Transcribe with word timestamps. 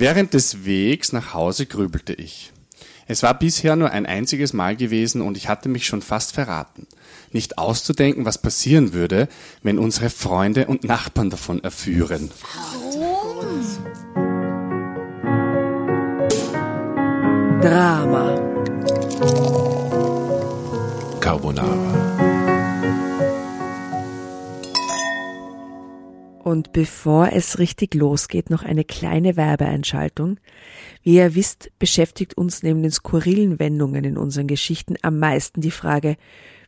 Während 0.00 0.32
des 0.32 0.64
Wegs 0.64 1.12
nach 1.12 1.34
Hause 1.34 1.66
grübelte 1.66 2.12
ich. 2.12 2.52
Es 3.08 3.24
war 3.24 3.36
bisher 3.36 3.74
nur 3.74 3.90
ein 3.90 4.06
einziges 4.06 4.52
Mal 4.52 4.76
gewesen 4.76 5.22
und 5.22 5.36
ich 5.36 5.48
hatte 5.48 5.68
mich 5.68 5.86
schon 5.86 6.02
fast 6.02 6.34
verraten. 6.34 6.86
Nicht 7.32 7.58
auszudenken, 7.58 8.24
was 8.24 8.38
passieren 8.38 8.92
würde, 8.92 9.26
wenn 9.64 9.76
unsere 9.76 10.08
Freunde 10.08 10.68
und 10.68 10.84
Nachbarn 10.84 11.30
davon 11.30 11.64
erführen. 11.64 12.30
Drama. 17.60 18.38
Carbonara. 21.18 21.97
Und 26.48 26.72
bevor 26.72 27.30
es 27.34 27.58
richtig 27.58 27.94
losgeht, 27.94 28.48
noch 28.48 28.62
eine 28.62 28.82
kleine 28.82 29.36
Werbeeinschaltung. 29.36 30.40
Wie 31.02 31.16
ihr 31.16 31.34
wisst, 31.34 31.70
beschäftigt 31.78 32.38
uns 32.38 32.62
neben 32.62 32.80
den 32.80 32.90
skurrilen 32.90 33.58
Wendungen 33.58 34.02
in 34.02 34.16
unseren 34.16 34.46
Geschichten 34.46 34.94
am 35.02 35.18
meisten 35.18 35.60
die 35.60 35.70
Frage, 35.70 36.16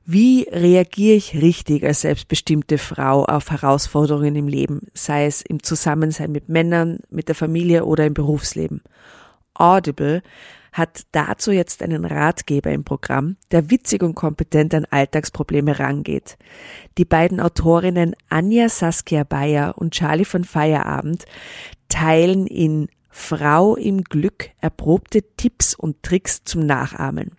wie 0.05 0.47
reagiere 0.53 1.17
ich 1.17 1.35
richtig 1.35 1.83
als 1.87 2.03
selbstbestimmte 2.03 2.77
Frau 2.77 3.25
auf 3.25 3.51
Herausforderungen 3.51 4.37
im 4.37 4.49
Leben, 4.49 4.89
sei 4.93 5.25
es 5.25 5.41
im 5.41 5.63
Zusammensein 5.63 6.31
mit 6.31 6.51
Männern, 6.51 6.99
mit 7.09 7.29
der 7.29 7.35
Familie 7.35 7.87
oder 7.87 8.05
im 8.05 8.13
Berufsleben? 8.13 8.83
Audible 9.55 10.23
hat 10.73 11.03
dazu 11.13 11.53
jetzt 11.53 11.83
einen 11.83 12.05
Ratgeber 12.05 12.71
im 12.71 12.85
Programm, 12.85 13.37
der 13.51 13.71
witzig 13.71 14.03
und 14.03 14.15
kompetent 14.15 14.75
an 14.75 14.87
Alltagsprobleme 14.89 15.79
rangeht. 15.79 16.37
Die 16.99 17.05
beiden 17.05 17.41
Autorinnen 17.41 18.15
Anja 18.29 18.69
Saskia 18.69 19.25
Bayer 19.25 19.77
und 19.77 19.95
Charlie 19.95 20.25
von 20.25 20.45
Feierabend 20.45 21.25
teilen 21.89 22.47
in 22.47 22.89
Frau 23.11 23.75
im 23.75 24.05
Glück 24.05 24.51
erprobte 24.61 25.23
Tipps 25.37 25.75
und 25.75 26.03
Tricks 26.03 26.45
zum 26.45 26.65
Nachahmen. 26.65 27.33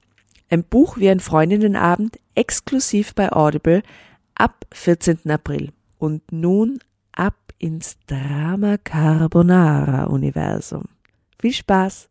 Ein 0.50 0.66
Buch 0.66 0.98
wie 0.98 1.10
ein 1.10 1.22
Freundinnenabend 1.22 2.20
exklusiv 2.36 3.16
bei 3.16 3.32
Audible 3.32 3.84
ab 4.36 4.66
14. 4.74 5.30
April. 5.32 5.72
Und 5.98 6.32
nun 6.32 6.80
ab 7.14 7.38
ins 7.58 7.98
Drama 8.08 8.78
Carbonara 8.78 10.06
Universum. 10.06 10.86
Viel 11.40 11.54
Spaß! 11.54 12.11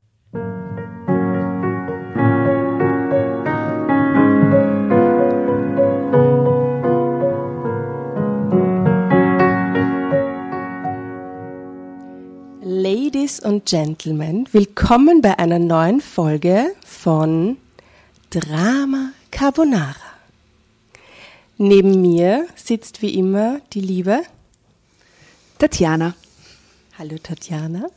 Ladies 12.83 13.41
und 13.41 13.67
Gentlemen, 13.67 14.49
willkommen 14.53 15.21
bei 15.21 15.39
einer 15.39 15.59
neuen 15.59 16.01
Folge 16.01 16.75
von 16.83 17.59
Drama 18.31 19.11
Carbonara. 19.31 19.95
Neben 21.59 22.01
mir 22.01 22.47
sitzt 22.57 23.03
wie 23.03 23.17
immer 23.19 23.61
die 23.75 23.83
liebe 23.83 24.23
Tatjana. 25.59 26.15
Hallo 26.99 27.19
Tatjana. 27.23 27.91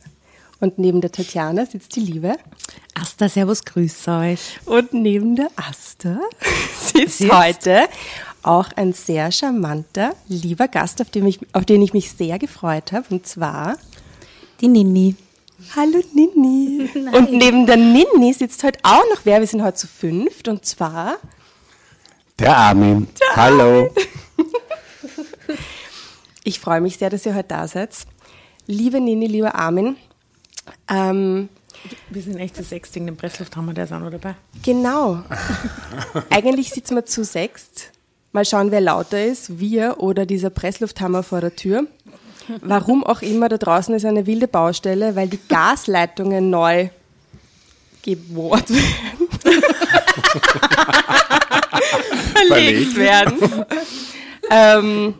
Und 0.60 0.78
neben 0.78 1.00
der 1.00 1.12
Tatjana 1.12 1.64
sitzt 1.64 1.96
die 1.96 2.00
liebe 2.00 2.36
Asta, 2.94 3.30
servus, 3.30 3.64
grüß 3.64 4.08
euch. 4.08 4.60
Und 4.66 4.92
neben 4.92 5.34
der 5.34 5.48
Asta 5.56 6.20
sitzt 6.78 7.18
Sitzt. 7.20 7.32
heute 7.32 7.88
auch 8.42 8.70
ein 8.76 8.92
sehr 8.92 9.32
charmanter, 9.32 10.14
lieber 10.28 10.68
Gast, 10.68 11.00
auf 11.00 11.08
den 11.08 11.26
ich, 11.26 11.40
auf 11.54 11.64
den 11.64 11.80
ich 11.80 11.94
mich 11.94 12.12
sehr 12.12 12.38
gefreut 12.38 12.92
habe. 12.92 13.06
Und 13.08 13.26
zwar 13.26 13.78
Die 14.60 14.68
Nini. 14.68 15.16
Hallo 15.76 16.00
Nini. 16.12 16.88
Und 17.12 17.32
neben 17.32 17.66
der 17.66 17.76
Nini 17.76 18.32
sitzt 18.32 18.62
heute 18.64 18.78
auch 18.82 19.02
noch 19.14 19.20
wer. 19.24 19.40
Wir 19.40 19.46
sind 19.46 19.62
heute 19.62 19.78
zu 19.78 19.86
fünft. 19.86 20.48
Und 20.48 20.64
zwar 20.64 21.16
Der 22.38 22.56
Armin. 22.56 23.08
Hallo. 23.34 23.90
Ich 26.46 26.60
freue 26.60 26.82
mich 26.82 26.98
sehr, 26.98 27.08
dass 27.08 27.24
ihr 27.24 27.34
heute 27.34 27.48
da 27.48 27.66
seid. 27.66 27.90
Liebe 28.66 29.00
Nini, 29.00 29.26
lieber 29.26 29.54
Armin, 29.54 29.96
ähm, 30.90 31.48
Wir 32.10 32.20
sind 32.20 32.36
echt 32.36 32.54
zu 32.54 32.62
sechs 32.62 32.94
wegen 32.94 33.06
dem 33.06 33.16
Presslufthammer, 33.16 33.72
der 33.72 33.84
ist 33.84 33.92
auch 33.94 34.00
noch 34.00 34.10
dabei. 34.10 34.34
genau. 34.62 35.22
Eigentlich 36.30 36.68
sitzen 36.68 36.96
wir 36.96 37.06
zu 37.06 37.24
sechst. 37.24 37.92
Mal 38.32 38.44
schauen, 38.44 38.70
wer 38.70 38.82
lauter 38.82 39.24
ist, 39.24 39.58
wir 39.58 40.00
oder 40.00 40.26
dieser 40.26 40.50
Presslufthammer 40.50 41.22
vor 41.22 41.40
der 41.40 41.56
Tür. 41.56 41.86
Warum 42.60 43.04
auch 43.04 43.22
immer, 43.22 43.48
da 43.48 43.56
draußen 43.58 43.94
ist 43.94 44.04
eine 44.04 44.26
wilde 44.26 44.48
Baustelle, 44.48 45.16
weil 45.16 45.28
die 45.28 45.40
Gasleitungen 45.48 46.50
neu 46.50 46.88
gebohrt 48.02 48.68
werden. 48.70 49.28
verlegt 52.48 52.96
werden. 52.96 53.64
ähm, 54.50 55.14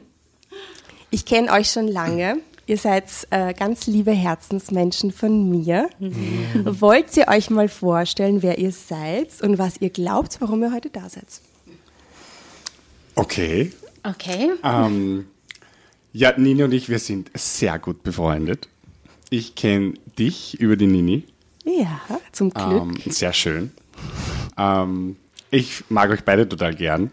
ich 1.11 1.25
kenne 1.25 1.53
euch 1.53 1.71
schon 1.71 1.89
lange. 1.89 2.39
Ihr 2.67 2.79
seid 2.79 3.05
äh, 3.31 3.53
ganz 3.53 3.87
liebe 3.87 4.12
Herzensmenschen 4.12 5.12
von 5.12 5.51
mir. 5.51 5.91
Wollt 6.65 7.15
ihr 7.17 7.29
euch 7.29 7.51
mal 7.51 7.69
vorstellen, 7.69 8.43
wer 8.43 8.59
ihr 8.59 8.73
seid 8.73 9.43
und 9.43 9.59
was 9.59 9.81
ihr 9.81 9.91
glaubt, 9.91 10.39
warum 10.41 10.62
ihr 10.62 10.73
heute 10.73 10.89
da 10.89 11.09
seid? 11.09 11.27
Okay. 13.15 13.71
Okay. 14.03 14.53
Ähm, 14.62 15.27
ja, 16.15 16.33
Nini 16.39 16.63
und 16.63 16.73
ich, 16.73 16.89
wir 16.89 17.01
sind 17.01 17.31
sehr 17.35 17.79
gut 17.81 18.05
befreundet. 18.05 18.69
Ich 19.31 19.57
kenne 19.57 19.95
dich 20.17 20.61
über 20.61 20.77
die 20.77 20.87
Nini. 20.87 21.25
Ja, 21.65 22.01
zum 22.31 22.51
Glück. 22.51 22.83
Ähm, 22.83 22.95
sehr 23.07 23.33
schön. 23.33 23.73
Ähm, 24.57 25.17
ich 25.51 25.83
mag 25.89 26.11
euch 26.11 26.23
beide 26.25 26.49
total 26.49 26.73
gern, 26.75 27.11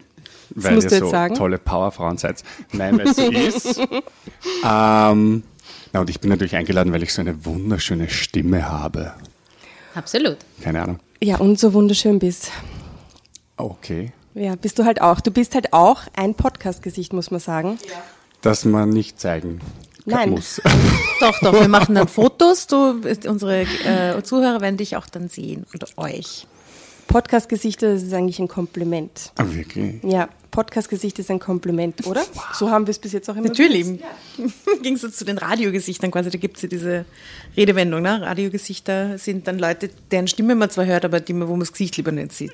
weil 0.50 0.80
ihr 0.80 0.88
so 0.88 1.10
sagen. 1.10 1.34
tolle 1.34 1.58
Powerfrauen 1.58 2.16
seid. 2.16 2.44
Nein, 2.72 2.96
weil 2.96 3.08
es 3.08 3.16
so 3.16 3.30
ist. 3.30 3.80
Ähm, 4.64 5.42
na, 5.92 6.00
und 6.00 6.10
ich 6.10 6.20
bin 6.20 6.30
natürlich 6.30 6.54
eingeladen, 6.54 6.92
weil 6.92 7.02
ich 7.02 7.12
so 7.12 7.20
eine 7.20 7.44
wunderschöne 7.44 8.08
Stimme 8.08 8.68
habe. 8.68 9.14
Absolut. 9.94 10.38
Keine 10.60 10.82
Ahnung. 10.82 11.00
ja, 11.20 11.36
und 11.38 11.58
so 11.58 11.74
wunderschön 11.74 12.20
bist. 12.20 12.52
Okay. 13.56 14.12
Ja, 14.34 14.54
bist 14.54 14.78
du 14.78 14.84
halt 14.84 15.00
auch. 15.00 15.20
Du 15.20 15.32
bist 15.32 15.54
halt 15.56 15.72
auch 15.72 16.02
ein 16.14 16.34
Podcast-Gesicht, 16.34 17.12
muss 17.12 17.30
man 17.32 17.40
sagen. 17.40 17.78
Dass 18.42 18.64
man 18.64 18.90
nicht 18.90 19.18
zeigen 19.18 19.60
Nein. 20.04 20.30
muss. 20.30 20.60
Doch, 21.20 21.38
doch, 21.40 21.52
wir 21.52 21.68
machen 21.68 21.94
dann 21.94 22.08
Fotos. 22.08 22.66
Du, 22.66 23.00
unsere 23.28 23.62
äh, 23.62 24.20
Zuhörer 24.24 24.60
werden 24.60 24.76
dich 24.76 24.96
auch 24.96 25.06
dann 25.06 25.28
sehen 25.28 25.64
und 25.72 25.96
euch. 25.96 26.48
Podcast-Gesichter, 27.06 27.92
das 27.92 28.02
ist 28.02 28.12
eigentlich 28.12 28.40
ein 28.40 28.48
Kompliment. 28.48 29.32
Ah, 29.36 29.44
wirklich? 29.48 30.02
Ja, 30.02 30.28
Podcast-Gesicht 30.50 31.18
ist 31.20 31.30
ein 31.30 31.38
Kompliment, 31.38 32.06
oder? 32.06 32.24
So 32.54 32.70
haben 32.70 32.86
wir 32.86 32.90
es 32.90 32.98
bis 32.98 33.12
jetzt 33.12 33.30
auch 33.30 33.36
immer 33.36 33.48
Natürlich. 33.48 33.84
benutzt. 33.84 34.04
Im 34.76 34.82
Gegensatz 34.82 35.16
zu 35.16 35.24
den 35.24 35.38
Radiogesichtern 35.38 36.10
quasi, 36.10 36.30
da 36.30 36.38
gibt 36.38 36.56
es 36.56 36.62
ja 36.62 36.68
diese 36.68 37.04
Redewendung. 37.56 38.02
Ne? 38.02 38.20
Radiogesichter 38.20 39.18
sind 39.18 39.46
dann 39.46 39.58
Leute, 39.58 39.90
deren 40.10 40.26
Stimme 40.26 40.54
man 40.54 40.70
zwar 40.70 40.86
hört, 40.86 41.04
aber 41.04 41.20
die 41.20 41.34
man, 41.34 41.48
wo 41.48 41.52
man 41.52 41.60
das 41.60 41.72
Gesicht 41.72 41.96
lieber 41.96 42.10
nicht 42.10 42.32
sieht. 42.32 42.52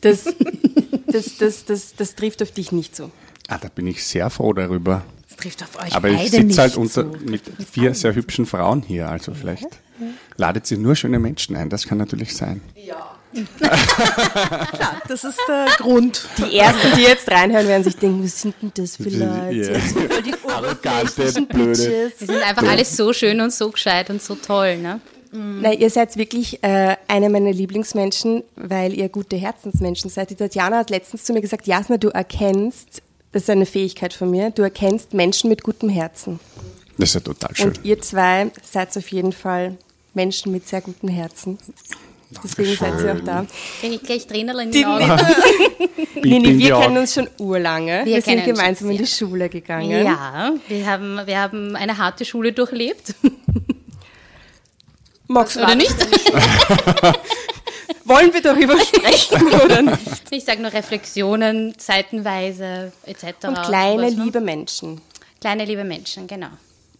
Das, 0.00 0.24
das, 1.06 1.36
das, 1.38 1.64
das, 1.64 1.94
das 1.94 2.14
trifft 2.16 2.42
auf 2.42 2.50
dich 2.50 2.72
nicht 2.72 2.96
so. 2.96 3.10
Ah, 3.48 3.58
da 3.58 3.68
bin 3.68 3.86
ich 3.86 4.04
sehr 4.04 4.30
froh 4.30 4.52
darüber. 4.52 5.04
Trifft 5.40 5.62
auf 5.62 5.82
euch 5.82 5.94
Aber 5.94 6.08
beide 6.10 6.22
ich 6.22 6.30
sitze 6.30 6.60
halt 6.60 6.76
unter, 6.76 7.02
so. 7.02 7.16
mit 7.24 7.42
vier 7.70 7.94
sehr 7.94 8.14
hübschen 8.14 8.46
Frauen 8.46 8.82
hier, 8.82 9.08
also 9.08 9.32
vielleicht 9.34 9.68
ladet 10.36 10.66
sie 10.66 10.76
nur 10.76 10.96
schöne 10.96 11.18
Menschen 11.18 11.56
ein. 11.56 11.68
Das 11.68 11.86
kann 11.86 11.98
natürlich 11.98 12.36
sein. 12.36 12.60
Klar, 13.60 15.02
das 15.06 15.22
ist 15.22 15.38
der 15.46 15.66
Grund. 15.78 16.26
Die 16.38 16.58
Ersten, 16.58 16.96
die 16.96 17.02
jetzt 17.02 17.30
reinhören, 17.30 17.68
werden 17.68 17.84
sich 17.84 17.96
denken, 17.96 18.24
was 18.24 18.40
sind 18.40 18.54
denn 18.60 18.72
das 18.74 18.96
für 18.96 19.08
Leute? 19.08 19.72
Ja. 19.72 19.78
Voll 19.78 20.22
die 20.22 20.34
Arrogante, 20.48 21.42
blöde. 21.42 22.12
Sie 22.18 22.26
sind 22.26 22.42
einfach 22.42 22.64
alle 22.64 22.84
so 22.84 23.12
schön 23.12 23.40
und 23.40 23.52
so 23.52 23.70
gescheit 23.70 24.10
und 24.10 24.20
so 24.20 24.34
toll, 24.34 24.78
ne? 24.78 25.00
Nein, 25.32 25.78
ihr 25.78 25.90
seid 25.90 26.16
wirklich 26.16 26.60
äh, 26.64 26.96
eine 27.06 27.30
meiner 27.30 27.52
Lieblingsmenschen, 27.52 28.42
weil 28.56 28.94
ihr 28.94 29.08
gute 29.08 29.36
Herzensmenschen 29.36 30.10
seid. 30.10 30.30
Die 30.30 30.34
Tatjana 30.34 30.78
hat 30.78 30.90
letztens 30.90 31.22
zu 31.22 31.32
mir 31.32 31.40
gesagt, 31.40 31.68
Jasna, 31.68 31.98
du 31.98 32.08
erkennst, 32.08 33.00
das 33.32 33.42
ist 33.42 33.50
eine 33.50 33.66
Fähigkeit 33.66 34.12
von 34.12 34.30
mir, 34.30 34.50
du 34.50 34.62
erkennst 34.62 35.14
Menschen 35.14 35.48
mit 35.50 35.62
gutem 35.62 35.88
Herzen. 35.88 36.40
Das 36.98 37.10
ist 37.10 37.14
ja 37.14 37.20
total 37.20 37.54
schön. 37.54 37.68
Und 37.68 37.84
ihr 37.84 38.00
zwei 38.00 38.50
seid 38.62 38.96
auf 38.96 39.08
jeden 39.08 39.32
Fall 39.32 39.76
Menschen 40.14 40.52
mit 40.52 40.68
sehr 40.68 40.80
gutem 40.80 41.08
Herzen. 41.08 41.58
Deswegen 42.44 42.76
seid 42.76 43.00
ihr 43.00 43.14
auch 43.14 43.24
da. 43.24 43.46
Kriege 43.80 43.94
ich 43.96 44.02
gleich 44.02 44.26
Tränen 44.26 44.56
in 44.58 44.70
Die 44.70 44.84
Augen. 44.86 45.04
Nini, 46.22 46.50
in 46.50 46.58
wir 46.58 46.74
kennen 46.76 46.98
uns 46.98 47.14
schon 47.14 47.28
urlange. 47.38 48.04
Wir, 48.04 48.16
Wir 48.16 48.22
sind 48.22 48.38
uns 48.38 48.44
gemeinsam 48.46 48.86
schon 48.86 48.90
in 48.90 48.98
die 48.98 49.04
sehr. 49.04 49.26
Schule 49.26 49.48
gegangen. 49.48 50.04
Ja, 50.04 50.52
wir 50.68 50.86
haben, 50.86 51.20
wir 51.24 51.40
haben 51.40 51.74
eine 51.74 51.98
harte 51.98 52.24
Schule 52.24 52.52
durchlebt. 52.52 53.14
Magst 55.26 55.56
du 55.56 55.60
Oder 55.60 55.74
nicht? 55.74 55.94
Wollen 58.10 58.34
wir 58.34 58.42
darüber 58.42 58.76
sprechen 58.80 59.46
oder 59.64 59.82
nicht? 59.82 60.00
Ich 60.32 60.44
sage 60.44 60.60
nur 60.60 60.72
Reflexionen, 60.72 61.74
seitenweise 61.78 62.92
etc. 63.06 63.24
Und 63.46 63.62
kleine, 63.62 64.02
sowas, 64.02 64.16
ne? 64.16 64.24
liebe 64.24 64.40
Menschen. 64.40 65.00
Kleine, 65.40 65.64
liebe 65.64 65.84
Menschen, 65.84 66.26
genau. 66.26 66.48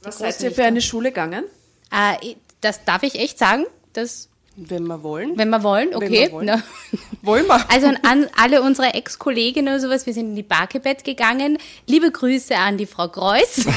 Was 0.03 0.19
seid 0.19 0.41
ihr 0.41 0.53
für 0.53 0.63
eine 0.63 0.81
Schule 0.81 1.11
gegangen? 1.11 1.45
Äh, 1.91 2.37
Das 2.61 2.85
darf 2.85 3.03
ich 3.03 3.17
echt 3.17 3.39
sagen, 3.39 3.67
das, 3.93 4.29
Wenn 4.57 4.87
wir 4.87 5.03
wollen. 5.03 5.39
wenn 5.39 5.49
wir 5.49 5.63
wollen, 5.63 5.95
okay. 5.95 6.11
wir 6.11 6.33
wollen. 6.33 6.47
Na. 6.47 6.63
Wollen 7.23 7.47
wir. 7.47 7.71
Also 7.71 7.87
an, 8.03 8.27
alle 8.35 8.63
unsere 8.63 8.95
Ex-Kolleginnen 8.95 9.69
oder 9.69 9.81
sowas, 9.81 10.07
wir 10.07 10.15
sind 10.15 10.31
in 10.31 10.37
die 10.37 10.43
Barkebett 10.43 11.05
gegangen. 11.05 11.59
Liebe 11.87 12.11
Grüße 12.11 12.57
an 12.57 12.79
die 12.79 12.87
Frau 12.87 13.09
Greuß. 13.09 13.67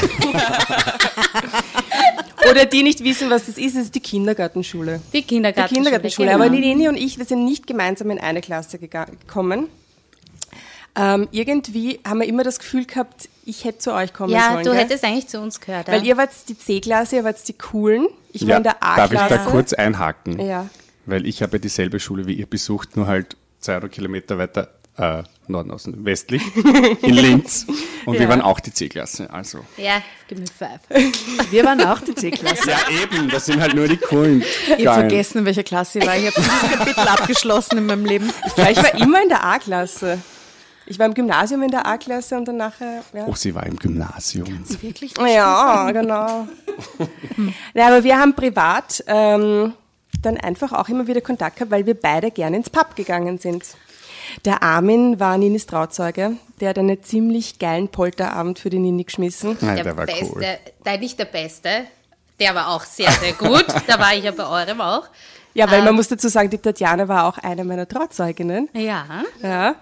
Oder 2.49 2.65
die 2.65 2.83
nicht 2.83 3.03
wissen, 3.03 3.29
was 3.29 3.45
das 3.45 3.57
ist, 3.57 3.75
es 3.75 3.83
ist 3.83 3.95
die 3.95 3.99
Kindergartenschule. 3.99 5.01
Die 5.13 5.21
Die 5.21 5.23
Kindergartenschule. 5.23 5.83
Kindergartenschule. 5.83 6.31
genau. 6.31 6.43
Aber 6.43 6.53
Leni 6.53 6.87
und 6.87 6.97
ich, 6.97 7.17
wir 7.17 7.25
sind 7.25 7.45
nicht 7.45 7.67
gemeinsam 7.67 8.09
in 8.11 8.19
eine 8.19 8.41
Klasse 8.41 8.79
gekommen. 8.79 9.67
Ähm, 10.95 11.27
irgendwie 11.31 11.99
haben 12.07 12.19
wir 12.19 12.27
immer 12.27 12.43
das 12.43 12.59
Gefühl 12.59 12.85
gehabt, 12.85 13.27
ich 13.45 13.65
hätte 13.65 13.79
zu 13.79 13.93
euch 13.93 14.13
kommen 14.13 14.31
Ja, 14.31 14.51
sollen. 14.53 14.63
du 14.65 14.71
gell? 14.71 14.79
hättest 14.81 15.03
eigentlich 15.03 15.27
zu 15.27 15.39
uns 15.39 15.59
gehört. 15.59 15.87
Weil 15.87 16.01
ja. 16.01 16.09
ihr 16.09 16.17
wart 16.17 16.29
die 16.47 16.57
C-Klasse, 16.57 17.15
ihr 17.17 17.23
wart 17.23 17.45
die 17.47 17.53
Coolen. 17.53 18.07
Ich 18.31 18.43
war 18.43 18.49
Ja, 18.49 18.57
in 18.57 18.63
der 18.63 18.75
darf 18.79 19.11
ich 19.11 19.19
A-Klasse. 19.19 19.43
da 19.45 19.51
kurz 19.51 19.73
einhaken? 19.73 20.39
Ja. 20.39 20.69
Weil 21.05 21.25
ich 21.25 21.41
habe 21.41 21.53
ja 21.53 21.59
dieselbe 21.59 21.99
Schule 21.99 22.27
wie 22.27 22.33
ihr 22.33 22.45
besucht, 22.45 22.95
nur 22.95 23.07
halt 23.07 23.35
zwei 23.59 23.77
oder 23.77 23.89
Kilometer 23.89 24.37
weiter 24.37 24.69
äh, 24.95 25.23
Norden 25.47 25.71
außen, 25.71 26.05
westlich, 26.05 26.43
in 27.01 27.15
Linz. 27.15 27.65
Und 28.05 28.13
wir 28.13 28.21
Ja. 28.21 28.29
waren 28.29 28.41
auch 28.41 28.59
die 28.59 28.71
C-Klasse. 28.71 29.27
Also. 29.33 29.65
ja, 29.77 30.03
give 30.27 30.39
me 30.39 30.45
five. 30.47 30.79
Wir 31.51 31.65
waren 31.65 31.81
auch 31.81 31.99
die 32.01 32.13
C-Klasse. 32.13 32.69
Ja, 32.69 32.77
eben, 33.01 33.27
das 33.29 33.47
sind 33.47 33.59
halt 33.59 33.73
nur 33.73 33.87
die 33.87 33.97
coolen. 33.97 34.43
Ich 34.77 34.85
habe 34.85 34.99
vergessen, 35.01 35.39
in 35.39 35.45
welcher 35.45 35.63
Klasse 35.63 35.97
ich 35.99 36.05
war. 36.05 36.15
Ich 36.15 36.27
habe 36.27 36.35
dieses 36.37 36.77
Kapitel 36.77 37.07
abgeschlossen 37.07 37.79
in 37.79 37.87
meinem 37.87 38.05
Leben. 38.05 38.31
Ja, 38.55 38.69
ich 38.69 38.77
war 38.77 38.93
immer 38.93 39.23
in 39.23 39.29
der 39.29 39.43
A-Klasse. 39.43 40.19
Ich 40.85 40.99
war 40.99 41.05
im 41.05 41.13
Gymnasium 41.13 41.63
in 41.63 41.71
der 41.71 41.85
A-Klasse 41.85 42.35
und 42.37 42.45
dann 42.47 42.57
nachher. 42.57 43.03
Ja. 43.13 43.25
Oh, 43.27 43.35
sie 43.35 43.55
war 43.55 43.65
im 43.65 43.77
Gymnasium. 43.77 44.65
Wirklich? 44.81 45.13
Ja, 45.17 45.89
genau. 45.91 46.47
ja, 47.73 47.87
aber 47.87 48.03
wir 48.03 48.19
haben 48.19 48.35
privat 48.35 49.03
ähm, 49.07 49.73
dann 50.21 50.37
einfach 50.37 50.73
auch 50.73 50.89
immer 50.89 51.07
wieder 51.07 51.21
Kontakt 51.21 51.57
gehabt, 51.57 51.71
weil 51.71 51.85
wir 51.85 51.99
beide 51.99 52.31
gerne 52.31 52.57
ins 52.57 52.69
Pub 52.69 52.95
gegangen 52.95 53.37
sind. 53.37 53.65
Der 54.45 54.63
Armin 54.63 55.19
war 55.19 55.37
Ninis 55.37 55.65
Trauzeuge. 55.65 56.37
Der 56.59 56.69
hat 56.69 56.79
einen 56.79 57.03
ziemlich 57.03 57.59
geilen 57.59 57.89
Polterabend 57.89 58.59
für 58.59 58.69
die 58.69 58.79
Nini 58.79 59.03
geschmissen. 59.03 59.57
Nein, 59.61 59.83
der, 59.83 59.97
war 59.97 60.05
beste, 60.05 60.25
cool. 60.25 60.45
nein, 60.83 60.99
nicht 60.99 61.19
der 61.19 61.25
Beste. 61.25 61.69
Der 62.39 62.55
war 62.55 62.69
auch 62.69 62.83
sehr, 62.83 63.11
sehr 63.11 63.33
gut. 63.33 63.65
da 63.87 63.99
war 63.99 64.13
ich 64.15 64.23
ja 64.23 64.31
bei 64.31 64.45
eurem 64.47 64.81
auch. 64.81 65.07
Ja, 65.53 65.69
weil 65.69 65.79
man 65.79 65.89
Ähm. 65.89 65.95
muss 65.95 66.07
dazu 66.07 66.29
sagen, 66.29 66.49
die 66.49 66.57
Tatjana 66.57 67.07
war 67.07 67.25
auch 67.27 67.37
eine 67.37 67.63
meiner 67.63 67.87
Trauzeuginnen. 67.87 68.69
Ja. 68.73 69.05
Ja. 69.41 69.75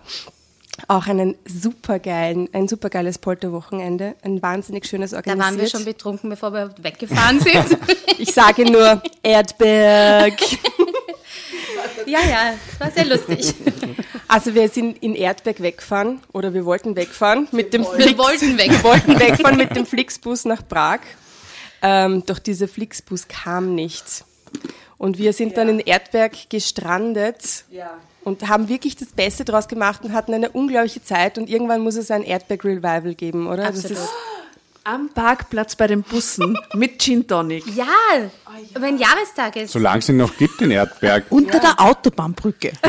Auch 0.87 1.07
einen 1.07 1.35
supergeilen, 1.45 2.49
ein 2.53 2.67
supergeiles 2.67 3.17
Polterwochenende. 3.17 4.15
Ein 4.23 4.41
wahnsinnig 4.41 4.87
schönes 4.87 5.11
Da 5.11 5.17
organisiert. 5.17 5.45
waren 5.45 5.59
wir 5.59 5.67
schon 5.69 5.85
betrunken, 5.85 6.29
bevor 6.29 6.53
wir 6.53 6.73
weggefahren 6.81 7.39
sind. 7.39 7.77
Ich 8.17 8.33
sage 8.33 8.69
nur 8.69 9.01
Erdberg. 9.23 10.39
ja, 12.05 12.19
ja, 12.19 12.53
es 12.71 12.79
war 12.79 12.91
sehr 12.91 13.05
lustig. 13.05 13.55
Also 14.27 14.53
wir 14.53 14.69
sind 14.69 15.01
in 15.01 15.15
Erdberg 15.15 15.59
weggefahren 15.59 16.19
oder 16.31 16.53
wir 16.53 16.63
wollten 16.63 16.95
wegfahren 16.95 17.47
mit 17.51 17.73
dem 17.73 17.81
Wir 17.81 18.17
wollten 18.19 18.59
weg. 18.59 18.69
Wir 18.69 18.83
wollten 18.83 19.19
wegfahren 19.19 19.57
mit 19.57 19.75
dem 19.75 19.87
Flixbus 19.87 20.45
nach 20.45 20.67
Prag. 20.67 20.99
Ähm, 21.81 22.23
doch 22.27 22.37
dieser 22.37 22.67
Flixbus 22.67 23.27
kam 23.27 23.73
nicht. 23.73 24.23
Und 24.99 25.17
wir 25.17 25.33
sind 25.33 25.57
dann 25.57 25.67
in 25.67 25.79
Erdberg 25.79 26.49
gestrandet 26.49 27.65
und 28.23 28.47
haben 28.47 28.69
wirklich 28.69 28.95
das 28.95 29.09
Beste 29.09 29.45
draus 29.45 29.67
gemacht 29.67 30.03
und 30.03 30.13
hatten 30.13 30.33
eine 30.33 30.49
unglaubliche 30.49 31.03
Zeit. 31.03 31.37
Und 31.37 31.49
irgendwann 31.49 31.81
muss 31.81 31.95
es 31.95 32.11
ein 32.11 32.23
Erdberg-Revival 32.23 33.15
geben, 33.15 33.47
oder? 33.47 33.67
Absolut. 33.67 33.97
Am 34.83 35.09
Parkplatz 35.09 35.75
bei 35.75 35.87
den 35.87 36.01
Bussen 36.01 36.57
mit 36.73 37.01
Gin 37.01 37.27
Tonic. 37.27 37.63
Ja, 37.75 37.85
wenn 38.75 38.97
Jahrestag 38.97 39.55
ist. 39.55 39.71
Solange 39.71 39.99
es 39.99 40.09
ihn 40.09 40.17
noch 40.17 40.35
gibt, 40.37 40.61
den 40.61 40.71
Erdberg. 40.71 41.25
Unter 41.29 41.59
der 41.59 41.79
Autobahnbrücke. 41.79 42.73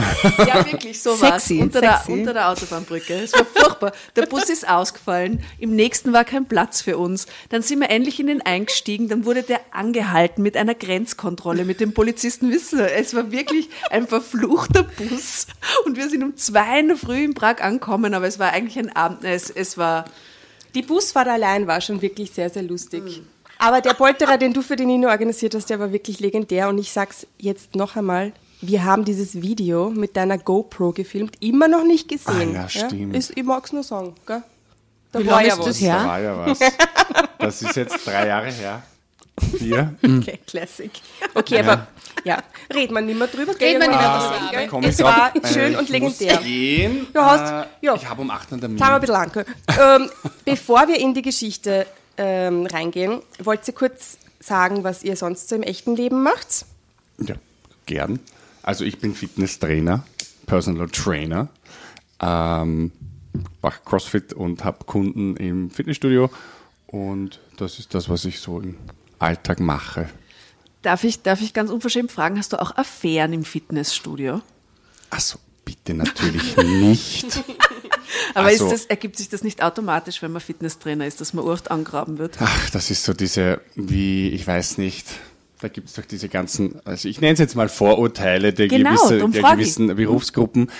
Ja, 0.46 0.64
wirklich, 0.70 1.00
so. 1.00 1.14
Sexy, 1.14 1.60
Unter 1.60 1.80
der, 1.80 1.96
sexy. 1.98 2.12
unter 2.12 2.32
der 2.32 2.48
Autobahnbrücke. 2.48 3.14
Es 3.14 3.32
war 3.32 3.44
furchtbar. 3.44 3.92
Der 4.16 4.26
Bus 4.26 4.48
ist 4.48 4.68
ausgefallen. 4.68 5.42
Im 5.58 5.74
nächsten 5.74 6.12
war 6.12 6.24
kein 6.24 6.46
Platz 6.46 6.80
für 6.82 6.96
uns. 6.96 7.26
Dann 7.48 7.62
sind 7.62 7.80
wir 7.80 7.90
endlich 7.90 8.20
in 8.20 8.28
den 8.28 8.40
eingestiegen. 8.42 9.08
Dann 9.08 9.24
wurde 9.24 9.42
der 9.42 9.60
angehalten 9.72 10.42
mit 10.42 10.56
einer 10.56 10.74
Grenzkontrolle 10.74 11.64
mit 11.64 11.80
dem 11.80 11.92
Polizisten. 11.92 12.50
Wissen 12.50 12.78
Sie, 12.78 12.84
es 12.84 13.14
war 13.14 13.30
wirklich 13.32 13.68
ein 13.90 14.06
verfluchter 14.06 14.84
Bus. 14.84 15.46
Und 15.84 15.96
wir 15.96 16.08
sind 16.08 16.22
um 16.22 16.36
zwei 16.36 16.80
in 16.80 16.88
der 16.88 16.96
Früh 16.96 17.24
in 17.24 17.34
Prag 17.34 17.60
angekommen, 17.60 18.14
aber 18.14 18.26
es 18.26 18.38
war 18.38 18.52
eigentlich 18.52 18.78
ein 18.78 18.94
Abend. 18.94 19.24
Es, 19.24 19.50
es 19.50 19.76
war, 19.76 20.04
die 20.74 20.82
Busfahrt 20.82 21.28
allein 21.28 21.66
war 21.66 21.80
schon 21.80 22.00
wirklich 22.02 22.30
sehr, 22.30 22.50
sehr 22.50 22.62
lustig. 22.62 23.22
Aber 23.64 23.80
der 23.80 23.94
Polterer, 23.94 24.38
den 24.38 24.52
du 24.52 24.60
für 24.62 24.74
die 24.76 24.84
Nino 24.86 25.08
organisiert 25.08 25.54
hast, 25.54 25.70
der 25.70 25.78
war 25.78 25.92
wirklich 25.92 26.18
legendär. 26.20 26.68
Und 26.68 26.78
ich 26.78 26.90
sag's 26.90 27.26
jetzt 27.38 27.76
noch 27.76 27.94
einmal, 27.96 28.32
wir 28.60 28.84
haben 28.84 29.04
dieses 29.04 29.40
Video 29.40 29.90
mit 29.90 30.16
deiner 30.16 30.36
GoPro 30.38 30.92
gefilmt, 30.92 31.36
immer 31.40 31.68
noch 31.68 31.84
nicht 31.84 32.08
gesehen. 32.08 32.56
Ah, 32.56 32.62
ja, 32.62 32.68
stimmt. 32.68 33.14
Ist, 33.14 33.36
ich 33.36 33.44
mag's 33.44 33.72
nur 33.72 33.82
sagen, 33.84 34.14
gell? 34.26 34.42
Da 35.12 35.18
Wie 35.20 35.26
war 35.26 35.42
ja 35.44 35.52
ist 35.52 35.58
was. 35.58 35.66
das 35.66 35.80
her? 35.80 35.96
Da 35.96 36.06
war 36.06 36.20
ja 36.20 36.46
was. 36.46 36.58
Das 37.38 37.62
ist 37.62 37.76
jetzt 37.76 38.06
drei 38.06 38.26
Jahre 38.26 38.50
her. 38.50 38.82
Vier. 39.58 39.94
Okay, 40.02 40.38
Classic. 40.46 40.90
Okay, 41.34 41.60
aber 41.60 41.86
ja, 42.24 42.38
reden 42.74 42.94
wir 42.94 43.00
nicht 43.00 43.18
mehr 43.18 43.26
drüber. 43.28 43.52
Reden 43.58 43.80
wir 43.80 43.88
nicht 43.88 43.98
mehr 44.00 44.62
Irgendwann 44.62 44.80
drüber. 44.82 44.88
Es 44.88 45.02
war 45.02 45.34
Äh, 45.36 45.46
schön 45.52 45.76
und 45.76 45.88
legendär. 45.88 46.36
Gehen. 46.38 47.06
Ja, 47.14 47.24
hast- 47.26 47.66
Äh, 47.82 47.86
ja. 47.86 47.94
Ich 47.94 48.08
habe 48.08 48.22
um 48.22 48.30
8 48.30 48.52
einen 48.52 48.60
Termin. 48.60 48.78
Sagen 48.78 48.90
wir 48.90 48.94
ein 48.96 49.00
bisschen 49.00 49.14
lang. 49.14 49.32
gell? 49.32 49.46
Ähm, 50.02 50.10
bevor 50.44 50.86
wir 50.88 50.98
in 50.98 51.14
die 51.14 51.22
Geschichte 51.22 51.86
ähm, 52.16 52.66
reingehen, 52.66 53.22
wollt 53.42 53.66
ihr 53.66 53.74
kurz 53.74 54.18
sagen, 54.40 54.84
was 54.84 55.02
ihr 55.02 55.16
sonst 55.16 55.48
so 55.48 55.54
im 55.54 55.62
echten 55.62 55.96
Leben 55.96 56.22
macht? 56.22 56.66
Ja, 57.18 57.36
gern. 57.86 58.20
Also 58.62 58.84
ich 58.84 58.98
bin 58.98 59.14
Fitnesstrainer, 59.14 60.04
Personal 60.46 60.88
Trainer, 60.88 61.48
ähm, 62.20 62.92
mache 63.60 63.80
CrossFit 63.84 64.32
und 64.32 64.64
habe 64.64 64.84
Kunden 64.84 65.36
im 65.36 65.70
Fitnessstudio 65.70 66.30
und 66.86 67.40
das 67.56 67.78
ist 67.78 67.94
das, 67.94 68.08
was 68.08 68.24
ich 68.24 68.40
so 68.40 68.60
im 68.60 68.76
Alltag 69.18 69.60
mache. 69.60 70.08
darf 70.82 71.04
ich, 71.04 71.22
darf 71.22 71.40
ich 71.40 71.54
ganz 71.54 71.70
unverschämt 71.70 72.12
fragen, 72.12 72.38
hast 72.38 72.52
du 72.52 72.60
auch 72.60 72.76
Affären 72.76 73.32
im 73.32 73.44
Fitnessstudio? 73.44 74.42
Also 75.10 75.38
bitte 75.64 75.94
natürlich 75.94 76.56
nicht. 76.56 77.44
Aber 78.34 78.46
Also- 78.48 78.70
das, 78.70 78.86
ergibt 78.86 79.16
sich 79.16 79.28
das 79.28 79.42
nicht 79.44 79.62
automatisch, 79.62 80.22
wenn 80.22 80.32
man 80.32 80.40
Fitnesstrainer 80.40 81.06
ist, 81.06 81.20
dass 81.20 81.32
man 81.34 81.44
Urcht 81.44 81.70
angraben 81.70 82.18
wird? 82.18 82.36
Ach, 82.40 82.70
das 82.70 82.90
ist 82.90 83.04
so 83.04 83.12
diese, 83.12 83.60
wie, 83.74 84.28
ich 84.30 84.46
weiß 84.46 84.78
nicht, 84.78 85.06
da 85.60 85.68
gibt 85.68 85.88
es 85.88 85.94
doch 85.94 86.04
diese 86.04 86.28
ganzen, 86.28 86.80
also 86.84 87.08
ich 87.08 87.20
nenne 87.20 87.34
es 87.34 87.38
jetzt 87.38 87.54
mal 87.54 87.68
Vorurteile 87.68 88.52
der, 88.52 88.68
Genau, 88.68 88.90
gewisse, 88.90 89.18
der 89.18 89.28
ich. 89.28 89.50
gewissen 89.52 89.94
Berufsgruppen. 89.96 90.70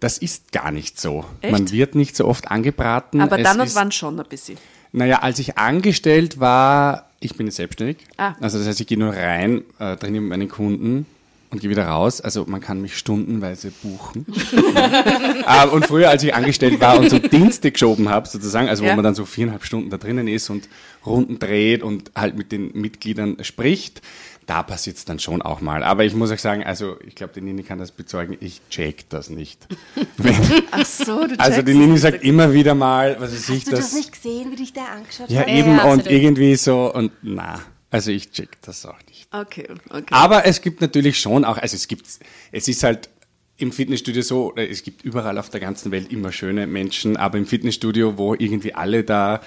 Das 0.00 0.18
ist 0.18 0.50
gar 0.52 0.72
nicht 0.72 1.00
so. 1.00 1.24
Echt? 1.42 1.52
Man 1.52 1.70
wird 1.70 1.94
nicht 1.94 2.16
so 2.16 2.26
oft 2.26 2.50
angebraten. 2.50 3.20
Aber 3.20 3.38
Es 3.38 3.44
dann 3.44 3.60
und 3.60 3.66
ist- 3.66 3.76
wann 3.76 3.92
schon 3.92 4.18
ein 4.18 4.26
bisschen. 4.28 4.58
Naja, 4.90 5.20
als 5.20 5.38
ich 5.38 5.58
angestellt 5.58 6.40
war, 6.40 7.10
ich 7.20 7.36
bin 7.36 7.46
jetzt 7.46 7.56
selbstständig. 7.56 7.98
Ah. 8.16 8.34
Also 8.40 8.58
das 8.58 8.66
heißt, 8.66 8.80
ich 8.80 8.86
gehe 8.86 8.98
nur 8.98 9.12
rein, 9.14 9.62
äh, 9.78 9.96
trainiere 9.96 10.22
mit 10.22 10.30
meinen 10.30 10.48
Kunden 10.48 11.06
und 11.52 11.60
gehe 11.60 11.70
wieder 11.70 11.86
raus. 11.86 12.20
Also 12.20 12.44
man 12.48 12.60
kann 12.60 12.80
mich 12.80 12.96
stundenweise 12.96 13.70
buchen. 13.82 14.26
äh, 15.46 15.66
und 15.70 15.86
früher, 15.86 16.08
als 16.08 16.22
ich 16.24 16.34
angestellt 16.34 16.80
war 16.80 16.98
und 16.98 17.10
so 17.10 17.18
Dienste 17.18 17.70
geschoben 17.70 18.08
habe, 18.08 18.26
sozusagen, 18.26 18.68
also 18.68 18.82
wo 18.82 18.88
Ja. 18.88 18.96
man 18.96 19.04
dann 19.04 19.14
so 19.14 19.24
viereinhalb 19.26 19.64
Stunden 19.64 19.90
da 19.90 19.98
drinnen 19.98 20.26
ist 20.28 20.50
und 20.50 20.68
Runden 21.06 21.38
dreht 21.38 21.82
und 21.82 22.10
halt 22.16 22.36
mit 22.36 22.52
den 22.52 22.72
Mitgliedern 22.72 23.36
spricht, 23.42 24.00
da 24.46 24.62
passiert 24.62 24.96
es 24.96 25.04
dann 25.04 25.18
schon 25.18 25.40
auch 25.42 25.60
mal. 25.60 25.84
Aber 25.84 26.04
ich 26.04 26.14
muss 26.14 26.30
euch 26.30 26.40
sagen, 26.40 26.64
also 26.64 26.96
ich 27.06 27.14
glaube, 27.14 27.32
die 27.34 27.40
Nini 27.42 27.62
kann 27.62 27.78
das 27.78 27.92
bezeugen, 27.92 28.36
ich 28.40 28.60
check 28.70 29.08
das 29.10 29.30
nicht. 29.30 29.66
Wenn, 30.16 30.34
Ach 30.70 30.84
so, 30.84 31.26
du 31.26 31.38
also 31.38 31.62
die 31.62 31.74
Nini 31.74 31.98
sagt 31.98 32.24
immer 32.24 32.52
wieder 32.52 32.74
mal, 32.74 33.16
was 33.20 33.32
weiß 33.32 33.48
ich, 33.50 33.64
das... 33.64 33.94
gesehen, 34.10 34.50
wie 34.50 34.56
dich 34.56 34.72
der 34.72 34.90
angeschaut 34.90 35.28
Ja, 35.30 35.42
Ja, 35.42 35.48
eben 35.48 35.76
ja, 35.76 35.84
und 35.84 36.06
irgendwie 36.06 36.56
so 36.56 36.92
und 36.92 37.12
na, 37.22 37.60
also 37.92 38.10
ich 38.10 38.30
check 38.32 38.48
das 38.62 38.84
auch 38.86 38.98
nicht. 39.08 39.28
Okay, 39.30 39.68
okay. 39.90 40.06
Aber 40.10 40.46
es 40.46 40.62
gibt 40.62 40.80
natürlich 40.80 41.20
schon 41.20 41.44
auch, 41.44 41.58
also 41.58 41.76
es 41.76 41.86
gibt, 41.86 42.06
es 42.50 42.66
ist 42.68 42.82
halt 42.82 43.08
im 43.58 43.70
Fitnessstudio 43.70 44.22
so, 44.22 44.54
äh, 44.56 44.66
es 44.66 44.82
gibt 44.82 45.02
überall 45.04 45.38
auf 45.38 45.50
der 45.50 45.60
ganzen 45.60 45.92
Welt 45.92 46.10
immer 46.10 46.32
schöne 46.32 46.66
Menschen, 46.66 47.16
aber 47.16 47.38
im 47.38 47.46
Fitnessstudio, 47.46 48.16
wo 48.16 48.34
irgendwie 48.34 48.74
alle 48.74 49.04
da, 49.04 49.42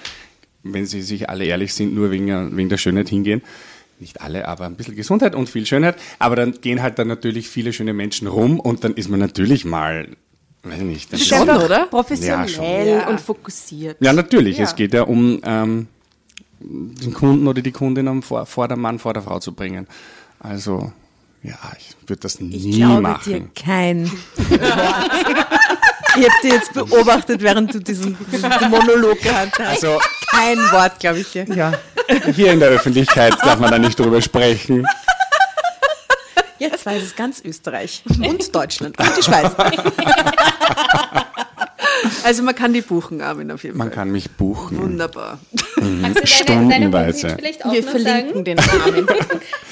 wenn 0.62 0.86
sie 0.86 1.02
sich 1.02 1.28
alle 1.28 1.44
ehrlich 1.44 1.74
sind, 1.74 1.94
nur 1.94 2.10
wegen, 2.10 2.56
wegen 2.56 2.68
der 2.68 2.78
Schönheit 2.78 3.08
hingehen, 3.08 3.42
nicht 3.98 4.20
alle, 4.20 4.46
aber 4.46 4.66
ein 4.66 4.76
bisschen 4.76 4.94
Gesundheit 4.94 5.34
und 5.34 5.48
viel 5.48 5.66
Schönheit, 5.66 5.96
aber 6.18 6.36
dann 6.36 6.60
gehen 6.60 6.82
halt 6.82 6.98
dann 6.98 7.08
natürlich 7.08 7.48
viele 7.48 7.72
schöne 7.72 7.94
Menschen 7.94 8.28
rum 8.28 8.60
und 8.60 8.84
dann 8.84 8.94
ist 8.94 9.08
man 9.08 9.18
natürlich 9.18 9.64
mal, 9.64 10.08
weiß 10.62 10.78
ich 10.78 10.84
nicht, 10.84 11.12
dann 11.12 11.18
Schon, 11.20 11.48
oder? 11.48 11.86
Professionell 11.86 12.48
Ja, 12.48 13.00
schon. 13.00 13.08
und 13.08 13.20
fokussiert. 13.20 13.96
ja, 14.00 14.12
natürlich. 14.12 14.58
Ja. 14.58 14.64
Es 14.64 14.76
geht 14.76 14.94
ja 14.94 15.02
um 15.02 15.40
ähm, 15.44 15.88
den 16.60 17.12
Kunden 17.14 17.46
oder 17.48 17.62
die 17.62 17.72
Kundin 17.72 18.08
am 18.08 18.22
vor, 18.22 18.46
vor 18.46 18.68
der 18.68 18.76
Mann, 18.76 18.98
vor 18.98 19.14
der 19.14 19.22
Frau 19.22 19.38
zu 19.40 19.52
bringen. 19.52 19.86
Also, 20.40 20.92
ja, 21.42 21.54
ich 21.78 21.94
würde 22.08 22.20
das 22.22 22.40
nie 22.40 22.54
Ich 22.70 22.76
glaube 22.76 22.94
dir 22.96 23.00
machen. 23.02 23.50
kein 23.54 24.10
Wort. 24.10 25.10
Ich 26.18 26.24
habe 26.24 26.34
dir 26.42 26.54
jetzt 26.54 26.72
beobachtet, 26.72 27.42
während 27.42 27.74
du 27.74 27.78
diesen, 27.78 28.16
diesen 28.32 28.50
Monolog 28.70 29.20
gehabt 29.20 29.58
hast. 29.58 29.84
Also, 29.84 30.00
Kein 30.30 30.56
Wort, 30.72 30.98
glaube 30.98 31.18
ich 31.20 31.30
dir. 31.30 31.44
ja, 31.54 31.72
hier 32.34 32.52
in 32.52 32.60
der 32.60 32.70
Öffentlichkeit 32.70 33.34
darf 33.42 33.58
man 33.60 33.70
da 33.70 33.78
nicht 33.78 33.98
drüber 33.98 34.22
sprechen. 34.22 34.86
Jetzt 36.58 36.86
weiß 36.86 37.02
es 37.02 37.14
ganz 37.14 37.42
Österreich 37.44 38.02
und 38.18 38.54
Deutschland 38.54 38.98
und 38.98 39.16
die 39.18 39.22
Schweiz. 39.22 39.52
Also 42.24 42.42
man 42.42 42.54
kann 42.54 42.72
die 42.72 42.80
buchen, 42.82 43.20
Armin, 43.20 43.50
auf 43.50 43.64
jeden 43.64 43.76
Man 43.78 43.88
Fall. 43.88 43.94
kann 43.96 44.12
mich 44.12 44.30
buchen. 44.30 44.78
Wunderbar. 44.78 45.38
Kannst 45.74 45.80
du 45.80 46.02
deine, 46.02 46.14
deine 46.14 46.26
Stundenweise. 46.26 47.22
Homepage 47.28 47.42
vielleicht 47.42 47.64
auch 47.64 47.72
Wir 47.72 47.82
noch 47.82 47.90
verlinken 47.90 48.32
sagen? 48.32 48.44
den 48.44 48.56
Namen. 48.56 49.06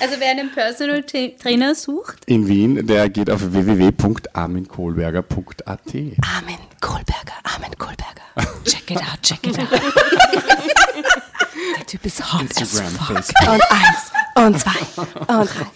Also 0.00 0.16
wer 0.18 0.30
einen 0.32 0.50
Personal 0.52 0.98
Tra- 1.00 1.38
Trainer 1.40 1.74
sucht, 1.74 2.18
In 2.26 2.46
Wien, 2.48 2.86
der 2.86 3.08
geht 3.08 3.30
auf 3.30 3.40
www.arminkohlberger.at. 3.52 5.66
Armin 5.66 6.58
Kohlberger, 6.80 7.32
Armin 7.44 7.70
Kohlberger. 7.78 8.22
Check 8.64 8.90
it 8.90 8.98
out, 8.98 9.22
check 9.22 9.46
it 9.46 9.58
out. 9.58 9.68
Der 11.78 11.86
Typ 11.86 12.04
ist 12.06 12.32
hot 12.32 12.50
as 12.50 12.60
Instagram, 12.60 12.92
fuck. 12.94 13.16
Facebook. 13.16 13.52
Und 13.52 13.62
eins, 13.70 14.12
und 14.34 14.60
zwei, 14.60 15.34
und 15.34 15.50
drei. 15.50 15.66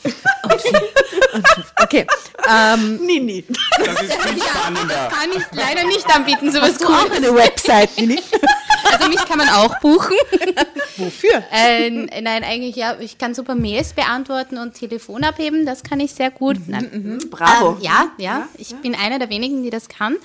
Okay. 1.82 2.06
Ähm, 2.48 2.96
Nini. 3.04 3.44
Das 3.78 4.02
ist 4.02 4.12
viel 4.14 4.42
spannender. 4.42 5.08
kann 5.10 5.30
ich 5.36 5.44
leider 5.52 5.84
nicht 5.84 6.06
anbieten, 6.14 6.50
sowas 6.50 6.70
hast 6.70 6.80
du 6.80 6.86
auch 6.86 7.10
eine 7.10 7.34
Website, 7.34 7.96
Nini? 7.98 8.20
Also 8.84 9.08
mich 9.08 9.24
kann 9.26 9.38
man 9.38 9.48
auch 9.50 9.78
buchen. 9.80 10.16
Wofür? 10.96 11.42
Äh, 11.52 11.90
nein, 11.90 12.44
eigentlich 12.44 12.76
ja, 12.76 12.96
ich 12.98 13.18
kann 13.18 13.34
super 13.34 13.54
Mails 13.54 13.92
beantworten 13.92 14.58
und 14.58 14.74
Telefon 14.74 15.24
abheben, 15.24 15.66
das 15.66 15.82
kann 15.82 16.00
ich 16.00 16.12
sehr 16.12 16.30
gut. 16.30 16.56
Nein. 16.66 17.18
Bravo. 17.30 17.76
Ähm, 17.76 17.82
ja, 17.82 18.10
ja, 18.18 18.48
ich 18.56 18.74
bin 18.76 18.94
einer 18.94 19.18
der 19.18 19.30
wenigen, 19.30 19.62
die 19.62 19.70
das 19.70 19.88
kann. 19.88 20.16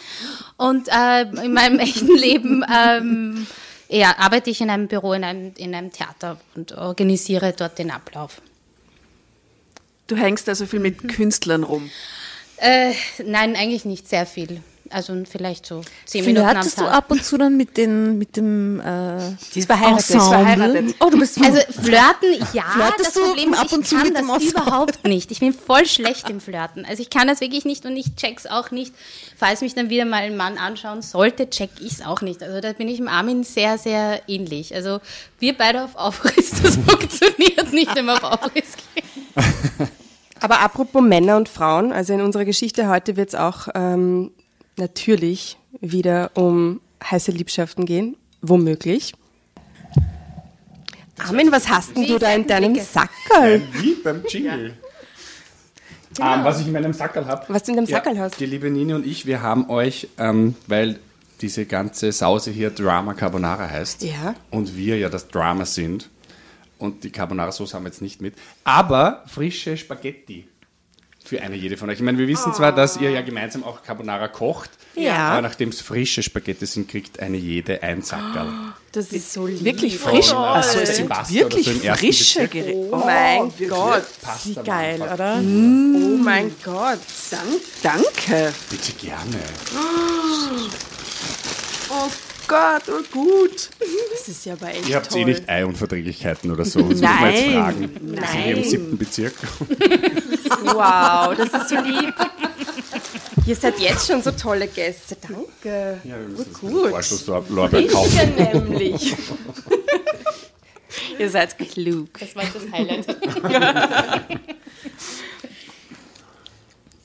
Und 0.57 0.87
äh, 0.87 1.23
in 1.43 1.53
meinem 1.53 1.79
echten 1.79 2.15
Leben 2.15 2.63
ähm, 2.73 3.47
ja, 3.97 4.17
arbeite 4.17 4.49
ich 4.49 4.61
in 4.61 4.69
einem 4.69 4.87
Büro, 4.87 5.13
in 5.13 5.23
einem, 5.23 5.53
in 5.57 5.75
einem 5.75 5.91
Theater 5.91 6.39
und 6.55 6.71
organisiere 6.73 7.53
dort 7.53 7.77
den 7.77 7.91
Ablauf. 7.91 8.41
Du 10.07 10.15
hängst 10.15 10.49
also 10.49 10.65
viel 10.65 10.79
mit 10.79 11.07
Künstlern 11.07 11.63
rum. 11.63 11.89
Äh, 12.57 12.93
nein, 13.23 13.55
eigentlich 13.55 13.85
nicht 13.85 14.07
sehr 14.09 14.25
viel. 14.25 14.61
Also 14.93 15.13
vielleicht 15.29 15.65
so 15.65 15.81
zehn 16.05 16.23
Minuten 16.25 16.45
am 16.45 16.51
Flirtest 16.51 16.79
du 16.79 16.83
Tag. 16.83 16.93
ab 16.93 17.11
und 17.11 17.23
zu 17.25 17.37
dann 17.37 17.57
mit, 17.57 17.75
den, 17.77 18.17
mit 18.17 18.37
dem 18.37 18.79
äh, 18.79 19.17
Die 19.53 19.59
ist 19.59 19.65
verheiratet. 19.65 20.09
Ensemble? 20.11 20.29
verheiratet. 20.29 20.95
Oh, 20.99 21.09
du 21.09 21.19
bist 21.19 21.37
Also 21.43 21.57
flirten, 21.71 22.47
ja, 22.53 22.63
Flirtest 22.73 22.99
das 23.07 23.13
du 23.13 23.19
Problem 23.25 23.53
ist, 23.53 23.59
ab 23.59 23.71
und 23.73 23.81
ich 23.81 23.87
zu 23.87 23.95
kann 23.95 24.07
mit 24.07 24.17
dem 24.17 24.27
das 24.27 24.35
Ensemble? 24.43 24.61
überhaupt 24.63 25.03
nicht. 25.07 25.31
Ich 25.31 25.39
bin 25.39 25.53
voll 25.53 25.85
schlecht 25.85 26.29
im 26.29 26.39
Flirten. 26.39 26.85
Also 26.85 27.01
ich 27.01 27.09
kann 27.09 27.27
das 27.27 27.41
wirklich 27.41 27.65
nicht 27.65 27.85
und 27.85 27.95
ich 27.97 28.15
check's 28.15 28.45
auch 28.45 28.71
nicht. 28.71 28.93
Falls 29.37 29.61
mich 29.61 29.73
dann 29.75 29.89
wieder 29.89 30.05
mal 30.05 30.21
ein 30.21 30.37
Mann 30.37 30.57
anschauen 30.57 31.01
sollte, 31.01 31.49
check 31.49 31.69
ich's 31.81 32.01
auch 32.01 32.21
nicht. 32.21 32.43
Also 32.43 32.61
da 32.61 32.73
bin 32.73 32.87
ich 32.87 32.97
dem 32.97 33.07
Armin 33.07 33.43
sehr, 33.43 33.77
sehr 33.77 34.21
ähnlich. 34.27 34.73
Also 34.75 34.99
wir 35.39 35.57
beide 35.57 35.83
auf 35.83 35.95
Aufriss, 35.95 36.51
das 36.63 36.75
funktioniert 36.77 37.73
nicht, 37.73 37.93
wenn 37.95 38.05
wir 38.05 38.13
auf 38.13 38.23
Aufriss 38.23 38.73
gehen. 38.93 39.89
Aber 40.39 40.59
apropos 40.59 41.01
Männer 41.01 41.37
und 41.37 41.47
Frauen, 41.47 41.93
also 41.93 42.13
in 42.13 42.21
unserer 42.21 42.43
Geschichte 42.45 42.89
heute 42.89 43.15
wird 43.15 43.29
es 43.29 43.35
auch 43.35 43.69
ähm, 43.75 44.31
natürlich 44.77 45.57
wieder 45.81 46.31
um 46.35 46.81
heiße 47.03 47.31
Liebschaften 47.31 47.85
gehen, 47.85 48.15
womöglich. 48.41 49.13
Armin, 51.19 51.51
was 51.51 51.69
hast 51.69 51.95
denn 51.95 52.07
du 52.07 52.17
da 52.17 52.33
in 52.33 52.47
deinem. 52.47 52.75
Sackerl? 52.75 53.61
Wie 53.73 53.95
beim 54.03 54.23
Jingle. 54.27 54.73
Ähm, 56.19 56.43
was 56.43 56.59
ich 56.61 56.67
in 56.67 56.73
meinem 56.73 56.93
Sackerl 56.93 57.25
habe. 57.25 57.45
Was 57.47 57.63
du 57.63 57.71
in 57.71 57.77
deinem 57.77 57.87
Sackerl 57.87 58.19
hast? 58.19 58.39
Die 58.39 58.45
liebe 58.45 58.69
Nini 58.69 58.93
und 58.93 59.05
ich, 59.05 59.25
wir 59.25 59.41
haben 59.41 59.69
euch, 59.69 60.07
ähm, 60.17 60.55
weil 60.67 60.99
diese 61.41 61.65
ganze 61.65 62.11
Sause 62.11 62.51
hier 62.51 62.69
Drama 62.69 63.13
Carbonara 63.15 63.69
heißt 63.69 64.03
Ja. 64.03 64.35
und 64.51 64.77
wir 64.77 64.97
ja 64.97 65.09
das 65.09 65.27
Drama 65.27 65.65
sind 65.65 66.09
und 66.77 67.03
die 67.03 67.09
Carbonara-Sauce 67.09 67.73
haben 67.73 67.83
wir 67.83 67.89
jetzt 67.89 68.01
nicht 68.01 68.21
mit, 68.21 68.35
aber 68.63 69.23
frische 69.27 69.75
Spaghetti 69.75 70.47
für 71.25 71.41
eine 71.41 71.55
jede 71.55 71.77
von 71.77 71.89
euch. 71.89 71.95
Ich 71.95 72.01
meine, 72.01 72.17
wir 72.17 72.27
wissen 72.27 72.53
zwar, 72.53 72.71
dass 72.73 72.97
ihr 72.97 73.09
ja 73.09 73.21
gemeinsam 73.21 73.63
auch 73.63 73.81
Carbonara 73.83 74.27
kocht, 74.27 74.69
Ja. 74.95 75.29
aber 75.29 75.41
nachdem 75.41 75.69
es 75.69 75.81
frische 75.81 76.21
Spaghetti 76.21 76.65
sind, 76.65 76.89
kriegt 76.89 77.19
eine 77.19 77.37
jede 77.37 77.81
ein 77.81 78.01
Sackerl. 78.01 78.51
Das 78.91 79.07
ist 79.11 79.33
so 79.33 79.47
lieb. 79.47 79.63
Wirklich 79.63 79.97
frisch. 79.97 80.31
Äh, 80.31 80.35
Also 80.35 80.79
Sebastian 80.85 81.29
wirklich 81.51 81.67
oder 81.67 81.93
so 81.93 81.99
frische. 81.99 82.47
Gerichte. 82.47 82.89
Oh 82.91 82.97
mein 82.97 83.53
Gott. 83.69 84.03
Wie 84.43 84.53
geil, 84.55 85.01
einfach. 85.01 85.13
oder? 85.15 85.35
Oh 85.39 86.17
mein 86.23 86.51
Gott. 86.63 86.99
Dank, 87.31 87.61
danke. 87.81 88.53
Bitte 88.69 88.91
gerne. 88.93 89.39
Oh 91.89 92.09
Gott, 92.47 92.83
oh 92.89 93.01
gut. 93.11 93.69
Das 94.11 94.27
ist 94.27 94.45
ja 94.45 94.53
aber 94.53 94.69
echt 94.69 94.87
Ihr 94.89 94.95
habt 94.97 95.09
toll. 95.11 95.21
eh 95.21 95.25
nicht 95.25 95.47
Eiunverträglichkeiten 95.49 96.51
oder 96.51 96.65
so. 96.65 96.79
Das 96.81 96.89
muss 96.89 97.01
man 97.01 97.33
jetzt 97.33 97.45
Nein. 97.45 97.53
fragen. 97.53 97.89
Wir 98.01 98.27
sind 98.27 98.43
hier 98.43 98.57
im 98.57 98.63
siebten 98.63 98.97
Bezirk. 98.97 99.33
Wow, 100.63 101.35
das 101.37 101.53
ist 101.61 101.69
so 101.69 101.75
lieb. 101.81 102.13
Ihr 103.45 103.55
seid 103.55 103.79
jetzt 103.79 104.07
schon 104.07 104.21
so 104.21 104.31
tolle 104.31 104.67
Gäste. 104.67 105.17
Danke. 105.21 105.99
Ja, 106.03 106.19
wir 106.19 106.27
müssen 106.29 106.53
gut. 106.61 106.89
Vorschusslorbeer 106.91 107.87
kaufen. 107.87 108.33
Ja, 108.37 108.53
nämlich. 108.59 109.15
Ihr 111.19 111.29
seid 111.29 111.57
klug. 111.57 112.19
Das 112.19 112.35
war 112.35 112.43
jetzt 112.43 112.55
das 112.55 112.71
Highlight. 112.71 113.17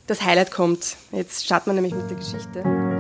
Das 0.06 0.22
Highlight 0.22 0.50
kommt. 0.50 0.96
Jetzt 1.12 1.44
starten 1.44 1.70
wir 1.70 1.74
nämlich 1.74 1.94
mit 1.94 2.08
der 2.08 2.16
Geschichte. 2.16 2.97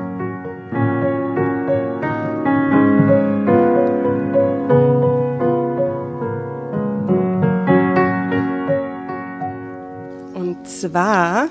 Zwar 10.68 11.48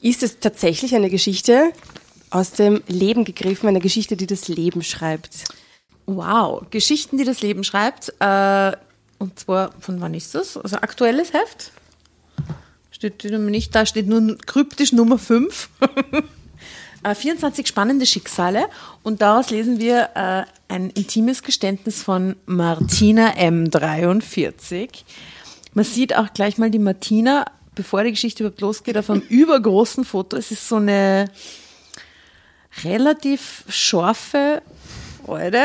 ist 0.00 0.22
es 0.22 0.38
tatsächlich 0.38 0.94
eine 0.94 1.10
Geschichte 1.10 1.72
aus 2.30 2.52
dem 2.52 2.82
Leben 2.86 3.24
gegriffen, 3.24 3.68
eine 3.68 3.80
Geschichte, 3.80 4.16
die 4.16 4.26
das 4.26 4.48
Leben 4.48 4.82
schreibt. 4.82 5.44
Wow, 6.06 6.64
Geschichten, 6.70 7.18
die 7.18 7.24
das 7.24 7.42
Leben 7.42 7.64
schreibt. 7.64 8.14
Äh, 8.20 8.72
und 9.18 9.38
zwar, 9.38 9.72
von 9.80 10.00
wann 10.00 10.14
ist 10.14 10.34
das? 10.34 10.56
Also 10.56 10.76
aktuelles 10.76 11.32
Heft? 11.32 11.72
Steht 12.90 13.24
nicht 13.24 13.74
da, 13.74 13.86
steht 13.86 14.06
nur 14.06 14.38
kryptisch 14.38 14.92
Nummer 14.92 15.18
5. 15.18 15.68
äh, 17.02 17.14
24 17.14 17.66
spannende 17.66 18.06
Schicksale. 18.06 18.68
Und 19.02 19.20
daraus 19.20 19.50
lesen 19.50 19.78
wir 19.80 20.10
äh, 20.14 20.44
ein 20.72 20.90
intimes 20.90 21.42
Geständnis 21.42 22.02
von 22.02 22.36
Martina 22.46 23.32
M43. 23.34 24.88
Man 25.74 25.84
sieht 25.84 26.16
auch 26.16 26.32
gleich 26.32 26.58
mal 26.58 26.70
die 26.70 26.78
Martina, 26.78 27.44
bevor 27.74 28.02
die 28.04 28.10
Geschichte 28.10 28.42
überhaupt 28.42 28.60
losgeht, 28.60 28.96
auf 28.98 29.10
einem 29.10 29.22
übergroßen 29.22 30.04
Foto. 30.04 30.36
Es 30.36 30.50
ist 30.50 30.68
so 30.68 30.76
eine 30.76 31.26
relativ 32.84 33.64
scharfe 33.68 34.62
Alte. 35.26 35.64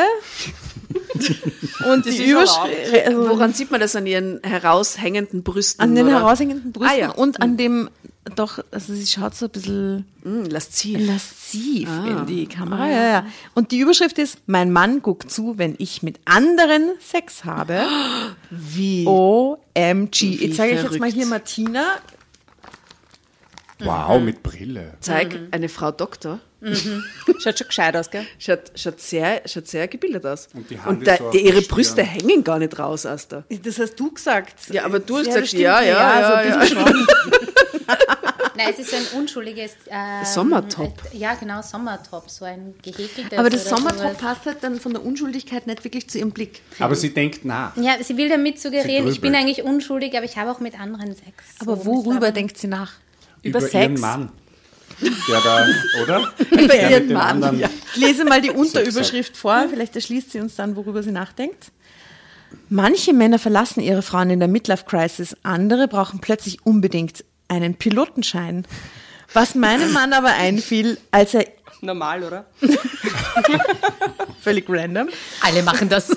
Und 1.89 2.05
die 2.05 2.29
Überschrift, 2.29 3.07
also 3.07 3.29
Woran 3.29 3.53
sieht 3.53 3.71
man 3.71 3.79
das 3.79 3.95
an 3.95 4.05
ihren 4.05 4.41
heraushängenden 4.43 5.41
Brüsten? 5.43 5.81
an 5.81 5.95
den 5.95 6.07
oder? 6.07 6.19
heraushängenden 6.19 6.71
Brüsten 6.73 6.97
Ah, 6.97 6.99
ja. 6.99 7.09
und 7.11 7.41
an 7.41 7.55
dem, 7.55 7.89
doch, 8.33 8.59
also 8.71 8.93
sie 8.93 9.05
schaut 9.07 9.35
so 9.35 9.45
ein 9.45 9.51
bisschen 9.51 10.05
Mm, 10.23 10.43
lasziv. 10.45 10.97
lasziv 11.05 11.89
Ah. 11.89 12.05
in 12.07 12.25
die 12.25 12.45
Kamera. 12.47 12.89
Ja, 12.89 13.07
ja. 13.11 13.25
Und 13.53 13.71
die 13.71 13.79
Überschrift 13.79 14.17
ist, 14.19 14.37
mein 14.47 14.71
Mann 14.71 15.01
guckt 15.01 15.29
zu, 15.31 15.57
wenn 15.57 15.75
ich 15.79 16.01
mit 16.03 16.19
anderen 16.25 16.91
Sex 16.99 17.45
habe. 17.45 17.83
Wie? 18.49 19.05
OMG. 19.05 20.21
Wie 20.21 20.45
Jetzt 20.47 20.57
sage 20.57 20.71
ich 20.71 20.81
jetzt 20.83 20.99
mal 20.99 21.11
hier 21.11 21.25
Martina. 21.25 21.97
Wow, 23.79 24.21
mit 24.21 24.41
Brille. 24.43 24.93
Zeig 25.01 25.37
eine 25.51 25.67
Frau 25.67 25.91
Doktor. 25.91 26.39
Schaut 27.43 27.57
schon 27.57 27.67
gescheit 27.67 27.97
aus, 27.97 28.09
gell? 28.09 28.25
Schaut, 28.39 28.71
schaut, 28.75 29.01
sehr, 29.01 29.41
schaut 29.45 29.67
sehr 29.67 29.89
gebildet 29.89 30.25
aus. 30.25 30.47
Und 30.53 30.69
die 30.69 30.79
Hand 30.79 30.87
Und 30.87 31.01
ist 31.01 31.07
da, 31.07 31.17
so 31.17 31.31
die, 31.31 31.39
ihre. 31.45 31.61
Brüste 31.61 32.01
hängen 32.03 32.45
gar 32.45 32.59
nicht 32.59 32.79
raus, 32.79 33.05
Asta. 33.05 33.43
Das 33.63 33.79
hast 33.79 33.95
du 33.99 34.11
gesagt. 34.11 34.69
Ja, 34.71 34.85
aber 34.85 34.99
du 34.99 35.17
hast 35.17 35.25
das 35.27 35.33
gesagt, 35.33 35.47
stimmt. 35.49 35.63
ja, 35.63 35.81
ja, 35.81 36.19
ja, 36.21 36.27
so 36.29 36.33
ein 36.35 36.47
ja. 36.49 36.59
bisschen. 36.59 37.07
Nein, 38.65 38.73
es 38.77 38.79
ist 38.87 38.93
ein 38.93 39.19
unschuldiges... 39.19 39.71
Ähm, 39.89 40.25
Sommertop. 40.25 41.01
äh, 41.13 41.17
Ja, 41.17 41.33
genau, 41.35 41.61
Sommertop, 41.61 42.29
so 42.29 42.45
ein 42.45 42.73
gehäkeltes. 42.81 43.37
Aber 43.37 43.49
das 43.49 43.65
Sommertop 43.67 43.99
sowas. 43.99 44.17
passt 44.17 44.45
halt 44.45 44.57
dann 44.63 44.79
von 44.79 44.93
der 44.93 45.03
Unschuldigkeit 45.05 45.67
nicht 45.67 45.83
wirklich 45.83 46.09
zu 46.09 46.17
ihrem 46.19 46.31
Blick. 46.31 46.61
Aber 46.79 46.95
sie 46.95 47.13
denkt 47.13 47.45
nach. 47.45 47.75
Ja, 47.77 47.95
sie 48.03 48.17
will 48.17 48.29
damit 48.29 48.59
suggerieren, 48.61 49.07
ich 49.07 49.21
bin 49.21 49.35
eigentlich 49.35 49.63
unschuldig, 49.63 50.15
aber 50.15 50.25
ich 50.25 50.37
habe 50.37 50.51
auch 50.51 50.59
mit 50.59 50.79
anderen 50.79 51.13
Sex. 51.15 51.43
Aber 51.59 51.77
So, 51.77 51.85
worüber 51.85 52.31
denkt 52.31 52.57
sie 52.57 52.67
nach? 52.67 52.93
Über 53.41 53.59
ihren 53.59 53.69
Sex? 53.97 54.01
Mann. 54.01 54.31
Der 55.01 55.41
da, 55.41 55.65
oder? 56.03 56.33
Über 56.51 56.67
Der 56.67 56.91
ihren 56.91 57.13
Mann. 57.13 57.23
anderen- 57.43 57.59
Ja. 57.59 57.69
Ich 57.95 58.01
lese 58.01 58.23
mal 58.25 58.41
die 58.41 58.51
Unterüberschrift 58.51 59.35
vor, 59.35 59.65
vielleicht 59.69 59.95
erschließt 59.95 60.31
sie 60.31 60.39
uns 60.39 60.55
dann, 60.55 60.75
worüber 60.75 61.03
sie 61.03 61.11
nachdenkt. 61.11 61.71
Manche 62.69 63.13
Männer 63.13 63.39
verlassen 63.39 63.81
ihre 63.81 64.01
Frauen 64.01 64.29
in 64.29 64.39
der 64.39 64.47
Midlife-Crisis, 64.47 65.35
andere 65.43 65.87
brauchen 65.87 66.19
plötzlich 66.21 66.65
unbedingt 66.65 67.25
einen 67.53 67.75
Pilotenschein. 67.75 68.65
Was 69.33 69.55
meinem 69.55 69.91
Mann 69.91 70.13
aber 70.13 70.33
einfiel, 70.33 70.97
als 71.11 71.33
er 71.33 71.45
Normal, 71.83 72.23
oder? 72.23 72.45
Völlig 74.41 74.69
random. 74.69 75.09
Alle 75.41 75.63
machen 75.63 75.89
das. 75.89 76.15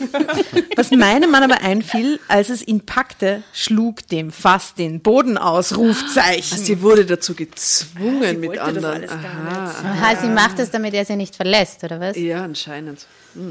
Was 0.76 0.92
meinem 0.92 1.32
Mann 1.32 1.42
aber 1.42 1.60
einfiel, 1.60 2.20
als 2.28 2.50
es 2.50 2.64
ihn 2.66 2.86
packte, 2.86 3.42
schlug 3.52 4.06
dem 4.06 4.30
fast 4.30 4.78
den 4.78 5.00
Boden 5.00 5.36
aus, 5.36 5.76
Rufzeichen. 5.76 6.58
Sie 6.58 6.82
wurde 6.82 7.04
dazu 7.04 7.34
gezwungen 7.34 8.38
mit 8.38 8.50
wollte 8.50 8.58
das 8.60 8.68
anderen. 8.68 8.94
alles 8.94 9.10
gar 9.10 9.24
Aha. 9.24 9.74
Aha, 9.92 10.16
sie 10.20 10.28
macht 10.28 10.60
das, 10.60 10.70
damit 10.70 10.94
er 10.94 11.04
sie 11.04 11.16
nicht 11.16 11.34
verlässt, 11.34 11.82
oder 11.82 11.98
was? 11.98 12.16
Ja, 12.16 12.44
anscheinend. 12.44 13.04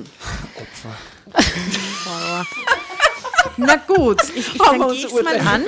Na 3.57 3.75
gut, 3.75 4.21
ich, 4.35 4.55
ich 4.55 4.55
ich 4.55 5.23
mal 5.23 5.39
an. 5.39 5.65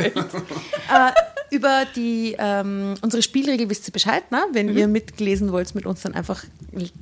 Über 1.49 1.85
die, 1.95 2.35
ähm, 2.37 2.95
unsere 3.01 3.23
Spielregel 3.23 3.69
wisst 3.69 3.87
ihr 3.87 3.93
Bescheid, 3.93 4.29
ne? 4.31 4.45
Wenn 4.51 4.75
ihr 4.75 4.87
mitlesen 4.87 5.51
wollt, 5.51 5.73
mit 5.75 5.85
uns 5.85 6.01
dann 6.01 6.13
einfach 6.13 6.43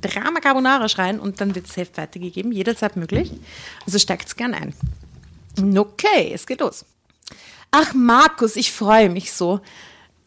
Drama 0.00 0.40
Carbonara 0.40 0.88
schreien 0.88 1.18
und 1.18 1.40
dann 1.40 1.54
wird 1.54 1.68
das 1.68 1.76
Heft 1.76 1.98
weitergegeben, 1.98 2.52
jederzeit 2.52 2.96
möglich. 2.96 3.32
Also 3.84 3.98
steigt's 3.98 4.36
gern 4.36 4.54
ein. 4.54 4.74
Okay, 5.76 6.30
es 6.32 6.46
geht 6.46 6.60
los. 6.60 6.84
Ach, 7.70 7.92
Markus, 7.94 8.56
ich 8.56 8.72
freue 8.72 9.08
mich 9.10 9.32
so, 9.32 9.60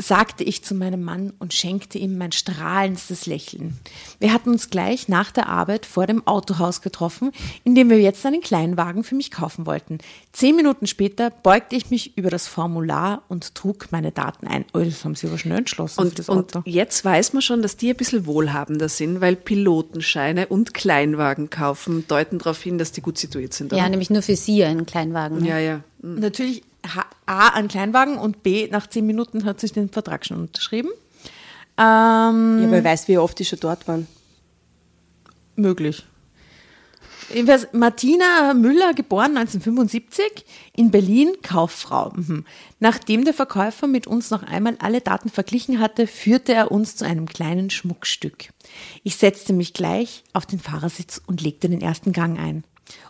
sagte 0.01 0.45
ich 0.45 0.63
zu 0.63 0.75
meinem 0.75 1.03
Mann 1.03 1.33
und 1.39 1.53
schenkte 1.53 1.97
ihm 1.97 2.17
mein 2.17 2.31
strahlendstes 2.31 3.25
Lächeln. 3.25 3.77
Wir 4.19 4.31
hatten 4.31 4.49
uns 4.49 4.69
gleich 4.69 5.09
nach 5.09 5.29
der 5.31 5.49
Arbeit 5.49 5.85
vor 5.85 6.07
dem 6.07 6.25
Autohaus 6.25 6.81
getroffen, 6.81 7.31
in 7.65 7.75
dem 7.75 7.89
wir 7.89 7.99
jetzt 7.99 8.25
einen 8.25 8.39
Kleinwagen 8.39 9.03
für 9.03 9.15
mich 9.15 9.29
kaufen 9.29 9.65
wollten. 9.65 9.97
Zehn 10.31 10.55
Minuten 10.55 10.87
später 10.87 11.29
beugte 11.29 11.75
ich 11.75 11.89
mich 11.89 12.17
über 12.17 12.29
das 12.29 12.47
Formular 12.47 13.23
und 13.27 13.55
trug 13.55 13.87
meine 13.91 14.11
Daten 14.13 14.47
ein. 14.47 14.63
Oh, 14.73 14.79
das 14.79 15.03
haben 15.03 15.15
sie 15.15 15.27
aber 15.27 15.37
schnell 15.37 15.57
entschlossen, 15.59 15.95
für 15.99 16.07
Und, 16.07 16.19
das 16.19 16.29
und 16.29 16.55
Auto. 16.55 16.61
jetzt 16.65 17.03
weiß 17.03 17.33
man 17.33 17.41
schon, 17.41 17.61
dass 17.61 17.75
die 17.75 17.89
ein 17.89 17.97
bisschen 17.97 18.25
wohlhabender 18.25 18.87
sind, 18.87 19.19
weil 19.19 19.35
Pilotenscheine 19.35 20.47
und 20.47 20.73
Kleinwagen 20.73 21.49
kaufen 21.49 22.05
deuten 22.07 22.37
darauf 22.39 22.61
hin, 22.61 22.77
dass 22.77 22.93
die 22.93 23.01
gut 23.01 23.17
situiert 23.17 23.53
sind. 23.53 23.73
Ja, 23.73 23.79
oder? 23.79 23.89
nämlich 23.89 24.09
nur 24.09 24.21
für 24.21 24.35
sie 24.37 24.63
einen 24.63 24.85
Kleinwagen. 24.85 25.39
ne? 25.41 25.47
ja, 25.49 25.59
ja. 25.59 25.81
Natürlich 26.01 26.59
H- 26.59 26.63
A, 27.25 27.49
ein 27.49 27.67
Kleinwagen 27.67 28.17
und 28.17 28.43
B, 28.43 28.67
nach 28.71 28.87
zehn 28.87 29.05
Minuten 29.05 29.45
hat 29.45 29.59
sich 29.59 29.71
den 29.71 29.89
Vertrag 29.89 30.25
schon 30.25 30.37
unterschrieben. 30.37 30.89
Ähm, 31.77 32.59
Ja, 32.61 32.71
wer 32.71 32.83
weiß, 32.83 33.07
wie 33.07 33.17
oft 33.17 33.39
die 33.39 33.45
schon 33.45 33.59
dort 33.59 33.87
waren. 33.87 34.07
Möglich. 35.55 36.05
Jedenfalls 37.33 37.67
Martina 37.73 38.53
Müller, 38.55 38.93
geboren 38.93 39.37
1975, 39.37 40.45
in 40.75 40.89
Berlin, 40.89 41.33
Kauffrau. 41.43 42.11
Mhm. 42.15 42.45
Nachdem 42.79 43.23
der 43.23 43.35
Verkäufer 43.35 43.85
mit 43.85 44.07
uns 44.07 44.31
noch 44.31 44.41
einmal 44.41 44.77
alle 44.79 45.01
Daten 45.01 45.29
verglichen 45.29 45.79
hatte, 45.79 46.07
führte 46.07 46.53
er 46.53 46.71
uns 46.71 46.95
zu 46.95 47.05
einem 47.05 47.27
kleinen 47.27 47.69
Schmuckstück. 47.69 48.49
Ich 49.03 49.17
setzte 49.17 49.53
mich 49.53 49.73
gleich 49.73 50.23
auf 50.33 50.47
den 50.47 50.59
Fahrersitz 50.59 51.21
und 51.27 51.41
legte 51.41 51.69
den 51.69 51.81
ersten 51.81 52.13
Gang 52.13 52.39
ein. 52.39 52.63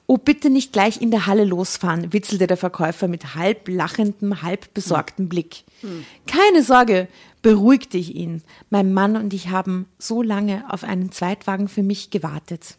Oh, 0.07 0.17
bitte 0.17 0.49
nicht 0.49 0.73
gleich 0.73 1.01
in 1.01 1.11
der 1.11 1.27
Halle 1.27 1.45
losfahren, 1.45 2.11
witzelte 2.13 2.47
der 2.47 2.57
Verkäufer 2.57 3.07
mit 3.07 3.35
halb 3.35 3.67
lachendem, 3.67 4.41
halb 4.41 4.73
besorgtem 4.73 5.29
Blick. 5.29 5.63
Keine 6.27 6.63
Sorge, 6.63 7.07
beruhigte 7.41 7.97
ich 7.97 8.15
ihn. 8.15 8.41
Mein 8.69 8.93
Mann 8.93 9.15
und 9.15 9.33
ich 9.33 9.49
haben 9.49 9.85
so 9.97 10.21
lange 10.21 10.63
auf 10.69 10.83
einen 10.83 11.11
Zweitwagen 11.11 11.67
für 11.67 11.83
mich 11.83 12.09
gewartet. 12.09 12.75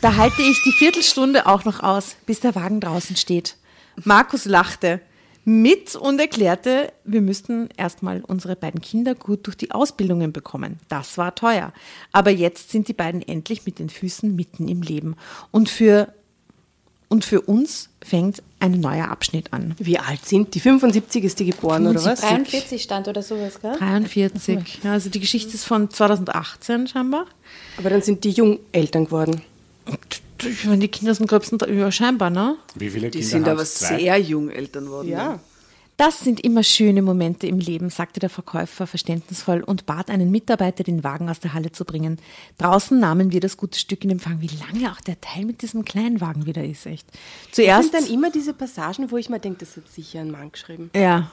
Da 0.00 0.16
halte 0.16 0.42
ich 0.42 0.62
die 0.64 0.72
Viertelstunde 0.72 1.46
auch 1.46 1.64
noch 1.64 1.80
aus, 1.80 2.16
bis 2.26 2.40
der 2.40 2.54
Wagen 2.54 2.80
draußen 2.80 3.16
steht. 3.16 3.56
Markus 4.04 4.44
lachte 4.44 5.00
mit 5.44 5.96
und 5.96 6.20
erklärte, 6.20 6.92
wir 7.04 7.20
müssten 7.20 7.68
erstmal 7.76 8.20
unsere 8.20 8.54
beiden 8.54 8.80
Kinder 8.80 9.14
gut 9.14 9.46
durch 9.46 9.56
die 9.56 9.72
Ausbildungen 9.72 10.32
bekommen. 10.32 10.78
Das 10.88 11.18
war 11.18 11.34
teuer. 11.34 11.72
Aber 12.12 12.30
jetzt 12.30 12.70
sind 12.70 12.86
die 12.86 12.92
beiden 12.92 13.22
endlich 13.22 13.66
mit 13.66 13.78
den 13.80 13.90
Füßen 13.90 14.34
mitten 14.34 14.68
im 14.68 14.82
Leben. 14.82 15.16
Und 15.50 15.68
für, 15.68 16.12
und 17.12 17.26
für 17.26 17.42
uns 17.42 17.90
fängt 18.02 18.42
ein 18.58 18.80
neuer 18.80 19.08
Abschnitt 19.10 19.52
an. 19.52 19.74
Wie 19.78 19.98
alt 19.98 20.24
sind 20.24 20.54
die? 20.54 20.60
75 20.60 21.24
ist 21.24 21.38
die 21.40 21.44
geboren, 21.44 21.86
oder 21.86 22.02
was? 22.02 22.22
43 22.22 22.82
stand 22.82 23.06
oder 23.06 23.22
sowas, 23.22 23.60
gell? 23.60 23.76
43. 23.78 24.80
Ja, 24.82 24.92
also 24.92 25.10
die 25.10 25.20
Geschichte 25.20 25.52
ist 25.52 25.64
von 25.64 25.90
2018 25.90 26.86
scheinbar. 26.86 27.26
Aber 27.76 27.90
dann 27.90 28.00
sind 28.00 28.24
die 28.24 28.30
Jungeltern 28.30 29.04
geworden. 29.04 29.42
Ich 30.38 30.64
meine, 30.64 30.78
die 30.78 30.88
Kinder 30.88 31.14
sind 31.14 31.28
gröbsten 31.28 31.58
ja, 31.78 31.92
scheinbar, 31.92 32.30
ne? 32.30 32.56
Wie 32.76 32.88
viele 32.88 33.10
Die 33.10 33.18
Kinder 33.18 33.30
sind 33.30 33.44
haben 33.44 33.52
aber 33.52 33.64
sehr 33.66 34.18
jung 34.18 34.48
Eltern 34.48 34.88
worden. 34.88 35.08
Ja. 35.08 35.38
Das 35.98 36.20
sind 36.20 36.40
immer 36.40 36.62
schöne 36.64 37.02
Momente 37.02 37.46
im 37.46 37.58
Leben, 37.58 37.90
sagte 37.90 38.18
der 38.18 38.30
Verkäufer 38.30 38.86
verständnisvoll 38.86 39.62
und 39.62 39.86
bat 39.86 40.10
einen 40.10 40.30
Mitarbeiter, 40.30 40.82
den 40.82 41.04
Wagen 41.04 41.28
aus 41.28 41.38
der 41.38 41.52
Halle 41.52 41.70
zu 41.70 41.84
bringen. 41.84 42.18
Draußen 42.58 42.98
nahmen 42.98 43.30
wir 43.30 43.40
das 43.40 43.56
gute 43.56 43.78
Stück 43.78 44.02
in 44.02 44.10
Empfang. 44.10 44.40
Wie 44.40 44.48
lange 44.48 44.90
auch 44.90 45.00
der 45.00 45.20
Teil 45.20 45.44
mit 45.44 45.62
diesem 45.62 45.84
kleinen 45.84 46.20
Wagen 46.20 46.46
wieder 46.46 46.64
ist, 46.64 46.86
echt. 46.86 47.06
Das 47.10 47.52
Zuerst. 47.52 47.92
sind 47.92 47.94
dann 48.02 48.12
immer 48.12 48.30
diese 48.30 48.52
Passagen, 48.54 49.10
wo 49.10 49.16
ich 49.18 49.28
mir 49.28 49.38
denke, 49.38 49.60
das 49.60 49.76
hat 49.76 49.88
sicher 49.88 50.20
ein 50.20 50.30
Mann 50.30 50.50
geschrieben. 50.52 50.90
ja. 50.94 51.30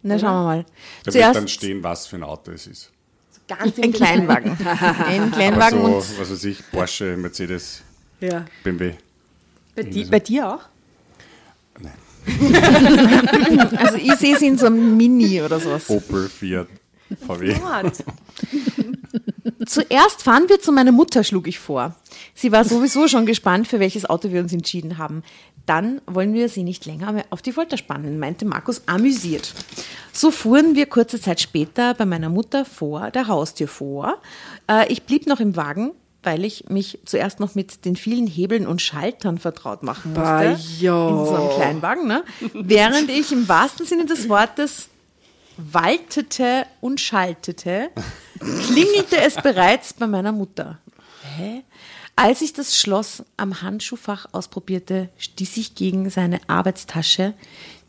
Na, 0.00 0.16
schauen 0.16 0.30
wir 0.30 0.44
mal. 0.44 0.66
Da 1.04 1.12
wird 1.12 1.24
dann 1.24 1.32
Zuerst 1.34 1.50
stehen, 1.50 1.82
was 1.82 2.06
für 2.06 2.16
ein 2.16 2.22
Auto 2.22 2.52
es 2.52 2.68
ist. 2.68 2.92
Ganz 3.48 3.76
ein 3.80 3.92
Kleinwagen. 3.92 4.52
Ein 5.06 5.22
Aber 5.22 5.30
Kleinwagen 5.32 5.80
so, 5.80 5.86
und 5.86 5.96
was 6.20 6.30
weiß 6.30 6.44
ich, 6.44 6.62
Porsche, 6.70 7.16
Mercedes, 7.16 7.82
Ja. 8.20 8.44
BMW. 8.62 8.92
Bei, 9.74 9.82
di 9.82 10.04
bei 10.04 10.20
dir 10.20 10.54
auch? 10.54 10.60
also 13.76 13.96
ich 13.96 14.14
sehe 14.14 14.36
sie 14.38 14.46
in 14.46 14.58
so 14.58 14.66
einem 14.66 14.96
Mini 14.96 15.40
oder 15.42 15.58
sowas. 15.60 15.88
Opel, 15.88 16.28
Fiat, 16.28 16.68
VW. 17.26 17.56
Zuerst 19.66 20.22
fahren 20.22 20.48
wir 20.48 20.60
zu 20.60 20.72
meiner 20.72 20.92
Mutter, 20.92 21.24
schlug 21.24 21.48
ich 21.48 21.58
vor. 21.58 21.96
Sie 22.34 22.52
war 22.52 22.64
sowieso 22.64 23.08
schon 23.08 23.26
gespannt, 23.26 23.68
für 23.68 23.80
welches 23.80 24.08
Auto 24.08 24.30
wir 24.30 24.40
uns 24.40 24.52
entschieden 24.52 24.98
haben. 24.98 25.22
Dann 25.66 26.00
wollen 26.06 26.32
wir 26.32 26.48
sie 26.48 26.62
nicht 26.62 26.86
länger 26.86 27.12
mehr 27.12 27.26
auf 27.30 27.42
die 27.42 27.52
Folter 27.52 27.76
spannen, 27.76 28.18
meinte 28.18 28.46
Markus 28.46 28.82
amüsiert. 28.86 29.52
So 30.12 30.30
fuhren 30.30 30.74
wir 30.74 30.86
kurze 30.86 31.20
Zeit 31.20 31.40
später 31.40 31.92
bei 31.94 32.06
meiner 32.06 32.30
Mutter 32.30 32.64
vor 32.64 33.10
der 33.10 33.28
Haustür 33.28 33.68
vor. 33.68 34.16
Äh, 34.66 34.90
ich 34.90 35.02
blieb 35.02 35.26
noch 35.26 35.40
im 35.40 35.56
Wagen, 35.56 35.92
weil 36.22 36.44
ich 36.44 36.68
mich 36.68 36.98
zuerst 37.04 37.40
noch 37.40 37.54
mit 37.54 37.84
den 37.84 37.96
vielen 37.96 38.26
Hebeln 38.26 38.66
und 38.66 38.82
Schaltern 38.82 39.38
vertraut 39.38 39.82
machen 39.82 40.12
musste. 40.12 40.22
Bah, 40.22 40.56
ja. 40.78 41.08
In 41.08 41.26
so 41.26 41.34
einem 41.34 41.50
Kleinwagen, 41.50 42.06
ne? 42.06 42.24
Während 42.54 43.10
ich 43.10 43.32
im 43.32 43.48
wahrsten 43.48 43.86
Sinne 43.86 44.06
des 44.06 44.28
Wortes 44.28 44.88
waltete 45.56 46.66
und 46.80 47.00
schaltete, 47.00 47.90
klingelte 48.38 49.18
es 49.20 49.36
bereits 49.36 49.92
bei 49.92 50.06
meiner 50.06 50.32
Mutter. 50.32 50.78
Hä? 51.36 51.62
Als 52.16 52.42
ich 52.42 52.52
das 52.52 52.76
Schloss 52.76 53.22
am 53.36 53.62
Handschuhfach 53.62 54.26
ausprobierte, 54.32 55.08
stieß 55.18 55.56
ich 55.56 55.74
gegen 55.76 56.10
seine 56.10 56.40
Arbeitstasche, 56.48 57.34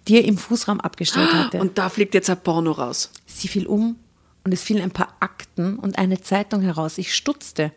die 0.08 0.18
er 0.18 0.26
im 0.26 0.38
Fußraum 0.38 0.80
abgestellt 0.80 1.34
hatte. 1.34 1.60
Und 1.60 1.78
da 1.78 1.89
fliegt 1.89 2.13
jetzt 2.13 2.30
ein 2.30 2.42
Porno 2.42 2.72
raus. 2.72 3.12
Sie 3.26 3.48
fiel 3.48 3.65
um 3.65 3.96
und 4.44 4.54
es 4.54 4.62
fielen 4.62 4.84
ein 4.84 4.92
paar 4.92 5.15
Akten 5.20 5.78
und 5.78 5.98
eine 5.98 6.22
Zeitung 6.22 6.62
heraus. 6.62 6.98
Ich 6.98 7.15
stutzte. 7.15 7.72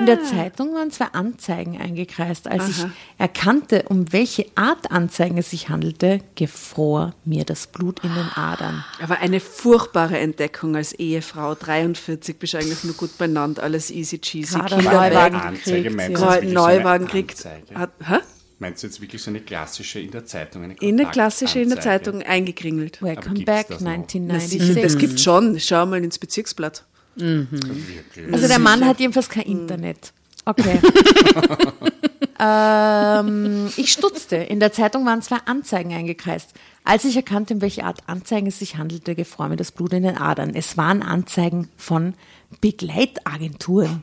In 0.00 0.06
der 0.06 0.24
Zeitung 0.24 0.74
waren 0.74 0.90
zwei 0.90 1.08
Anzeigen 1.12 1.78
eingekreist. 1.78 2.48
Als 2.48 2.70
ich 2.70 2.86
erkannte, 3.18 3.84
um 3.88 4.10
welche 4.14 4.46
Art 4.54 4.90
Anzeigen 4.90 5.36
es 5.36 5.50
sich 5.50 5.68
handelte, 5.68 6.20
gefror 6.36 7.14
mir 7.26 7.44
das 7.44 7.66
Blut 7.66 8.02
in 8.02 8.14
den 8.14 8.28
Adern. 8.34 8.82
Aber 9.02 9.18
eine 9.18 9.40
furchtbare 9.40 10.18
Entdeckung 10.18 10.74
als 10.74 10.94
Ehefrau. 10.94 11.54
43 11.54 12.38
bist 12.38 12.54
eigentlich 12.54 12.82
nur 12.82 12.94
gut 12.94 13.18
benannt, 13.18 13.60
alles 13.60 13.90
easy 13.90 14.18
cheesy. 14.18 14.58
Gerade 14.58 14.82
Neuwagen 14.82 15.58
wirklich 15.66 16.08
Neuwagen 16.50 17.06
so 17.06 17.12
eine 17.12 17.22
kriegt. 17.22 17.32
Anzeige? 17.32 17.74
Hat, 17.74 17.90
hä? 18.02 18.16
Meinst 18.58 18.82
du 18.82 18.86
jetzt 18.86 19.00
wirklich 19.02 19.22
so 19.22 19.30
eine 19.30 19.40
klassische 19.40 20.00
in 20.00 20.10
der 20.10 20.24
Zeitung? 20.24 20.64
Eine 20.64 20.74
In 20.80 20.96
der 20.96 21.06
klassische 21.06 21.60
in 21.60 21.68
der? 21.68 21.80
Zeitung 21.80 22.22
eingekringelt. 22.22 23.02
Welcome 23.02 23.44
back, 23.44 23.68
das 23.68 23.80
noch? 23.80 23.90
Na 23.90 24.40
sicher, 24.40 24.64
1996. 24.64 24.82
das 24.82 24.98
gibt 24.98 25.20
schon. 25.20 25.60
Schau 25.60 25.84
mal 25.84 26.02
ins 26.02 26.18
Bezirksblatt. 26.18 26.84
Wirklich? 27.20 28.32
Also 28.32 28.48
der 28.48 28.58
Mann 28.58 28.84
hat 28.84 29.00
jedenfalls 29.00 29.28
kein 29.28 29.44
Internet. 29.44 30.12
Okay. 30.44 30.80
ähm, 32.40 33.70
ich 33.76 33.92
stutzte. 33.92 34.36
In 34.36 34.60
der 34.60 34.72
Zeitung 34.72 35.04
waren 35.04 35.22
zwei 35.22 35.38
Anzeigen 35.44 35.92
eingekreist. 35.92 36.54
Als 36.84 37.04
ich 37.04 37.16
erkannte, 37.16 37.54
um 37.54 37.60
welche 37.60 37.84
Art 37.84 38.02
Anzeigen 38.06 38.46
es 38.46 38.58
sich 38.58 38.76
handelte, 38.76 39.14
gefror 39.14 39.48
mir 39.48 39.56
das 39.56 39.72
Blut 39.72 39.92
in 39.92 40.02
den 40.02 40.16
Adern. 40.16 40.54
Es 40.54 40.76
waren 40.76 41.02
Anzeigen 41.02 41.68
von 41.76 42.14
Begleitagenturen. 42.60 44.02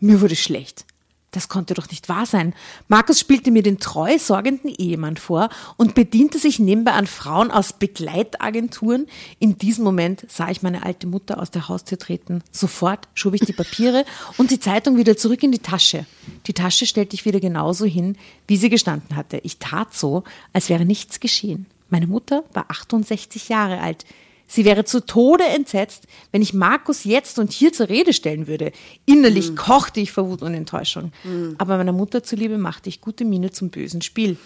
Mir 0.00 0.20
wurde 0.20 0.36
schlecht. 0.36 0.86
Das 1.34 1.48
konnte 1.48 1.74
doch 1.74 1.90
nicht 1.90 2.08
wahr 2.08 2.26
sein. 2.26 2.54
Markus 2.86 3.18
spielte 3.18 3.50
mir 3.50 3.64
den 3.64 3.80
treu 3.80 4.18
sorgenden 4.18 4.70
Ehemann 4.70 5.16
vor 5.16 5.48
und 5.76 5.96
bediente 5.96 6.38
sich 6.38 6.60
nebenbei 6.60 6.92
an 6.92 7.08
Frauen 7.08 7.50
aus 7.50 7.72
Begleitagenturen. 7.72 9.08
In 9.40 9.58
diesem 9.58 9.82
Moment 9.82 10.24
sah 10.30 10.48
ich 10.50 10.62
meine 10.62 10.84
alte 10.84 11.08
Mutter 11.08 11.40
aus 11.40 11.50
der 11.50 11.68
Haustür 11.68 11.98
treten. 11.98 12.44
Sofort 12.52 13.08
schob 13.14 13.34
ich 13.34 13.40
die 13.40 13.52
Papiere 13.52 14.04
und 14.38 14.52
die 14.52 14.60
Zeitung 14.60 14.96
wieder 14.96 15.16
zurück 15.16 15.42
in 15.42 15.50
die 15.50 15.58
Tasche. 15.58 16.06
Die 16.46 16.52
Tasche 16.52 16.86
stellte 16.86 17.14
ich 17.14 17.24
wieder 17.24 17.40
genauso 17.40 17.84
hin, 17.84 18.16
wie 18.46 18.56
sie 18.56 18.70
gestanden 18.70 19.16
hatte. 19.16 19.38
Ich 19.38 19.58
tat 19.58 19.92
so, 19.92 20.22
als 20.52 20.68
wäre 20.68 20.84
nichts 20.84 21.18
geschehen. 21.18 21.66
Meine 21.90 22.06
Mutter 22.06 22.44
war 22.52 22.70
68 22.70 23.48
Jahre 23.48 23.80
alt. 23.80 24.04
Sie 24.46 24.64
wäre 24.64 24.84
zu 24.84 25.04
Tode 25.04 25.44
entsetzt, 25.44 26.06
wenn 26.30 26.42
ich 26.42 26.54
Markus 26.54 27.04
jetzt 27.04 27.38
und 27.38 27.52
hier 27.52 27.72
zur 27.72 27.88
Rede 27.88 28.12
stellen 28.12 28.46
würde. 28.46 28.72
Innerlich 29.06 29.56
kochte 29.56 30.00
ich 30.00 30.12
vor 30.12 30.28
Wut 30.28 30.42
und 30.42 30.54
Enttäuschung. 30.54 31.12
Aber 31.58 31.76
meiner 31.76 31.92
Mutter 31.92 32.22
zuliebe 32.22 32.58
machte 32.58 32.88
ich 32.88 33.00
gute 33.00 33.24
Miene 33.24 33.50
zum 33.50 33.70
bösen 33.70 34.02
Spiel. 34.02 34.36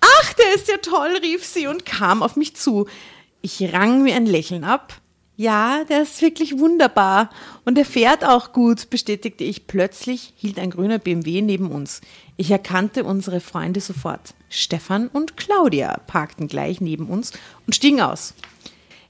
Ach, 0.00 0.32
der 0.34 0.54
ist 0.54 0.68
ja 0.68 0.78
toll, 0.78 1.18
rief 1.22 1.44
sie 1.44 1.66
und 1.66 1.86
kam 1.86 2.22
auf 2.22 2.36
mich 2.36 2.56
zu. 2.56 2.86
Ich 3.42 3.72
rang 3.72 4.02
mir 4.02 4.16
ein 4.16 4.26
Lächeln 4.26 4.64
ab. 4.64 5.00
Ja, 5.36 5.82
der 5.84 6.02
ist 6.02 6.22
wirklich 6.22 6.58
wunderbar. 6.58 7.28
Und 7.64 7.76
er 7.76 7.84
fährt 7.84 8.24
auch 8.24 8.52
gut, 8.52 8.88
bestätigte 8.88 9.42
ich. 9.42 9.66
Plötzlich 9.66 10.32
hielt 10.36 10.58
ein 10.58 10.70
grüner 10.70 10.98
BMW 10.98 11.42
neben 11.42 11.70
uns. 11.70 12.00
Ich 12.36 12.50
erkannte 12.50 13.04
unsere 13.04 13.40
Freunde 13.40 13.80
sofort. 13.80 14.34
Stefan 14.48 15.08
und 15.08 15.36
Claudia 15.36 15.98
parkten 16.06 16.46
gleich 16.46 16.80
neben 16.80 17.06
uns 17.06 17.32
und 17.66 17.74
stiegen 17.74 18.00
aus. 18.00 18.34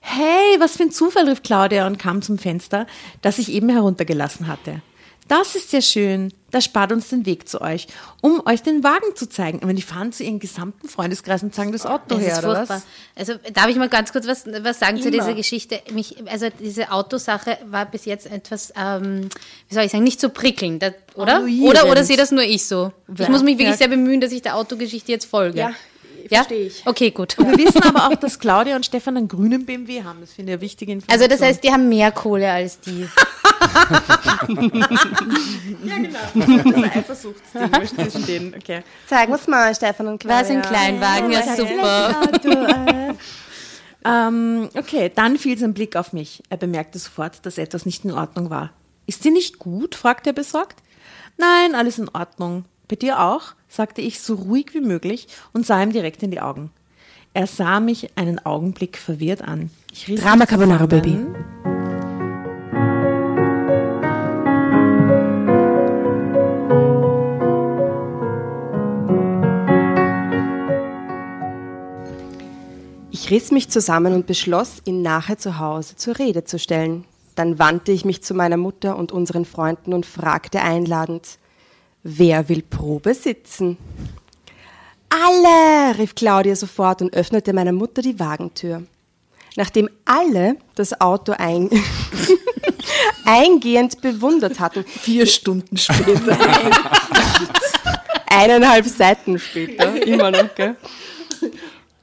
Hey, 0.06 0.60
was 0.60 0.76
für 0.76 0.82
ein 0.82 0.90
Zufall, 0.90 1.28
rief 1.28 1.42
Claudia 1.42 1.86
und 1.86 1.98
kam 1.98 2.20
zum 2.20 2.36
Fenster, 2.36 2.86
das 3.22 3.38
ich 3.38 3.50
eben 3.50 3.70
heruntergelassen 3.70 4.48
hatte. 4.48 4.82
Das 5.28 5.54
ist 5.56 5.72
ja 5.72 5.80
schön. 5.80 6.30
Das 6.50 6.64
spart 6.64 6.92
uns 6.92 7.08
den 7.08 7.24
Weg 7.24 7.48
zu 7.48 7.62
euch, 7.62 7.86
um 8.20 8.42
euch 8.46 8.62
den 8.62 8.84
Wagen 8.84 9.16
zu 9.16 9.26
zeigen. 9.26 9.56
Ich 9.58 9.64
meine, 9.64 9.74
die 9.76 9.82
fahren 9.82 10.12
zu 10.12 10.22
ihren 10.22 10.38
gesamten 10.40 10.86
Freundeskreis 10.90 11.42
und 11.42 11.54
zeigen 11.54 11.72
das 11.72 11.86
Auto 11.86 12.02
Das 12.08 12.18
her, 12.20 12.32
ist 12.34 12.38
oder 12.44 12.56
furchtbar. 12.56 12.82
was? 13.14 13.28
Also 13.30 13.40
darf 13.54 13.68
ich 13.68 13.76
mal 13.76 13.88
ganz 13.88 14.12
kurz 14.12 14.26
was, 14.26 14.44
was 14.60 14.78
sagen 14.78 14.98
zu 15.00 15.08
Immer. 15.08 15.16
dieser 15.16 15.32
Geschichte? 15.34 15.80
Mich, 15.92 16.16
also 16.28 16.48
diese 16.60 16.92
Autosache 16.92 17.56
war 17.70 17.86
bis 17.86 18.04
jetzt 18.04 18.30
etwas, 18.30 18.74
ähm, 18.76 19.30
wie 19.70 19.74
soll 19.74 19.84
ich 19.84 19.92
sagen, 19.92 20.04
nicht 20.04 20.20
so 20.20 20.28
prickelnd, 20.28 20.84
oder? 21.14 21.42
Oder 21.62 21.86
oder 21.90 22.04
sehe 22.04 22.18
das 22.18 22.30
nur 22.30 22.44
ich 22.44 22.66
so? 22.66 22.92
Ich 23.18 23.28
muss 23.30 23.42
mich 23.42 23.56
wirklich 23.56 23.76
sehr 23.78 23.88
bemühen, 23.88 24.20
dass 24.20 24.30
ich 24.32 24.42
der 24.42 24.56
Autogeschichte 24.56 25.10
jetzt 25.10 25.24
folge. 25.24 25.58
Ja, 25.58 25.72
ja? 26.30 26.38
verstehe 26.38 26.66
ich. 26.66 26.82
Okay, 26.86 27.10
gut. 27.10 27.36
Wir 27.38 27.56
wissen 27.58 27.82
aber 27.82 28.08
auch, 28.08 28.14
dass 28.16 28.38
Claudia 28.40 28.76
und 28.76 28.86
Stefan 28.86 29.16
einen 29.16 29.28
grünen 29.28 29.66
BMW 29.66 30.02
haben. 30.02 30.20
Das 30.20 30.32
finde 30.32 30.52
ich 30.52 30.56
eine 30.56 30.60
wichtige 30.62 30.92
Information. 30.92 31.22
Also 31.22 31.34
das 31.34 31.46
heißt, 31.46 31.64
die 31.64 31.70
haben 31.70 31.88
mehr 31.88 32.12
Kohle 32.12 32.50
als 32.50 32.80
die. 32.80 33.08
das 36.34 36.48
ist 36.48 36.66
ein 36.66 36.84
Eifersuchtsding 36.84 37.70
zwischen 37.96 38.26
denen. 38.26 38.54
Okay. 38.54 38.82
Wir's 39.08 39.46
mal, 39.46 39.74
Stefan 39.74 40.08
und 40.08 40.18
Claudia. 40.18 40.40
Was 40.40 40.50
ein 40.50 40.62
Kleinwagen, 40.62 41.30
ja 41.32 41.56
super. 41.56 43.16
Ähm, 44.04 44.68
okay, 44.76 45.10
dann 45.14 45.38
fiel 45.38 45.56
sein 45.58 45.72
Blick 45.72 45.96
auf 45.96 46.12
mich. 46.12 46.42
Er 46.50 46.58
bemerkte 46.58 46.98
sofort, 46.98 47.44
dass 47.46 47.56
etwas 47.56 47.86
nicht 47.86 48.04
in 48.04 48.12
Ordnung 48.12 48.50
war. 48.50 48.70
Ist 49.06 49.22
sie 49.22 49.30
nicht 49.30 49.58
gut? 49.58 49.94
fragte 49.94 50.30
er 50.30 50.34
besorgt. 50.34 50.82
Nein, 51.36 51.74
alles 51.74 51.98
in 51.98 52.08
Ordnung. 52.10 52.66
Bei 52.94 52.98
dir 52.98 53.18
auch? 53.18 53.54
sagte 53.66 54.02
ich 54.02 54.20
so 54.20 54.36
ruhig 54.36 54.66
wie 54.72 54.80
möglich 54.80 55.26
und 55.52 55.66
sah 55.66 55.82
ihm 55.82 55.90
direkt 55.90 56.22
in 56.22 56.30
die 56.30 56.40
Augen. 56.40 56.70
Er 57.32 57.48
sah 57.48 57.80
mich 57.80 58.16
einen 58.16 58.38
Augenblick 58.46 58.96
verwirrt 58.98 59.42
an. 59.42 59.70
Drama 60.06 60.46
Carbonara. 60.46 60.86
Baby. 60.86 61.18
Ich 73.10 73.28
riss 73.32 73.50
mich 73.50 73.70
zusammen 73.70 74.14
und 74.14 74.28
beschloss, 74.28 74.80
ihn 74.84 75.02
nachher 75.02 75.36
zu 75.36 75.58
Hause 75.58 75.96
zur 75.96 76.20
Rede 76.20 76.44
zu 76.44 76.60
stellen. 76.60 77.04
Dann 77.34 77.58
wandte 77.58 77.90
ich 77.90 78.04
mich 78.04 78.22
zu 78.22 78.34
meiner 78.34 78.56
Mutter 78.56 78.96
und 78.96 79.10
unseren 79.10 79.46
Freunden 79.46 79.92
und 79.92 80.06
fragte 80.06 80.60
einladend, 80.60 81.40
wer 82.04 82.48
will 82.48 82.62
Probe 82.62 83.14
sitzen? 83.14 83.76
Alle, 85.08 85.98
rief 85.98 86.14
Claudia 86.14 86.54
sofort 86.54 87.02
und 87.02 87.14
öffnete 87.14 87.52
meiner 87.52 87.72
Mutter 87.72 88.02
die 88.02 88.20
Wagentür. 88.20 88.84
Nachdem 89.56 89.88
alle 90.04 90.56
das 90.74 91.00
Auto 91.00 91.32
ein 91.36 91.70
eingehend 93.24 94.00
bewundert 94.00 94.60
hatten, 94.60 94.84
Vier 94.84 95.26
Stunden 95.26 95.76
später. 95.76 96.36
eineinhalb 98.26 98.86
Seiten 98.86 99.38
später, 99.38 100.04
immer 100.06 100.30
noch, 100.30 100.54
gell? 100.54 100.76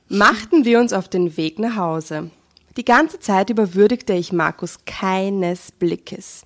machten 0.07 0.65
wir 0.65 0.79
uns 0.79 0.93
auf 0.93 1.09
den 1.09 1.35
Weg 1.37 1.59
nach 1.59 1.75
Hause. 1.75 2.31
Die 2.77 2.85
ganze 2.85 3.19
Zeit 3.19 3.49
über 3.49 3.73
würdigte 3.73 4.13
ich 4.13 4.31
Markus 4.31 4.79
keines 4.85 5.73
Blickes, 5.73 6.43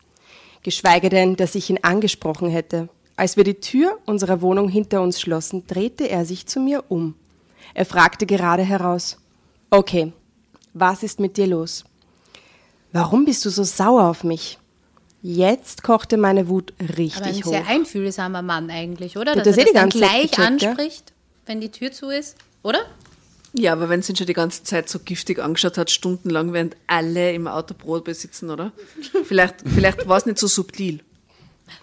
geschweige 0.63 1.09
denn, 1.09 1.35
dass 1.35 1.53
ich 1.53 1.69
ihn 1.69 1.79
angesprochen 1.83 2.49
hätte. 2.49 2.89
Als 3.17 3.38
wir 3.38 3.43
die 3.43 3.60
Tür 3.62 3.97
unserer 4.06 4.41
Wohnung 4.41 4.67
hinter 4.67 5.01
uns 5.01 5.21
schlossen, 5.21 5.65
drehte 5.67 6.10
er 6.10 6.25
sich 6.25 6.47
zu 6.47 6.60
mir 6.60 6.84
um. 6.89 7.15
Er 7.73 7.86
fragte 7.86 8.25
gerade 8.25 8.63
heraus, 8.63 9.17
okay, 9.69 10.12
was 10.73 11.04
ist 11.04 11.19
mit 11.19 11.38
dir 11.38 11.47
los? 11.47 11.86
Warum 12.91 13.25
bist 13.25 13.45
du 13.45 13.49
so 13.49 13.63
sauer 13.63 14.10
auf 14.10 14.23
mich? 14.23 14.60
Jetzt 15.21 15.82
kochte 15.84 16.17
meine 16.17 16.47
Wut 16.49 16.73
Aber 16.78 16.89
ein 16.89 16.95
richtig 16.95 17.45
hoch. 17.45 17.51
sehr 17.51 17.67
einfühlsamer 17.67 18.41
Mann 18.41 18.69
eigentlich, 18.69 19.17
oder? 19.17 19.34
Dass 19.34 19.47
hast 19.47 19.58
er 19.58 19.63
das 19.63 19.71
die 19.71 19.73
dann 19.73 19.89
gleich 19.89 20.32
gecheckt, 20.32 20.39
anspricht, 20.39 21.13
wenn 21.45 21.62
die 21.62 21.71
Tür 21.71 21.91
zu 21.91 22.10
ist, 22.10 22.38
oder? 22.63 22.86
Ja, 23.54 23.71
aber 23.71 23.89
wenn 23.89 24.01
sie 24.01 24.12
ihn 24.12 24.17
schon 24.17 24.28
die 24.28 24.34
ganze 24.34 24.63
Zeit 24.63 24.89
so 24.89 24.99
giftig 24.99 25.39
angeschaut 25.39 25.78
hat, 25.78 25.89
stundenlang, 25.89 26.51
während 26.54 26.75
alle 26.88 27.34
im 27.34 27.47
Auto 27.47 27.73
Brot 27.73 28.04
besitzen, 28.04 28.49
oder? 28.49 28.73
Vielleicht, 29.23 29.56
vielleicht 29.65 30.08
war 30.08 30.17
es 30.17 30.25
nicht 30.25 30.38
so 30.38 30.47
subtil. 30.47 30.99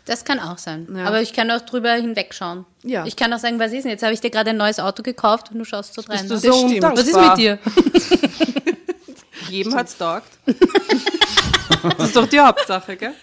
Das 0.05 0.25
kann 0.25 0.40
auch 0.40 0.59
sein. 0.59 0.88
Ja. 0.95 1.05
Aber 1.05 1.23
ich 1.23 1.33
kann 1.33 1.51
auch 1.51 1.61
drüber 1.61 1.92
hinwegschauen. 1.92 2.64
Ja. 2.83 3.05
Ich 3.07 3.16
kann 3.16 3.33
auch 3.33 3.38
sagen, 3.38 3.59
was 3.59 3.73
ist 3.73 3.85
denn 3.85 3.90
jetzt? 3.92 4.03
Habe 4.03 4.14
ich 4.14 4.21
dir 4.21 4.31
gerade 4.31 4.51
ein 4.51 4.57
neues 4.57 4.81
Auto 4.81 5.03
gekauft 5.03 5.51
und 5.53 5.59
du 5.59 5.64
schaust 5.64 5.95
so 5.95 6.03
rein. 6.03 6.29
du 6.29 6.35
ne? 6.35 6.40
so 6.40 6.55
undankbar. 6.55 6.97
Was 6.97 7.07
ist 7.07 7.16
mit 7.16 7.37
dir? 7.38 7.59
Jedem 9.49 9.75
hat's 9.75 9.97
taugt. 9.97 10.31
das 10.47 12.09
ist 12.09 12.16
doch 12.16 12.27
die 12.27 12.40
Hauptsache, 12.40 12.97
gell? 12.97 13.14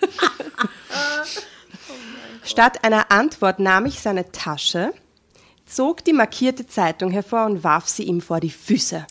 Statt 2.43 2.84
einer 2.84 3.12
Antwort 3.12 3.60
nahm 3.60 3.86
ich 3.86 4.00
seine 4.00 4.32
Tasche, 4.32 4.93
zog 5.65 6.04
die 6.04 6.13
markierte 6.13 6.67
Zeitung 6.67 7.12
hervor 7.12 7.45
und 7.45 7.63
warf 7.63 7.88
sie 7.88 8.04
ihm 8.04 8.22
vor 8.22 8.39
die 8.39 8.50
Füße. 8.50 9.06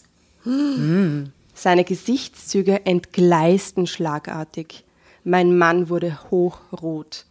Seine 1.55 1.85
Gesichtszüge 1.85 2.87
entgleisten 2.87 3.87
schlagartig. 3.87 4.85
Mein 5.25 5.57
Mann 5.59 5.89
wurde 5.89 6.19
hochrot. 6.31 7.27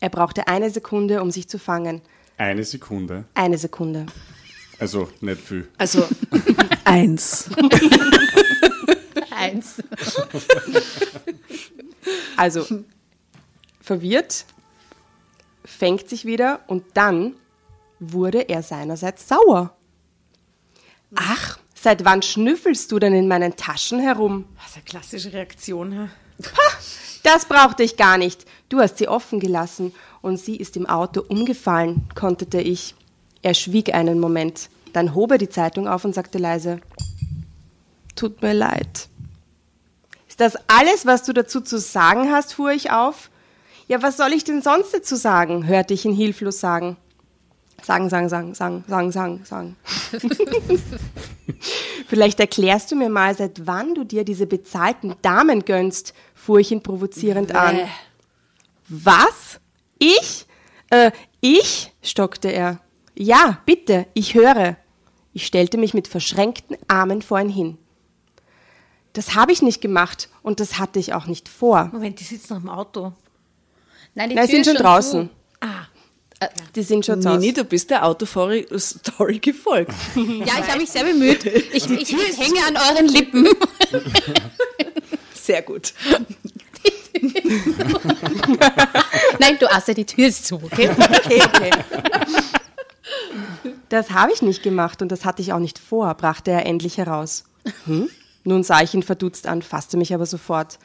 Er 0.00 0.08
brauchte 0.10 0.46
eine 0.48 0.70
Sekunde, 0.70 1.22
um 1.22 1.30
sich 1.30 1.48
zu 1.48 1.58
fangen. 1.58 2.02
Eine 2.36 2.64
Sekunde. 2.64 3.24
Eine 3.34 3.58
Sekunde. 3.58 4.06
Also 4.78 5.08
nicht 5.20 5.40
viel. 5.40 5.68
Also 5.76 6.06
eins. 6.84 7.50
Eins. 9.30 9.76
Also 12.36 12.66
verwirrt, 13.80 14.44
fängt 15.64 16.08
sich 16.08 16.24
wieder 16.24 16.60
und 16.66 16.84
dann 16.94 17.34
wurde 18.00 18.48
er 18.48 18.62
seinerseits 18.62 19.28
sauer. 19.28 19.76
Ach, 21.14 21.58
seit 21.74 22.04
wann 22.04 22.22
schnüffelst 22.22 22.90
du 22.92 22.98
denn 22.98 23.14
in 23.14 23.28
meinen 23.28 23.56
Taschen 23.56 24.00
herum? 24.00 24.44
Das 24.56 24.66
ist 24.70 24.74
eine 24.76 24.84
klassische 24.84 25.32
Reaktion. 25.32 25.92
hä? 25.92 26.08
Das 27.22 27.46
brauchte 27.46 27.82
ich 27.82 27.96
gar 27.96 28.18
nicht. 28.18 28.46
Du 28.68 28.80
hast 28.80 28.98
sie 28.98 29.08
offen 29.08 29.40
gelassen 29.40 29.94
und 30.22 30.38
sie 30.38 30.56
ist 30.56 30.76
im 30.76 30.86
Auto 30.86 31.22
umgefallen, 31.26 32.08
konterte 32.14 32.60
ich. 32.60 32.94
Er 33.42 33.54
schwieg 33.54 33.94
einen 33.94 34.18
Moment, 34.18 34.68
dann 34.92 35.14
hob 35.14 35.32
er 35.32 35.38
die 35.38 35.48
Zeitung 35.48 35.88
auf 35.88 36.04
und 36.04 36.14
sagte 36.14 36.38
leise, 36.38 36.80
Tut 38.16 38.42
mir 38.42 38.52
leid. 38.52 39.08
Ist 40.28 40.40
das 40.40 40.56
alles, 40.66 41.06
was 41.06 41.22
du 41.22 41.32
dazu 41.32 41.60
zu 41.60 41.78
sagen 41.78 42.32
hast, 42.32 42.54
fuhr 42.54 42.72
ich 42.72 42.90
auf. 42.90 43.30
Ja, 43.86 44.02
was 44.02 44.16
soll 44.16 44.32
ich 44.32 44.44
denn 44.44 44.60
sonst 44.60 44.92
dazu 44.92 45.14
sagen? 45.14 45.66
hörte 45.66 45.94
ich 45.94 46.04
ihn 46.04 46.14
hilflos 46.14 46.60
sagen. 46.60 46.96
Sagen, 47.88 48.10
sagen, 48.10 48.28
sagen, 48.28 48.52
sagen, 48.52 48.84
sagen, 48.86 49.12
sagen, 49.12 49.44
sagen. 49.46 49.76
Vielleicht 52.06 52.38
erklärst 52.38 52.92
du 52.92 52.96
mir 52.96 53.08
mal, 53.08 53.34
seit 53.34 53.66
wann 53.66 53.94
du 53.94 54.04
dir 54.04 54.26
diese 54.26 54.46
bezahlten 54.46 55.14
Damen 55.22 55.64
gönnst, 55.64 56.12
fuhr 56.34 56.58
ich 56.58 56.70
ihn 56.70 56.82
provozierend 56.82 57.54
an. 57.54 57.78
Was? 58.90 59.58
Ich? 59.98 60.44
Äh, 60.90 61.12
ich? 61.40 61.94
stockte 62.02 62.48
er. 62.48 62.82
Ja, 63.14 63.62
bitte, 63.64 64.06
ich 64.12 64.34
höre. 64.34 64.76
Ich 65.32 65.46
stellte 65.46 65.78
mich 65.78 65.94
mit 65.94 66.08
verschränkten 66.08 66.76
Armen 66.88 67.22
vor 67.22 67.40
ihn 67.40 67.48
hin. 67.48 67.78
Das 69.14 69.34
habe 69.34 69.52
ich 69.52 69.62
nicht 69.62 69.80
gemacht 69.80 70.28
und 70.42 70.60
das 70.60 70.78
hatte 70.78 70.98
ich 70.98 71.14
auch 71.14 71.24
nicht 71.24 71.48
vor. 71.48 71.88
Moment, 71.90 72.20
die 72.20 72.24
sitzen 72.24 72.52
noch 72.52 72.60
im 72.60 72.68
Auto. 72.68 73.14
Nein, 74.14 74.28
die 74.28 74.34
Nein, 74.34 74.46
sind 74.46 74.60
ist 74.60 74.66
schon 74.66 74.76
draußen. 74.76 75.30
Ah, 75.60 75.86
Die 76.74 76.82
sind 76.82 77.04
schon 77.04 77.20
draußen. 77.20 77.40
Nini, 77.40 77.52
du 77.52 77.64
bist 77.64 77.90
der 77.90 78.04
Autostory 78.04 78.66
gefolgt. 79.40 79.92
Zu. 80.14 80.20
Ja, 80.44 80.54
ich 80.60 80.68
habe 80.68 80.78
mich 80.78 80.90
sehr 80.90 81.04
bemüht. 81.04 81.44
Ich, 81.44 81.90
ich, 81.90 81.90
ich 82.12 82.38
hänge 82.38 82.60
an 82.66 82.76
euren 82.76 83.08
Lippen. 83.08 83.48
Sehr 85.34 85.62
gut. 85.62 85.94
Nein, 89.40 89.56
du 89.58 89.68
Asse, 89.70 89.94
die 89.94 90.04
Tür 90.04 90.28
ist 90.28 90.46
zu, 90.46 90.56
okay? 90.62 90.90
Okay, 90.90 91.42
okay. 91.42 91.70
Das 93.88 94.10
habe 94.10 94.32
ich 94.32 94.42
nicht 94.42 94.62
gemacht 94.62 95.02
und 95.02 95.10
das 95.10 95.24
hatte 95.24 95.42
ich 95.42 95.52
auch 95.52 95.58
nicht 95.58 95.78
vor, 95.78 96.14
brachte 96.14 96.52
er 96.52 96.66
endlich 96.66 96.98
heraus. 96.98 97.44
Hm? 97.86 98.08
Nun 98.44 98.62
sah 98.62 98.82
ich 98.82 98.94
ihn 98.94 99.02
verdutzt 99.02 99.48
an, 99.48 99.62
fasste 99.62 99.96
mich 99.96 100.14
aber 100.14 100.26
sofort. 100.26 100.78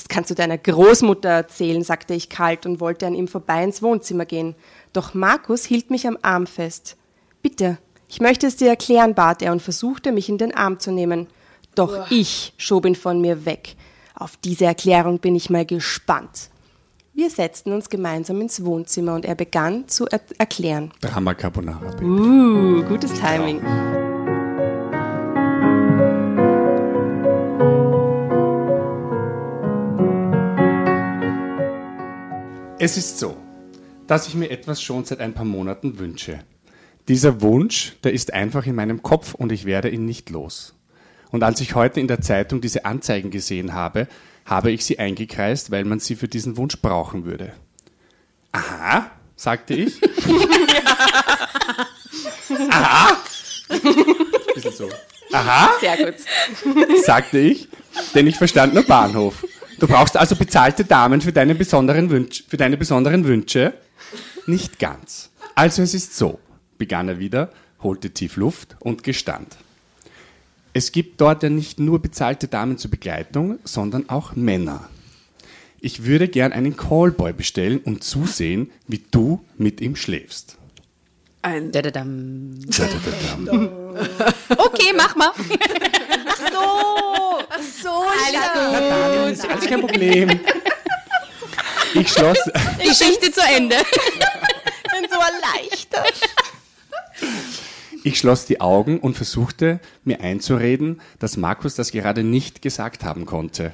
Das 0.00 0.08
kannst 0.08 0.30
du 0.30 0.34
deiner 0.34 0.56
Großmutter 0.56 1.28
erzählen, 1.28 1.84
sagte 1.84 2.14
ich 2.14 2.30
kalt 2.30 2.64
und 2.64 2.80
wollte 2.80 3.06
an 3.06 3.14
ihm 3.14 3.28
vorbei 3.28 3.62
ins 3.62 3.82
Wohnzimmer 3.82 4.24
gehen. 4.24 4.54
Doch 4.94 5.12
Markus 5.12 5.66
hielt 5.66 5.90
mich 5.90 6.06
am 6.06 6.16
Arm 6.22 6.46
fest. 6.46 6.96
Bitte, 7.42 7.76
ich 8.08 8.18
möchte 8.18 8.46
es 8.46 8.56
dir 8.56 8.70
erklären, 8.70 9.14
bat 9.14 9.42
er 9.42 9.52
und 9.52 9.60
versuchte, 9.60 10.10
mich 10.10 10.30
in 10.30 10.38
den 10.38 10.54
Arm 10.54 10.78
zu 10.78 10.90
nehmen. 10.90 11.26
Doch 11.74 12.10
ich 12.10 12.54
schob 12.56 12.86
ihn 12.86 12.94
von 12.94 13.20
mir 13.20 13.44
weg. 13.44 13.76
Auf 14.14 14.38
diese 14.38 14.64
Erklärung 14.64 15.18
bin 15.18 15.36
ich 15.36 15.50
mal 15.50 15.66
gespannt. 15.66 16.48
Wir 17.12 17.28
setzten 17.28 17.74
uns 17.74 17.90
gemeinsam 17.90 18.40
ins 18.40 18.64
Wohnzimmer 18.64 19.14
und 19.14 19.26
er 19.26 19.34
begann 19.34 19.86
zu 19.86 20.06
er 20.06 20.22
erklären. 20.38 20.92
Drama 21.02 21.34
Carbonara, 21.34 21.90
Baby. 21.90 22.06
Uh, 22.06 22.82
gutes 22.84 23.12
Timing. 23.20 23.60
Es 32.82 32.96
ist 32.96 33.18
so, 33.18 33.36
dass 34.06 34.26
ich 34.26 34.32
mir 34.34 34.48
etwas 34.50 34.82
schon 34.82 35.04
seit 35.04 35.20
ein 35.20 35.34
paar 35.34 35.44
Monaten 35.44 35.98
wünsche. 35.98 36.38
Dieser 37.08 37.42
Wunsch, 37.42 37.96
der 38.04 38.14
ist 38.14 38.32
einfach 38.32 38.64
in 38.64 38.74
meinem 38.74 39.02
Kopf 39.02 39.34
und 39.34 39.52
ich 39.52 39.66
werde 39.66 39.90
ihn 39.90 40.06
nicht 40.06 40.30
los. 40.30 40.72
Und 41.30 41.42
als 41.42 41.60
ich 41.60 41.74
heute 41.74 42.00
in 42.00 42.08
der 42.08 42.22
Zeitung 42.22 42.62
diese 42.62 42.86
Anzeigen 42.86 43.30
gesehen 43.30 43.74
habe, 43.74 44.08
habe 44.46 44.70
ich 44.72 44.82
sie 44.86 44.98
eingekreist, 44.98 45.70
weil 45.70 45.84
man 45.84 46.00
sie 46.00 46.16
für 46.16 46.26
diesen 46.26 46.56
Wunsch 46.56 46.80
brauchen 46.80 47.26
würde. 47.26 47.52
Aha, 48.52 49.10
sagte 49.36 49.74
ich. 49.74 50.00
Aha. 52.70 53.18
Bisschen 54.54 54.72
so. 54.72 54.88
Aha, 55.32 55.70
Sehr 55.80 55.98
gut. 55.98 56.14
sagte 57.04 57.40
ich, 57.40 57.68
denn 58.14 58.26
ich 58.26 58.36
verstand 58.36 58.72
nur 58.72 58.84
Bahnhof. 58.84 59.44
Du 59.80 59.88
brauchst 59.88 60.14
also 60.16 60.36
bezahlte 60.36 60.84
Damen 60.84 61.22
für 61.22 61.32
deine 61.32 61.54
besonderen, 61.54 62.10
Wünsch, 62.10 62.44
für 62.46 62.58
deine 62.58 62.76
besonderen 62.76 63.24
Wünsche? 63.24 63.72
Nicht 64.46 64.78
ganz. 64.78 65.30
Also 65.54 65.80
es 65.82 65.94
ist 65.94 66.16
so, 66.16 66.38
begann 66.76 67.08
er 67.08 67.18
wieder, 67.18 67.50
holte 67.82 68.10
tief 68.10 68.36
Luft 68.36 68.76
und 68.80 69.02
gestand. 69.02 69.56
Es 70.74 70.92
gibt 70.92 71.20
dort 71.20 71.42
ja 71.42 71.48
nicht 71.48 71.80
nur 71.80 72.00
bezahlte 72.00 72.46
Damen 72.46 72.76
zur 72.76 72.90
Begleitung, 72.90 73.58
sondern 73.64 74.10
auch 74.10 74.36
Männer. 74.36 74.88
Ich 75.80 76.04
würde 76.04 76.28
gern 76.28 76.52
einen 76.52 76.76
Callboy 76.76 77.32
bestellen 77.32 77.78
und 77.78 78.04
zusehen, 78.04 78.70
wie 78.86 79.02
du 79.10 79.42
mit 79.56 79.80
ihm 79.80 79.96
schläfst. 79.96 80.58
Ein 81.40 81.72
Dadadam. 81.72 82.50
Dadadadam. 82.66 83.70
Okay, 84.58 84.92
mach 84.94 85.16
mal. 85.16 85.30
Alles 87.60 89.42
gut. 89.42 89.50
Alles 89.50 89.66
kein 89.66 89.80
Problem. 89.80 90.40
Ich 91.94 92.12
schloss, 92.12 92.38
Geschichte 92.78 93.32
zu 93.32 93.40
Ende. 93.56 93.76
bin 95.00 95.08
so 95.10 95.18
erleichtert. 95.18 96.20
Ich 98.02 98.18
schloss 98.18 98.46
die 98.46 98.60
Augen 98.60 98.98
und 99.00 99.16
versuchte 99.16 99.80
mir 100.04 100.20
einzureden, 100.20 101.00
dass 101.18 101.36
Markus 101.36 101.74
das 101.74 101.90
gerade 101.90 102.24
nicht 102.24 102.62
gesagt 102.62 103.04
haben 103.04 103.26
konnte. 103.26 103.72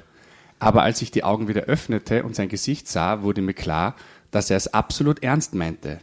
Aber 0.58 0.82
als 0.82 1.02
ich 1.02 1.10
die 1.10 1.22
Augen 1.22 1.48
wieder 1.48 1.62
öffnete 1.62 2.22
und 2.22 2.34
sein 2.34 2.48
Gesicht 2.48 2.88
sah, 2.88 3.22
wurde 3.22 3.42
mir 3.42 3.54
klar, 3.54 3.94
dass 4.30 4.50
er 4.50 4.56
es 4.56 4.72
absolut 4.72 5.22
ernst 5.22 5.54
meinte. 5.54 6.00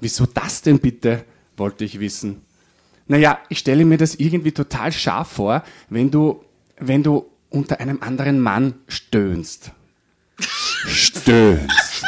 Wieso 0.00 0.26
das 0.26 0.62
denn 0.62 0.80
bitte? 0.80 1.24
wollte 1.56 1.84
ich 1.84 2.00
wissen. 2.00 2.42
Naja, 3.06 3.38
ich 3.48 3.58
stelle 3.58 3.84
mir 3.84 3.98
das 3.98 4.14
irgendwie 4.14 4.52
total 4.52 4.90
scharf 4.90 5.28
vor, 5.28 5.62
wenn 5.90 6.10
du, 6.10 6.42
wenn 6.88 7.02
du 7.02 7.26
unter 7.50 7.80
einem 7.80 8.02
anderen 8.02 8.40
Mann 8.40 8.74
stöhnst. 8.88 9.70
Stöhnst. 10.86 12.04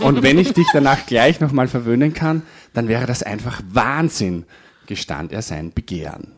Und 0.00 0.22
wenn 0.22 0.38
ich 0.38 0.52
dich 0.52 0.66
danach 0.72 1.06
gleich 1.06 1.40
nochmal 1.40 1.68
verwöhnen 1.68 2.12
kann, 2.12 2.42
dann 2.74 2.88
wäre 2.88 3.06
das 3.06 3.22
einfach 3.22 3.60
Wahnsinn, 3.70 4.44
gestand 4.86 5.32
er 5.32 5.42
sein 5.42 5.72
Begehren. 5.72 6.32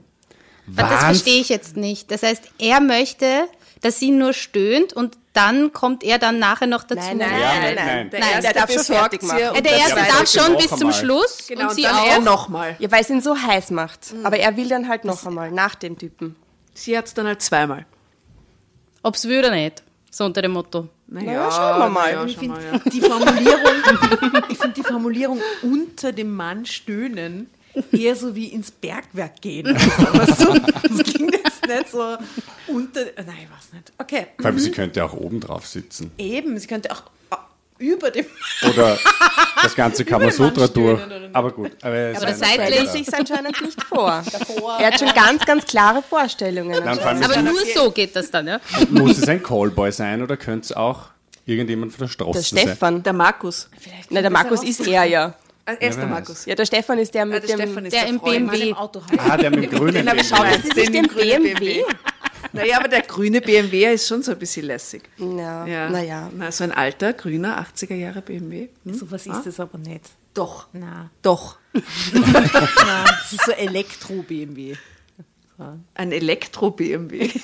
Das 0.69 1.01
verstehe 1.05 1.41
ich 1.41 1.49
jetzt 1.49 1.77
nicht. 1.77 2.11
Das 2.11 2.23
heißt, 2.23 2.43
er 2.59 2.81
möchte, 2.81 3.45
dass 3.83 3.99
sie 4.01 4.11
nur 4.11 4.33
stöhnt 4.33 4.93
und 4.93 5.17
dann 5.33 5.73
kommt 5.73 6.03
er 6.03 6.19
dann 6.19 6.39
nachher 6.39 6.67
noch 6.67 6.83
dazu. 6.85 7.01
Nein, 7.07 7.19
nein, 7.19 7.31
Ja, 7.31 7.37
nein, 7.39 7.61
nein, 7.61 7.75
nein. 7.75 7.87
nein. 7.87 8.11
Der 8.11 8.21
Nein, 8.21 8.29
erste 8.31 8.43
der 8.43 8.53
darf 8.55 8.73
schon 8.73 8.85
fertig 8.85 9.21
sie 9.21 9.27
machen. 9.29 9.49
und 9.51 9.57
Äh, 9.59 9.63
Der 9.63 9.73
erste 9.73 9.95
darf 9.97 10.29
schon 10.31 10.57
bis 10.57 10.69
zum. 10.79 10.93
Schluss 10.93 11.45
Genau, 11.49 11.61
und 11.63 11.69
und 11.69 11.75
sie 11.77 11.83
dann 11.83 11.95
auch. 11.97 12.07
er 12.07 12.21
nochmal. 12.21 12.77
Ja, 12.79 12.91
weil 12.91 13.03
es 13.03 13.11
ihn 13.11 13.21
so 13.21 13.37
heiß 13.37 13.71
macht. 13.71 14.01
Aber 14.25 14.39
er 14.39 14.57
will 14.57 14.69
dann 14.69 14.89
halt 14.89 15.05
noch 15.05 15.25
einmal, 15.27 15.51
nach 15.53 15.75
dem 15.75 15.99
Typen. 15.99 16.37
Sie 16.77 16.97
hat 16.97 17.07
es 17.07 17.15
dann 17.15 17.27
halt 17.27 17.43
zweimal. 17.43 17.87
Ob's 19.03 19.27
will 19.27 19.39
oder 19.41 19.51
nicht. 19.51 19.83
So 20.11 20.25
unter 20.25 20.43
dem 20.43 20.53
Motto. 20.53 20.89
Naja, 21.09 21.51
schauen 21.51 21.79
wir 21.81 21.89
mal. 21.91 22.13
Ja, 22.13 22.25
Ich 22.25 22.37
finde 22.37 22.55
mal, 22.55 22.65
ja. 22.65 22.79
die 22.91 23.01
Formulierung, 23.01 24.43
ich 24.49 24.59
finde 24.59 24.75
die 24.75 24.83
Formulierung 24.83 25.41
unter 25.63 26.13
dem 26.13 26.35
Mann 26.35 26.67
stöhnen 26.67 27.49
eher 27.93 28.17
so 28.17 28.35
wie 28.35 28.47
ins 28.47 28.71
Bergwerk 28.71 29.41
gehen. 29.43 29.77
Aber 29.99 30.27
so, 30.27 30.55
das 30.55 31.03
klingt 31.05 31.35
jetzt 31.35 31.67
nicht 31.67 31.91
so 31.91 32.17
unter, 32.69 33.01
nein, 33.17 33.37
ich 33.45 33.51
weiß 33.51 33.73
nicht. 33.75 33.93
Okay, 33.99 34.27
Vor 34.39 34.47
allem, 34.47 34.59
sie 34.59 34.71
könnte 34.71 35.05
auch 35.05 35.13
oben 35.13 35.41
drauf 35.41 35.67
sitzen. 35.67 36.11
eben, 36.19 36.59
sie 36.59 36.67
könnte 36.67 36.91
auch 36.91 37.03
über 37.79 38.11
dem 38.11 38.27
Oder 38.69 38.99
das 39.63 39.75
ganze 39.75 40.05
Kamasutra 40.07 40.67
durch. 40.69 41.01
Aber 41.33 41.51
gut. 41.51 41.73
Aber, 41.83 41.95
Aber 42.17 42.27
das 42.27 42.39
Stellt 42.39 42.61
seitlich, 42.61 42.79
er 42.79 42.87
sich 42.87 43.15
anscheinend 43.15 43.61
nicht 43.63 43.83
vor. 43.83 44.23
Er 44.79 44.87
hat 44.87 44.99
schon 44.99 45.13
ganz, 45.15 45.45
ganz 45.45 45.65
klare 45.67 46.03
Vorstellungen. 46.03 46.83
Nein, 46.85 46.97
vor 46.99 47.07
allem 47.09 47.23
aber 47.23 47.37
ist- 47.37 47.43
nur 47.45 47.61
so 47.75 47.91
geht 47.91 48.17
das 48.17 48.31
dann, 48.31 48.47
ja? 48.47 48.61
muss 48.91 49.19
es 49.19 49.29
ein 49.29 49.43
Callboy 49.43 49.93
sein 49.93 50.23
oder 50.23 50.37
könnte 50.37 50.65
es 50.67 50.73
auch 50.73 51.11
irgendjemand 51.45 51.93
von 51.93 51.99
der 52.01 52.07
Der 52.09 52.13
Straße 52.13 52.41
sein? 52.43 52.59
Stefan. 52.67 53.03
Der 53.03 53.13
Markus. 53.13 53.69
Na, 54.11 54.21
der 54.23 54.31
Markus 54.31 54.63
ist 54.63 54.87
er 54.87 55.05
ja. 55.05 55.35
Als 55.69 55.81
erster 55.81 56.03
wer 56.03 56.07
weiß. 56.11 56.15
Markus. 56.15 56.45
Ja, 56.47 56.55
der 56.55 56.65
Stefan 56.65 56.99
ist 57.01 57.13
der 57.13 57.21
Ja, 57.23 57.25
mit 57.27 57.49
der 57.49 57.57
dem... 57.57 57.77
Ist 57.85 57.93
der 57.93 58.03
der, 58.03 58.09
im. 58.09 58.21
BMW. 58.21 58.69
im 58.69 58.77
Auto 58.77 59.03
heißt. 59.11 59.21
Ah, 59.31 59.37
der 59.37 59.51
mit 59.51 59.65
dem 59.65 59.71
grünen 59.79 59.95
Den 59.95 60.09
habe 60.09 60.21
ich 60.21 60.31
BMW. 60.31 60.53
schon 60.53 60.63
Sie 60.63 60.81
sich 60.81 60.91
den 60.93 61.09
BMW? 61.09 61.83
Naja, 62.53 62.79
aber 62.79 62.89
der 62.89 63.03
grüne 63.03 63.41
BMW 63.41 63.93
ist 63.95 64.09
schon 64.09 64.23
so 64.23 64.33
ein 64.33 64.39
bisschen 64.39 64.67
lässig. 64.67 65.03
Ja, 65.19 65.67
Ja. 65.67 65.89
naja. 65.91 66.31
Na, 66.35 66.51
so 66.53 66.65
ein 66.65 66.73
alter, 66.73 67.13
grüner, 67.13 67.65
80er 67.75 67.95
Jahre 67.95 68.23
BMW. 68.23 68.69
Hm? 68.85 68.95
So 68.95 69.11
was 69.11 69.27
ist 69.27 69.43
das 69.47 69.61
aber 69.61 69.79
nicht. 69.79 70.03
Doch. 70.35 70.69
Na, 70.73 71.11
Doch. 71.23 71.57
na, 71.73 73.05
das 73.05 73.33
ist 73.33 73.45
so 73.47 73.53
Elektro-BMW. 73.53 74.75
Ein 75.95 76.13
Elektro-BMW. 76.13 77.31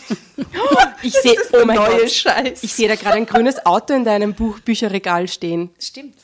Ich 1.04 1.14
sehe, 1.14 1.34
oh 1.52 1.64
mein 1.64 1.76
neue 1.76 1.98
Gott, 2.02 2.10
Scheiß. 2.12 2.62
ich 2.62 2.72
sehe 2.72 2.86
da 2.86 2.94
gerade 2.94 3.16
ein 3.16 3.26
grünes 3.26 3.66
Auto 3.66 3.92
in 3.92 4.04
deinem 4.04 4.34
Buch 4.34 4.60
Bücherregal 4.60 5.26
stehen. 5.26 5.70
Stimmt. 5.80 6.14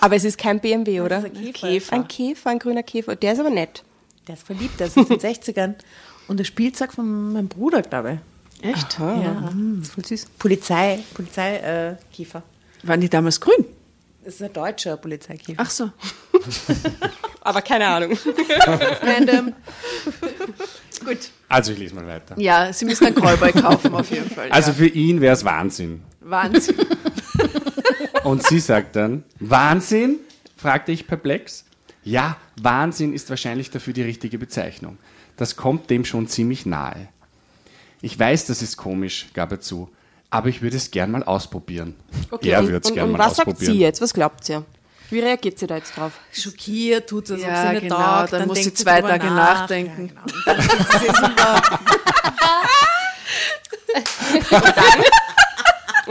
Aber 0.00 0.16
es 0.16 0.24
ist 0.24 0.38
kein 0.38 0.58
BMW, 0.58 1.02
oder? 1.02 1.18
ist 1.18 1.26
ein 1.36 1.52
Käfer. 1.52 1.92
Ein 1.92 2.08
Käfer, 2.08 2.50
ein 2.50 2.58
grüner 2.58 2.82
Käfer. 2.82 3.14
Der 3.14 3.32
ist 3.34 3.38
aber 3.38 3.50
nett. 3.50 3.84
Der 4.26 4.34
ist 4.34 4.44
verliebt, 4.44 4.80
der 4.80 4.88
ist 4.88 4.98
aus 4.98 5.06
den 5.06 5.20
60ern. 5.20 5.74
Und 6.28 6.40
das 6.40 6.46
Spielzeug 6.46 6.92
von 6.92 7.32
meinem 7.32 7.48
Bruder, 7.48 7.82
glaube 7.82 8.20
ich. 8.60 8.68
Echt? 8.70 8.98
Ja, 8.98 9.50
das 9.78 9.88
ist 9.88 9.94
voll 9.94 10.04
süß. 10.04 10.26
Polizei, 10.38 11.00
Polizeikäfer. 11.14 12.38
Äh. 12.38 12.88
Waren 12.88 13.00
die 13.00 13.08
damals 13.08 13.40
grün? 13.40 13.64
das 14.24 14.34
ist 14.34 14.42
ein 14.42 14.52
deutscher 14.52 14.96
Polizeikäfer. 14.96 15.54
Ach 15.56 15.70
so. 15.70 15.90
Aber 17.40 17.60
keine 17.60 17.86
Ahnung. 17.88 18.16
Random. 19.02 19.52
Gut. 21.04 21.18
Also 21.48 21.72
ich 21.72 21.78
lese 21.78 21.94
mal 21.94 22.06
weiter. 22.06 22.38
Ja, 22.38 22.72
Sie 22.72 22.84
müssen 22.84 23.06
einen 23.06 23.16
Callboy 23.16 23.52
kaufen, 23.52 23.92
auf 23.94 24.10
jeden 24.10 24.30
Fall. 24.30 24.50
Also 24.50 24.70
ja. 24.70 24.76
für 24.76 24.86
ihn 24.86 25.20
wäre 25.20 25.34
es 25.34 25.44
Wahnsinn. 25.44 26.02
Wahnsinn. 26.20 26.76
Und 28.24 28.46
sie 28.46 28.60
sagt 28.60 28.94
dann, 28.96 29.24
Wahnsinn? 29.40 30.20
fragte 30.56 30.92
ich 30.92 31.08
perplex. 31.08 31.64
Ja, 32.04 32.36
Wahnsinn 32.60 33.12
ist 33.12 33.28
wahrscheinlich 33.30 33.70
dafür 33.70 33.92
die 33.92 34.02
richtige 34.02 34.38
Bezeichnung. 34.38 34.98
Das 35.42 35.56
kommt 35.56 35.90
dem 35.90 36.04
schon 36.04 36.28
ziemlich 36.28 36.66
nahe. 36.66 37.08
Ich 38.00 38.16
weiß, 38.16 38.46
das 38.46 38.62
ist 38.62 38.76
komisch, 38.76 39.26
gab 39.34 39.50
er 39.50 39.60
zu, 39.60 39.90
aber 40.30 40.48
ich 40.48 40.62
würde 40.62 40.76
es 40.76 40.92
gern 40.92 41.10
mal 41.10 41.24
ausprobieren. 41.24 41.96
er 42.42 42.60
und, 42.60 42.68
würde 42.68 42.76
es 42.84 42.88
und, 42.90 42.94
gern 42.94 43.06
und 43.06 43.12
mal 43.14 43.18
was 43.18 43.34
sagt 43.38 43.48
ausprobieren. 43.48 43.72
sie 43.72 43.80
jetzt? 43.80 44.00
Was 44.00 44.14
glaubt 44.14 44.44
sie? 44.44 44.62
Wie 45.10 45.18
reagiert 45.18 45.58
sie 45.58 45.66
da 45.66 45.78
jetzt 45.78 45.96
drauf? 45.96 46.12
Schockiert 46.32 47.08
tut 47.10 47.24
es, 47.24 47.30
als 47.32 47.42
ob 47.42 47.48
Ja, 47.48 47.62
sie 47.66 47.72
nicht 47.72 47.82
genau, 47.82 47.96
taugt. 47.96 48.32
dann 48.34 48.46
muss 48.46 48.58
sie 48.62 48.72
zwei 48.72 49.02
Tage 49.02 49.26
nach. 49.26 49.34
nachdenken. 49.62 50.12
Ja, 50.14 50.54
genau. 50.54 51.58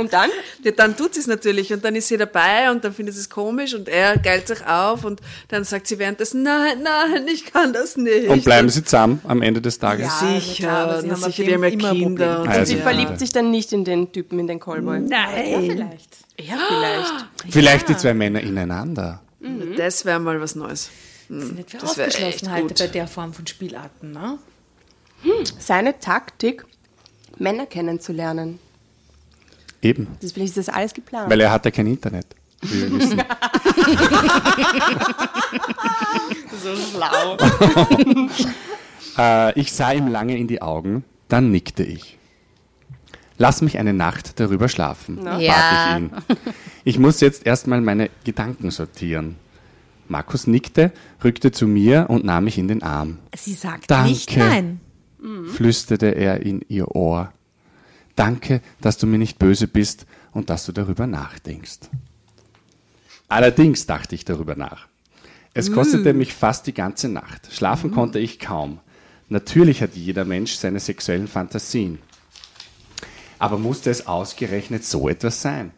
Und 0.02 0.14
dann. 0.14 0.30
Und? 0.30 0.66
Ja, 0.66 0.72
dann 0.72 0.98
tut 0.98 1.14
sie 1.14 1.22
es 1.22 1.28
natürlich 1.28 1.72
und 1.74 1.84
dann 1.86 1.96
ist 1.96 2.08
sie 2.10 2.18
dabei 2.18 2.70
und 2.72 2.84
dann 2.84 2.94
findet 2.94 3.16
sie 3.16 3.22
es 3.22 3.30
komisch 3.30 3.74
und 3.74 3.88
er 3.88 4.18
geilt 4.18 4.48
sich 4.48 4.66
auf 4.66 5.06
und 5.06 5.22
dann 5.48 5.64
sagt 5.64 5.88
sie 5.88 5.98
währenddessen, 6.00 6.44
nein, 6.44 6.82
nein, 6.84 7.28
ich 7.28 7.46
kann 7.52 7.72
das 7.74 7.96
nicht. 7.98 8.28
Und 8.28 8.44
bleiben 8.44 8.70
sie 8.70 8.84
zusammen 8.84 9.22
am 9.24 9.42
Ende 9.42 9.62
des 9.62 9.80
Tages? 9.80 10.08
Ja, 10.08 10.40
Sicher, 10.40 10.64
klar, 10.68 11.02
na 11.06 11.16
sicher, 11.16 11.44
die 11.44 11.54
haben 11.54 11.64
ja 11.64 11.70
immer 11.70 11.92
Kinder. 11.94 12.06
Probleme. 12.06 12.42
Und 12.42 12.48
Also, 12.50 12.60
Und 12.60 12.66
sie 12.68 12.76
Ja. 12.76 12.82
verliebt 12.84 13.20
sich 13.20 13.30
dann 13.32 13.52
nicht 13.52 13.72
in 13.74 13.86
den 13.86 14.12
Typen, 14.12 14.40
in 14.40 14.48
den 14.48 14.60
Callboy. 14.60 15.02
Ja, 15.10 15.28
vielleicht. 15.60 16.18
Ja, 16.40 16.58
vielleicht. 16.68 17.54
Vielleicht 17.54 17.90
die 17.90 17.98
zwei 17.98 18.14
Männer 18.14 18.42
ineinander. 18.42 19.22
Das 19.78 20.06
wäre 20.06 20.20
mal 20.20 20.40
was 20.42 20.56
Neues. 20.56 20.90
Das 21.30 21.44
ist 21.46 21.52
nicht 21.54 21.72
für 21.72 21.78
Das 21.78 21.92
ausgeschlossen 21.92 22.52
halt 22.52 22.78
bei 22.78 22.88
der 22.88 23.08
Form 23.08 23.34
von 23.34 23.48
Spielarten, 23.48 24.12
ne? 24.12 24.38
Seine 25.60 26.00
Taktik 26.00 26.66
Männer 27.38 27.66
kennenzulernen. 27.66 28.60
Eben. 29.82 30.08
Das, 30.22 30.32
vielleicht 30.34 30.58
ist 30.58 30.68
das 30.68 30.74
alles 30.74 30.94
geplant. 30.94 31.30
Weil 31.30 31.42
er 31.42 31.52
hat 31.52 31.66
ja 31.66 31.72
kein 31.72 31.88
Internet. 31.88 32.28
Wie 32.62 32.82
wir 32.82 32.92
wissen. 33.00 33.20
so 36.64 36.76
schlau. 36.76 37.38
Äh, 39.18 39.60
ich 39.60 39.74
sah 39.74 39.92
ihm 39.92 40.08
lange 40.08 40.38
in 40.38 40.48
die 40.48 40.62
Augen, 40.62 41.04
dann 41.28 41.52
nickte 41.52 41.84
ich. 41.84 42.18
Lass 43.38 43.62
mich 43.62 43.78
eine 43.78 43.92
Nacht 43.94 44.40
darüber 44.40 44.70
schlafen, 44.70 45.26
bat 45.26 45.42
Ja. 45.42 45.98
ich 45.98 46.04
ihn. 46.04 46.12
Ich 46.86 46.98
muss 46.98 47.20
jetzt 47.20 47.46
erstmal 47.46 47.82
meine 47.82 48.10
Gedanken 48.24 48.72
sortieren. 48.72 49.36
Markus 50.08 50.48
nickte, 50.48 50.94
rückte 51.26 51.52
zu 51.52 51.68
mir 51.68 52.06
und 52.08 52.24
nahm 52.24 52.46
mich 52.46 52.58
in 52.58 52.70
den 52.70 52.84
Arm. 52.84 53.18
Sie 53.36 53.54
sagt 53.54 53.92
Danke. 53.92 54.10
nicht 54.12 54.38
nein. 54.38 54.80
flüsterte 55.54 56.16
er 56.16 56.40
in 56.42 56.62
ihr 56.70 56.96
Ohr. 56.96 57.34
Danke, 58.16 58.62
dass 58.82 58.98
du 58.98 59.08
mir 59.08 59.18
nicht 59.18 59.40
böse 59.40 59.68
bist 59.68 60.06
und 60.32 60.50
dass 60.50 60.66
du 60.66 60.72
darüber 60.72 61.08
nachdenkst. 61.08 61.80
Allerdings 63.28 63.86
dachte 63.86 64.16
ich 64.16 64.26
darüber 64.26 64.56
nach. 64.56 64.88
Es 65.54 65.72
kostete 65.72 66.14
mich 66.14 66.34
fast 66.34 66.68
die 66.68 66.74
ganze 66.74 67.10
Nacht. 67.10 67.50
Schlafen 67.52 67.92
konnte 67.92 68.20
ich 68.20 68.40
kaum. 68.40 68.80
Natürlich 69.28 69.82
hat 69.82 69.96
jeder 69.96 70.26
Mensch 70.26 70.54
seine 70.56 70.80
sexuellen 70.80 71.28
Fantasien. 71.28 72.00
Aber 73.40 73.58
musste 73.58 73.90
es 73.90 74.08
ausgerechnet 74.08 74.86
so 74.86 75.10
etwas 75.10 75.42
sein? 75.42 75.72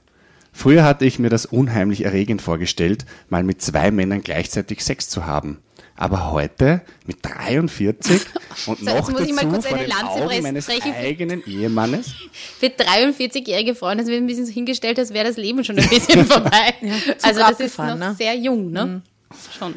Früher 0.51 0.83
hatte 0.83 1.05
ich 1.05 1.17
mir 1.17 1.29
das 1.29 1.47
unheimlich 1.47 2.05
erregend 2.05 2.41
vorgestellt, 2.41 3.05
mal 3.29 3.43
mit 3.43 3.61
zwei 3.61 3.89
Männern 3.89 4.21
gleichzeitig 4.21 4.83
Sex 4.83 5.09
zu 5.09 5.25
haben. 5.25 5.59
Aber 5.95 6.31
heute, 6.31 6.81
mit 7.05 7.17
43 7.21 8.21
und 8.65 8.79
So, 8.79 8.85
noch 8.85 8.95
jetzt 8.95 9.11
muss 9.11 9.21
ich 9.21 9.33
mal 9.33 9.41
dazu 9.41 9.49
kurz 9.49 9.67
vor 9.67 9.77
eine 9.77 9.87
den 9.87 9.89
Lanze 9.89 10.23
Augen 10.23 10.41
meines 10.41 10.69
eigenen 10.69 11.45
Ehemannes, 11.45 12.13
Für 12.59 12.67
43-jährige 12.67 13.75
Frauen, 13.75 13.99
das 13.99 14.07
wird 14.07 14.17
ein 14.17 14.27
bisschen 14.27 14.45
so 14.45 14.51
hingestellt, 14.51 14.97
als 14.97 15.13
wäre 15.13 15.27
das 15.27 15.37
Leben 15.37 15.63
schon 15.63 15.77
ein 15.77 15.87
bisschen 15.87 16.25
vorbei. 16.25 16.73
also 17.21 17.39
das 17.39 17.59
ist 17.59 17.77
noch 17.77 17.95
ne? 17.95 18.15
sehr 18.17 18.35
jung, 18.35 18.71
ne? 18.71 19.01
Schon. 19.57 19.75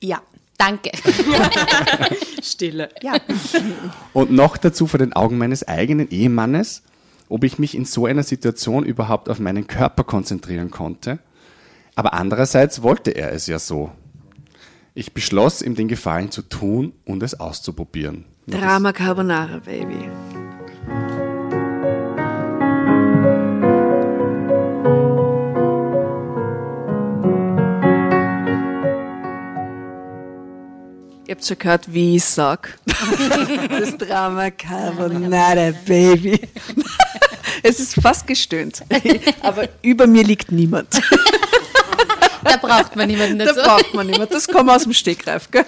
Ja. 0.00 0.22
Danke. 0.58 0.90
Stille. 2.42 2.90
Ja. 3.00 3.14
und 4.12 4.30
noch 4.30 4.58
dazu 4.58 4.86
vor 4.86 4.98
den 4.98 5.14
Augen 5.14 5.38
meines 5.38 5.66
eigenen 5.66 6.10
Ehemannes, 6.10 6.82
ob 7.30 7.44
ich 7.44 7.58
mich 7.58 7.74
in 7.74 7.86
so 7.86 8.04
einer 8.04 8.24
Situation 8.24 8.84
überhaupt 8.84 9.30
auf 9.30 9.38
meinen 9.38 9.66
Körper 9.66 10.04
konzentrieren 10.04 10.70
konnte. 10.70 11.18
Aber 11.94 12.12
andererseits 12.12 12.82
wollte 12.82 13.12
er 13.12 13.32
es 13.32 13.46
ja 13.46 13.58
so. 13.58 13.90
Ich 14.94 15.12
beschloss, 15.12 15.62
ihm 15.62 15.76
den 15.76 15.88
Gefallen 15.88 16.30
zu 16.30 16.42
tun 16.42 16.92
und 17.04 17.22
es 17.22 17.38
auszuprobieren. 17.38 18.24
Drama 18.46 18.92
Carbonara, 18.92 19.58
Baby. 19.58 20.08
Ihr 31.26 31.36
habt 31.36 31.46
schon 31.46 31.58
gehört, 31.58 31.92
wie 31.94 32.16
ich 32.16 32.24
sag. 32.24 32.76
Das 33.68 33.96
Drama 33.96 34.50
Carbonara, 34.50 35.72
Baby. 35.86 36.40
Es 37.62 37.78
ist 37.78 37.94
fast 38.00 38.26
gestöhnt. 38.26 38.82
Aber 39.42 39.68
über 39.82 40.06
mir 40.06 40.24
liegt 40.24 40.50
niemand. 40.50 40.88
Da 42.44 42.56
braucht 42.56 42.96
man 42.96 43.08
niemanden 43.08 43.38
Da 43.38 43.46
dazu. 43.46 43.60
braucht 43.62 43.94
man 43.94 44.06
niemand. 44.06 44.32
Das 44.32 44.46
kommt 44.48 44.70
aus 44.70 44.84
dem 44.84 44.92
Stegreif, 44.92 45.50
gell? 45.50 45.64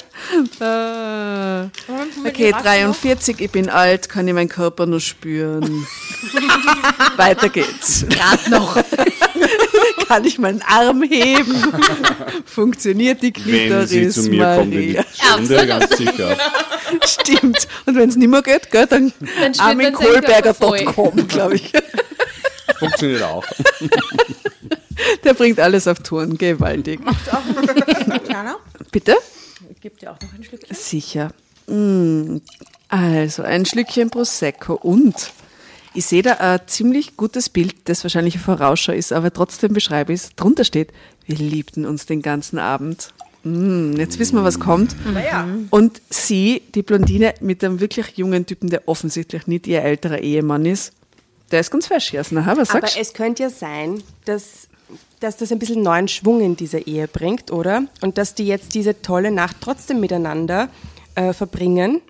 Äh, 0.60 1.68
okay, 2.28 2.52
43, 2.52 3.40
ich 3.40 3.50
bin 3.50 3.68
alt, 3.68 4.08
kann 4.08 4.26
ich 4.28 4.34
meinen 4.34 4.48
Körper 4.48 4.86
nur 4.86 5.00
spüren. 5.00 5.86
Weiter 7.16 7.48
geht's. 7.48 8.06
Gerade 8.08 8.50
noch. 8.50 8.76
Kann 10.08 10.24
ich 10.26 10.38
meinen 10.38 10.62
Arm 10.62 11.02
heben? 11.02 11.54
Funktioniert 12.44 13.22
die 13.22 13.32
Wenn 13.34 13.86
sie 13.86 14.00
Klitoris, 14.00 14.14
zu 14.14 14.30
mir 14.30 14.44
kommt 14.56 14.64
in 14.64 14.70
die 14.80 14.92
Maria? 14.92 15.04
Stunde, 15.14 15.66
ganz 15.66 15.96
sicher. 15.96 16.36
Stimmt. 17.06 17.68
Und 17.86 17.96
wenn 17.96 18.08
es 18.10 18.16
nicht 18.16 18.28
mehr 18.28 18.42
geht, 18.42 18.70
gell, 18.70 18.86
dann, 18.86 19.12
arminkohlberger.com, 19.58 21.28
glaube 21.28 21.54
ich. 21.54 21.72
Funktioniert 22.78 23.22
auch. 23.22 23.44
Der 25.24 25.34
bringt 25.34 25.58
alles 25.60 25.86
auf 25.88 25.98
Touren. 26.00 26.36
Gewaltig. 26.38 27.00
Jana, 28.28 28.56
Bitte? 28.90 29.16
gibt 29.80 30.02
dir 30.02 30.12
auch 30.12 30.20
noch 30.20 30.32
ein 30.34 30.44
Schlückchen. 30.44 30.76
Sicher. 30.76 31.32
Mm, 31.66 32.38
Also 32.88 33.42
ein 33.42 33.64
Schlückchen 33.66 34.10
Prosecco 34.10 34.74
und 34.74 35.32
ich 35.94 36.06
sehe 36.06 36.22
da 36.22 36.34
ein 36.34 36.60
ziemlich 36.66 37.16
gutes 37.16 37.48
Bild, 37.48 37.74
das 37.84 38.02
wahrscheinlich 38.04 38.34
eine 38.36 38.42
Vorausschau 38.44 38.92
ist, 38.92 39.12
aber 39.12 39.32
trotzdem 39.32 39.72
beschreibe 39.72 40.12
ich 40.12 40.20
es. 40.22 40.30
Drunter 40.36 40.64
steht, 40.64 40.92
wir 41.26 41.36
liebten 41.36 41.84
uns 41.84 42.06
den 42.06 42.22
ganzen 42.22 42.58
Abend. 42.58 43.12
Mm, 43.44 43.94
jetzt 43.96 44.18
wissen 44.20 44.36
wir, 44.36 44.44
was 44.44 44.60
kommt. 44.60 44.94
Und 45.70 46.00
sie, 46.10 46.62
die 46.74 46.82
Blondine 46.82 47.34
mit 47.40 47.64
einem 47.64 47.80
wirklich 47.80 48.16
jungen 48.16 48.46
Typen, 48.46 48.70
der 48.70 48.86
offensichtlich 48.88 49.46
nicht 49.48 49.66
ihr 49.66 49.82
älterer 49.82 50.18
Ehemann 50.20 50.64
ist, 50.64 50.92
der 51.50 51.60
ist 51.60 51.70
ganz 51.70 51.88
verschissen. 51.88 52.38
Aha, 52.38 52.56
was 52.56 52.70
Aber 52.70 52.80
sagst 52.82 52.96
du? 52.96 53.00
es 53.00 53.12
könnte 53.12 53.42
ja 53.42 53.50
sein, 53.50 54.02
dass, 54.24 54.68
dass 55.22 55.36
das 55.36 55.52
ein 55.52 55.58
bisschen 55.58 55.82
neuen 55.82 56.08
Schwung 56.08 56.40
in 56.40 56.56
diese 56.56 56.78
Ehe 56.80 57.08
bringt, 57.08 57.50
oder? 57.50 57.84
Und 58.00 58.18
dass 58.18 58.34
die 58.34 58.46
jetzt 58.46 58.74
diese 58.74 59.00
tolle 59.02 59.30
Nacht 59.30 59.56
trotzdem 59.60 60.00
miteinander 60.00 60.68
äh, 61.14 61.32
verbringen, 61.32 62.00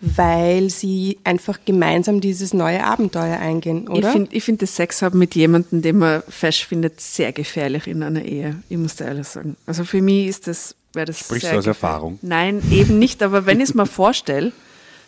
weil 0.00 0.68
sie 0.68 1.18
einfach 1.24 1.58
gemeinsam 1.64 2.20
dieses 2.20 2.52
neue 2.52 2.84
Abenteuer 2.84 3.38
eingehen, 3.38 3.84
Ich 3.84 3.98
oder? 3.98 4.12
finde 4.12 4.34
ich 4.36 4.44
find 4.44 4.60
das 4.60 4.76
Sex 4.76 5.00
haben 5.00 5.18
mit 5.18 5.34
jemandem, 5.34 5.80
den 5.80 5.98
man 5.98 6.22
fesch 6.28 6.66
findet, 6.66 7.00
sehr 7.00 7.32
gefährlich 7.32 7.86
in 7.86 8.02
einer 8.02 8.22
Ehe. 8.22 8.56
Ich 8.68 8.76
muss 8.76 8.96
dir 8.96 9.06
ehrlich 9.06 9.26
sagen. 9.26 9.56
Also 9.66 9.84
für 9.84 10.02
mich 10.02 10.26
ist 10.26 10.46
das, 10.48 10.74
wäre 10.92 11.06
das 11.06 11.20
Sprichst 11.20 11.42
sehr 11.46 11.52
du 11.54 11.58
aus. 11.60 11.66
Erfahrung? 11.66 12.18
Nein, 12.22 12.62
eben 12.70 12.98
nicht. 12.98 13.22
Aber 13.22 13.46
wenn 13.46 13.58
ich 13.60 13.70
es 13.70 13.74
mir 13.74 13.86
vorstelle, 13.86 14.52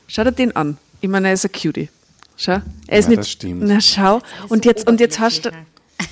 schau 0.06 0.24
dir 0.24 0.32
den 0.32 0.56
an. 0.56 0.78
Ich 1.02 1.08
meine, 1.10 1.28
er 1.28 1.34
ist 1.34 1.44
ein 1.44 1.52
Cutie. 1.52 1.90
Schau. 2.38 2.60
Er 2.86 2.98
ist 2.98 3.04
Ja, 3.06 3.08
nicht. 3.10 3.18
das 3.20 3.30
stimmt. 3.30 3.62
Na 3.64 3.80
schau. 3.82 4.20
Und 4.48 4.64
jetzt, 4.64 4.88
und 4.88 5.00
jetzt 5.00 5.20
hast 5.20 5.44
du. 5.44 5.50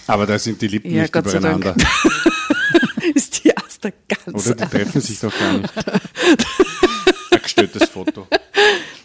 Aber 0.06 0.26
da 0.26 0.38
sind 0.38 0.60
die 0.60 0.68
Lippen 0.68 0.94
Ja, 0.94 1.02
nicht 1.02 1.12
Gott 1.12 1.26
übereinander. 1.26 1.74
Ist 3.14 3.44
die 3.44 3.56
Aster 3.56 3.92
ganz. 4.08 4.46
Oder 4.46 4.54
die 4.56 4.64
treffen 4.64 5.00
sich 5.00 5.20
doch 5.20 5.36
gar 5.38 5.52
nicht. 5.58 5.72
Ein 7.30 7.42
gestelltes 7.42 7.88
Foto. 7.88 8.26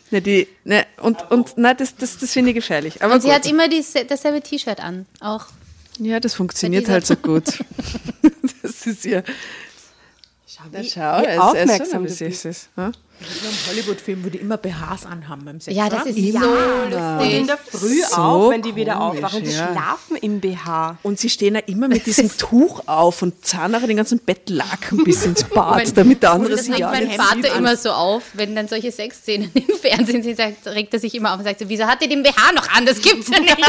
Ne, 0.10 0.22
die, 0.22 0.48
ne, 0.66 0.86
und, 1.02 1.32
und 1.32 1.58
nein, 1.58 1.78
das, 1.78 1.96
das, 1.96 2.18
das 2.18 2.34
finde 2.34 2.50
ich 2.50 2.56
gefährlich. 2.56 3.02
Aber 3.02 3.14
Und 3.14 3.22
sie 3.22 3.28
gut. 3.28 3.36
hat 3.36 3.46
immer 3.46 3.70
die, 3.70 3.84
dasselbe 4.08 4.42
T-Shirt 4.42 4.80
an. 4.82 5.06
Auch. 5.22 5.46
ja, 6.00 6.20
das 6.20 6.34
funktioniert 6.34 6.90
halt 6.90 7.06
so 7.06 7.16
gut. 7.16 7.46
das 8.62 8.86
ist 8.86 9.06
ja. 9.06 9.24
Schau, 10.64 10.80
wie- 10.82 10.90
schau 10.90 11.22
wie 11.22 11.26
es- 11.26 11.40
aufmerksam 11.40 12.06
ist 12.06 12.18
süß 12.20 12.46
ist. 12.46 12.70
Ja? 12.78 12.92
Hollywood-Film, 13.70 14.26
wo 14.26 14.30
die 14.30 14.40
immer 14.40 14.58
BHs 14.58 15.06
anhaben 15.06 15.46
beim 15.46 15.60
Sex. 15.60 15.78
Ja, 15.78 15.90
das 15.90 16.08
ist 16.08 16.18
Ja. 16.18 16.42
so 16.42 16.50
Und 16.50 16.92
in 16.92 17.46
lustig. 17.46 17.46
der 17.48 17.58
Früh 17.60 18.02
So 18.02 18.16
auch, 18.16 18.50
wenn 18.50 18.64
die 18.64 18.76
wieder 18.76 18.96
komisch, 18.96 19.24
aufwachen, 19.24 19.44
die 19.44 19.52
ja. 19.52 19.68
schlafen 19.72 20.16
im 20.18 20.40
BH. 20.40 20.98
Und 21.04 21.20
sie 21.20 21.30
stehen 21.30 21.54
ja 21.54 21.62
immer 21.68 21.88
mit 21.88 22.08
diesem 22.08 22.36
Tuch 22.36 22.82
auf 22.88 23.22
und 23.22 23.46
zahlen 23.46 23.74
nachher 23.74 23.86
den 23.86 23.98
ganzen 23.98 24.18
Bettlaken 24.20 25.04
bis 25.04 25.24
ins 25.24 25.44
Bad, 25.44 25.76
Mein- 25.76 25.94
damit 25.94 26.24
der 26.24 26.32
andere 26.32 26.52
Das 26.54 26.62
sich 26.62 26.70
regt 26.72 26.80
ja 26.80 26.90
mein 26.90 27.12
Vater 27.12 27.56
immer 27.56 27.78
so 27.78 27.92
auf, 27.92 28.24
wenn 28.34 28.56
dann 28.56 28.68
solche 28.68 28.92
Sexszenen 28.92 29.52
im 29.54 29.76
Fernsehen 29.80 30.24
sind, 30.24 30.38
sagt, 30.38 30.66
regt 30.66 30.92
er 30.92 31.00
sich 31.00 31.14
immer 31.14 31.34
auf 31.34 31.38
und 31.40 31.44
sagt 31.46 31.60
so, 31.60 31.70
wieso 31.70 31.86
hat 31.86 32.02
ihr 32.02 32.10
den 32.10 32.24
BH 32.24 32.54
noch 32.56 32.68
an? 32.76 32.88
Das 32.88 33.00
gibt's 33.04 33.30
ja 33.30 33.40
nicht. 33.40 33.56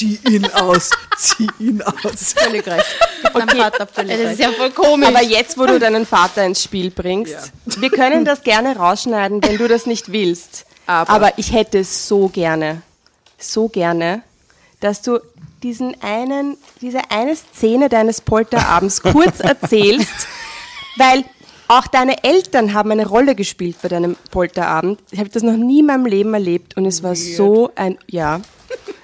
Zieh 0.00 0.18
ihn 0.30 0.46
aus, 0.52 0.88
zieh 1.18 1.46
ihn 1.58 1.82
aus. 1.82 2.32
Völlig 2.36 2.66
recht. 2.66 2.86
Mein 3.34 3.48
Vater 3.50 3.86
völlig 3.86 4.12
Das 4.12 4.20
ist 4.32 4.38
recht. 4.38 4.40
ja 4.40 4.52
voll 4.52 4.70
komisch. 4.70 5.06
Aber 5.08 5.22
jetzt, 5.22 5.58
wo 5.58 5.66
du 5.66 5.78
deinen 5.78 6.06
Vater 6.06 6.46
ins 6.46 6.62
Spiel 6.62 6.90
bringst, 6.90 7.52
wir 7.66 7.90
können 7.90 8.24
das 8.24 8.42
gerne 8.42 8.76
rausschneiden, 8.76 9.42
wenn 9.44 9.58
du 9.58 9.68
das 9.68 9.84
nicht 9.84 10.10
willst. 10.10 10.64
Aber- 10.86 11.34
ich 11.36 11.52
hätte 11.52 11.80
es 11.80 12.08
so 12.08 12.28
gerne, 12.28 12.80
so 13.38 13.68
gerne, 13.68 14.22
dass 14.80 15.02
du 15.02 15.18
diesen 15.62 15.94
einen, 16.02 16.56
diese 16.80 17.10
eine 17.10 17.36
Szene 17.36 17.90
deines 17.90 18.22
Polterabends 18.22 19.02
kurz 19.02 19.40
erzählst, 19.40 20.08
weil 20.96 21.24
auch 21.68 21.86
deine 21.88 22.24
Eltern 22.24 22.72
haben 22.72 22.90
eine 22.90 23.06
Rolle 23.06 23.34
gespielt 23.34 23.76
bei 23.82 23.88
deinem 23.88 24.16
Polterabend. 24.30 24.98
Ich 25.10 25.18
habe 25.20 25.28
das 25.28 25.42
noch 25.42 25.58
nie 25.58 25.80
in 25.80 25.86
meinem 25.86 26.06
Leben 26.06 26.32
erlebt 26.32 26.78
und 26.78 26.86
es 26.86 27.02
war 27.02 27.14
so 27.14 27.70
ein, 27.76 27.98
ja, 28.08 28.40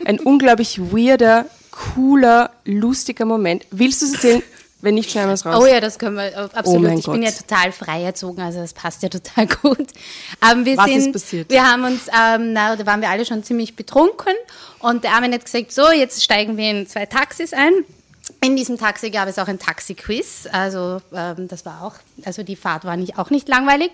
ein 0.06 0.20
unglaublich 0.20 0.78
weirder, 0.80 1.46
cooler, 1.70 2.50
lustiger 2.64 3.24
Moment. 3.24 3.66
Willst 3.70 4.02
du 4.02 4.06
es 4.06 4.14
erzählen? 4.14 4.42
Wenn 4.82 4.94
nicht, 4.94 5.10
schneiden 5.10 5.30
wir 5.30 5.34
es 5.34 5.44
raus. 5.44 5.56
Oh 5.60 5.66
ja, 5.66 5.80
das 5.80 5.98
können 5.98 6.16
wir 6.16 6.26
äh, 6.26 6.48
absolut. 6.52 6.90
Oh 6.90 6.98
ich 6.98 7.06
bin 7.06 7.22
ja 7.22 7.30
Gott. 7.30 7.48
total 7.48 7.72
frei 7.72 8.02
erzogen, 8.04 8.40
also 8.40 8.60
das 8.60 8.74
passt 8.74 9.02
ja 9.02 9.08
total 9.08 9.46
gut. 9.62 9.88
Ähm, 10.48 10.64
wir 10.64 10.76
Was 10.76 10.88
ist 10.88 11.02
sind, 11.04 11.12
passiert? 11.12 11.50
Wir 11.50 11.68
haben 11.68 11.84
uns, 11.84 12.02
ähm, 12.08 12.52
na, 12.52 12.76
da 12.76 12.86
waren 12.86 13.00
wir 13.00 13.08
alle 13.08 13.24
schon 13.24 13.42
ziemlich 13.42 13.74
betrunken 13.74 14.34
und 14.80 15.02
der 15.02 15.12
Armin 15.12 15.32
hat 15.32 15.44
gesagt, 15.44 15.72
so, 15.72 15.90
jetzt 15.90 16.22
steigen 16.22 16.56
wir 16.56 16.70
in 16.70 16.86
zwei 16.86 17.06
Taxis 17.06 17.52
ein. 17.52 17.72
In 18.42 18.54
diesem 18.54 18.76
Taxi 18.76 19.10
gab 19.10 19.28
es 19.28 19.38
auch 19.38 19.48
ein 19.48 19.58
Taxi-Quiz, 19.58 20.48
also 20.52 21.00
ähm, 21.12 21.48
das 21.48 21.64
war 21.64 21.82
auch, 21.82 21.94
also 22.24 22.42
die 22.42 22.56
Fahrt 22.56 22.84
war 22.84 22.96
nicht, 22.96 23.18
auch 23.18 23.30
nicht 23.30 23.48
langweilig. 23.48 23.90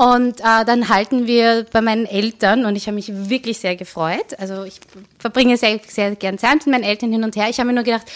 Und 0.00 0.40
äh, 0.40 0.64
dann 0.64 0.88
halten 0.88 1.26
wir 1.26 1.66
bei 1.70 1.82
meinen 1.82 2.06
Eltern 2.06 2.64
und 2.64 2.74
ich 2.74 2.86
habe 2.86 2.94
mich 2.94 3.12
wirklich 3.12 3.58
sehr 3.58 3.76
gefreut. 3.76 4.34
Also 4.38 4.64
ich 4.64 4.80
verbringe 5.18 5.58
sehr, 5.58 5.78
sehr 5.86 6.16
gern 6.16 6.38
Zeit 6.38 6.64
mit 6.64 6.68
meinen 6.68 6.84
Eltern 6.84 7.12
hin 7.12 7.22
und 7.22 7.36
her. 7.36 7.50
Ich 7.50 7.58
habe 7.58 7.66
mir 7.66 7.74
nur 7.74 7.84
gedacht, 7.84 8.06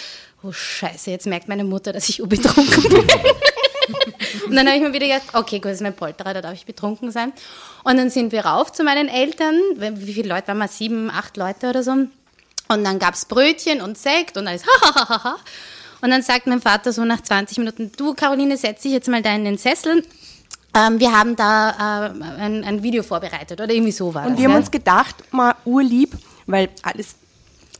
oh 0.43 0.51
Scheiße, 0.51 1.11
jetzt 1.11 1.27
merkt 1.27 1.47
meine 1.47 1.63
Mutter, 1.63 1.93
dass 1.93 2.09
ich 2.09 2.23
betrunken 2.23 2.85
bin. 2.85 3.01
und 4.47 4.57
dann 4.57 4.67
habe 4.67 4.79
ich 4.79 4.83
mir 4.83 4.95
wieder 4.95 5.09
gedacht, 5.09 5.35
okay, 5.35 5.59
gut, 5.59 5.67
das 5.67 5.73
ist 5.73 5.83
mein 5.83 5.95
Polterer, 5.95 6.33
da 6.33 6.41
darf 6.41 6.55
ich 6.55 6.65
betrunken 6.65 7.11
sein. 7.11 7.35
Und 7.83 7.99
dann 7.99 8.09
sind 8.09 8.33
wir 8.33 8.47
rauf 8.47 8.73
zu 8.73 8.83
meinen 8.83 9.09
Eltern. 9.09 9.61
Wie 9.77 10.15
viele 10.15 10.31
Leute 10.31 10.49
waren 10.49 10.59
wir? 10.61 10.69
Sieben, 10.69 11.11
acht 11.11 11.37
Leute 11.37 11.69
oder 11.69 11.83
so. 11.83 11.91
Und 11.91 12.09
dann 12.69 12.99
gab's 12.99 13.27
Brötchen 13.27 13.83
und 13.83 13.99
Sekt 13.99 14.39
und 14.39 14.49
alles. 14.49 14.63
Und 16.01 16.11
dann 16.11 16.21
sagt 16.21 16.47
mein 16.47 16.61
Vater 16.61 16.93
so 16.93 17.03
nach 17.07 17.23
20 17.23 17.57
Minuten, 17.57 17.91
du 17.97 18.13
Caroline, 18.13 18.59
setz 18.59 18.83
dich 18.83 18.93
jetzt 18.93 19.09
mal 19.09 19.23
da 19.23 19.35
in 19.35 19.47
den 19.47 19.57
Sessel. 19.57 20.05
Ähm, 20.75 20.99
wir 21.01 21.13
haben 21.13 21.37
da 21.37 22.07
äh, 22.07 22.41
ein, 22.41 22.65
ein 22.65 22.83
Video 22.83 23.03
vorbereitet 23.03 23.61
oder 23.61 23.73
irgendwie 23.73 23.93
so 23.93 24.13
war 24.15 24.25
Und 24.25 24.33
das. 24.33 24.39
wir 24.39 24.45
haben 24.47 24.53
ja. 24.53 24.59
uns 24.59 24.71
gedacht, 24.71 25.17
mal 25.33 25.55
urlieb, 25.65 26.17
weil 26.47 26.69
alles, 26.83 27.15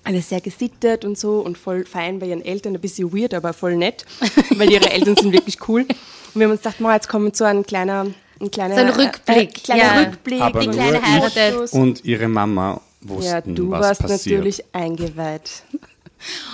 alles 0.05 0.29
sehr 0.29 0.41
gesittet 0.41 1.05
und 1.05 1.19
so 1.19 1.41
und 1.41 1.59
voll 1.59 1.85
fein 1.87 2.19
bei 2.21 2.27
ihren 2.27 2.45
Eltern, 2.45 2.75
ein 2.75 2.81
bisschen 2.81 3.13
weird, 3.13 3.35
aber 3.35 3.53
voll 3.53 3.77
nett, 3.77 4.05
weil 4.57 4.71
ihre 4.71 4.91
Eltern 4.91 5.17
sind 5.17 5.33
wirklich 5.33 5.59
cool. 5.69 5.83
Und 5.83 5.89
wir 6.35 6.45
haben 6.45 6.53
uns 6.53 6.63
gedacht, 6.63 6.81
mal, 6.81 6.95
jetzt 6.95 7.09
kommt 7.09 7.37
so 7.37 7.45
ein 7.45 7.65
kleiner, 7.65 8.07
ein 8.41 8.51
kleiner 8.51 8.75
So 8.75 8.81
ein 8.83 8.91
Rückblick, 8.91 9.57
äh, 9.59 9.61
kleiner 9.61 9.83
ja. 9.83 10.01
Rückblick, 10.01 10.41
Aber 10.41 10.61
die 10.61 10.69
Kleine 10.69 11.03
heiratet. 11.03 11.73
und 11.73 12.05
ihre 12.05 12.29
Mama 12.29 12.81
wussten, 13.01 13.25
Ja, 13.25 13.41
du 13.41 13.71
was 13.71 13.81
warst 13.81 14.01
passiert. 14.03 14.39
natürlich 14.39 14.65
eingeweiht. 14.73 15.63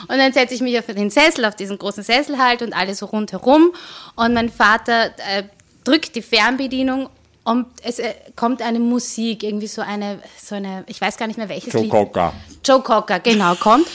Und 0.08 0.18
dann 0.18 0.32
setze 0.32 0.54
ich 0.54 0.60
mich 0.62 0.76
auf 0.78 0.86
den 0.86 1.10
Sessel, 1.10 1.44
auf 1.44 1.54
diesen 1.54 1.78
großen 1.78 2.02
Sessel 2.02 2.38
halt 2.38 2.62
und 2.62 2.72
alle 2.72 2.94
so 2.94 3.06
rundherum. 3.06 3.70
Und 4.16 4.34
mein 4.34 4.48
Vater 4.48 5.10
äh, 5.18 5.44
drückt 5.84 6.14
die 6.14 6.22
Fernbedienung 6.22 7.08
und 7.42 7.66
es 7.82 7.98
äh, 7.98 8.14
kommt 8.36 8.62
eine 8.62 8.78
Musik, 8.78 9.42
irgendwie 9.42 9.66
so 9.66 9.82
eine, 9.82 10.20
so 10.42 10.54
eine, 10.54 10.84
ich 10.86 11.00
weiß 11.00 11.16
gar 11.16 11.26
nicht 11.26 11.38
mehr 11.38 11.48
welches 11.48 11.72
Joe 11.72 11.82
Lied. 11.82 11.90
Cocker. 11.90 12.32
Joe 12.64 12.82
Cocker, 12.82 13.20
genau, 13.20 13.54
kommt. 13.54 13.86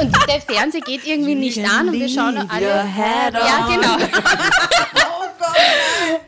Und 0.00 0.16
der 0.28 0.40
Fernseher 0.40 0.80
geht 0.82 1.04
irgendwie 1.04 1.34
nicht 1.34 1.58
an 1.58 1.88
und 1.88 1.94
wir 1.94 2.08
schauen 2.08 2.34
nur 2.34 2.50
alle. 2.50 2.68
Ja, 2.68 3.68
genau. 3.68 3.96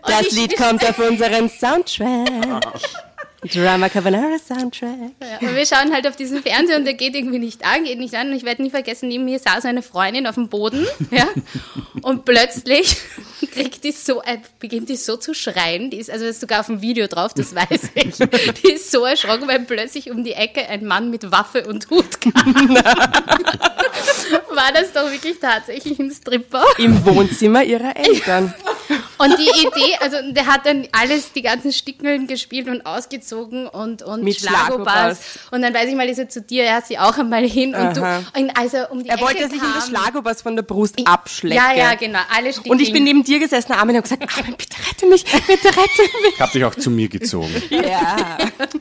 Das 0.06 0.30
Lied 0.32 0.56
kommt 0.56 0.84
auf 0.84 0.98
unseren 0.98 1.48
Soundtrack. 1.48 2.28
Drama 3.52 3.88
Carbonara 3.88 4.38
Soundtrack. 4.38 5.12
Ja, 5.20 5.48
und 5.48 5.54
wir 5.54 5.66
schauen 5.66 5.92
halt 5.92 6.06
auf 6.06 6.16
diesen 6.16 6.42
Fernseher 6.42 6.78
und 6.78 6.84
der 6.84 6.94
geht 6.94 7.14
irgendwie 7.14 7.38
nicht 7.38 7.64
an, 7.64 7.84
geht 7.84 7.98
nicht 7.98 8.14
an. 8.14 8.28
Und 8.30 8.36
ich 8.36 8.44
werde 8.44 8.62
nie 8.62 8.70
vergessen, 8.70 9.08
neben 9.08 9.24
mir 9.24 9.38
saß 9.38 9.64
eine 9.66 9.82
Freundin 9.82 10.26
auf 10.26 10.36
dem 10.36 10.48
Boden, 10.48 10.86
ja. 11.10 11.28
Und 12.02 12.24
plötzlich 12.24 12.96
kriegt 13.52 13.84
die 13.84 13.92
so, 13.92 14.22
äh, 14.22 14.38
beginnt 14.58 14.88
die 14.88 14.96
so 14.96 15.16
zu 15.16 15.34
schreien. 15.34 15.90
Die 15.90 15.98
ist, 15.98 16.10
also 16.10 16.24
ist 16.24 16.40
sogar 16.40 16.60
auf 16.60 16.66
dem 16.66 16.80
Video 16.80 17.06
drauf, 17.06 17.34
das 17.34 17.54
weiß 17.54 17.90
ich. 17.94 18.16
Die 18.62 18.72
ist 18.72 18.90
so 18.90 19.04
erschrocken, 19.04 19.46
weil 19.48 19.60
plötzlich 19.60 20.10
um 20.10 20.24
die 20.24 20.32
Ecke 20.32 20.66
ein 20.68 20.84
Mann 20.84 21.10
mit 21.10 21.30
Waffe 21.30 21.66
und 21.66 21.88
Hut 21.90 22.20
kam. 22.20 22.76
War 24.54 24.72
das 24.72 24.92
doch 24.92 25.10
wirklich 25.10 25.38
tatsächlich 25.40 25.98
ein 25.98 26.10
Stripper? 26.10 26.64
Im 26.78 27.04
Wohnzimmer 27.04 27.62
ihrer 27.64 27.96
Eltern. 27.96 28.54
Und 29.18 29.38
die 29.38 29.66
Idee, 29.66 29.96
also 30.00 30.16
der 30.32 30.46
hat 30.46 30.66
dann 30.66 30.88
alles, 30.92 31.32
die 31.32 31.42
ganzen 31.42 31.72
Stickeln 31.72 32.26
gespielt 32.26 32.68
und 32.68 32.84
ausgezogen 32.86 33.66
und, 33.66 34.02
und 34.02 34.24
Mit 34.24 34.40
Schlagobers. 34.40 35.38
Und 35.50 35.62
dann 35.62 35.72
weiß 35.72 35.88
ich 35.88 35.94
mal, 35.94 36.08
ist 36.08 36.18
er 36.18 36.28
zu 36.28 36.40
dir, 36.40 36.64
er 36.64 36.76
hat 36.76 36.86
sie 36.86 36.98
auch 36.98 37.16
einmal 37.16 37.46
hin 37.46 37.74
und 37.74 37.98
Aha. 37.98 38.22
du, 38.34 38.40
und 38.40 38.56
als 38.56 38.74
er 38.74 38.90
um 38.90 39.02
die 39.02 39.08
Er 39.08 39.16
Ecke 39.16 39.24
wollte 39.24 39.48
sich 39.48 39.60
kam, 39.60 39.68
in 39.68 39.74
das 39.74 39.88
Schlagobers 39.88 40.42
von 40.42 40.56
der 40.56 40.62
Brust 40.62 40.96
abschlecken. 41.06 41.56
Ja, 41.56 41.74
ja, 41.74 41.94
genau, 41.94 42.20
alle 42.34 42.52
Stickeln. 42.52 42.72
Und 42.72 42.80
ich 42.80 42.92
bin 42.92 43.04
neben 43.04 43.24
dir 43.24 43.38
gesessen, 43.38 43.72
Armin, 43.72 43.96
und 43.96 44.10
habe 44.10 44.18
gesagt, 44.18 44.38
Armin, 44.38 44.56
bitte 44.56 44.76
rette 44.88 45.06
mich, 45.06 45.24
bitte 45.24 45.68
rette 45.68 46.02
mich. 46.22 46.34
Ich 46.34 46.40
habe 46.40 46.52
dich 46.52 46.64
auch 46.64 46.74
zu 46.74 46.90
mir 46.90 47.08
gezogen. 47.08 47.62
Ja. 47.70 48.38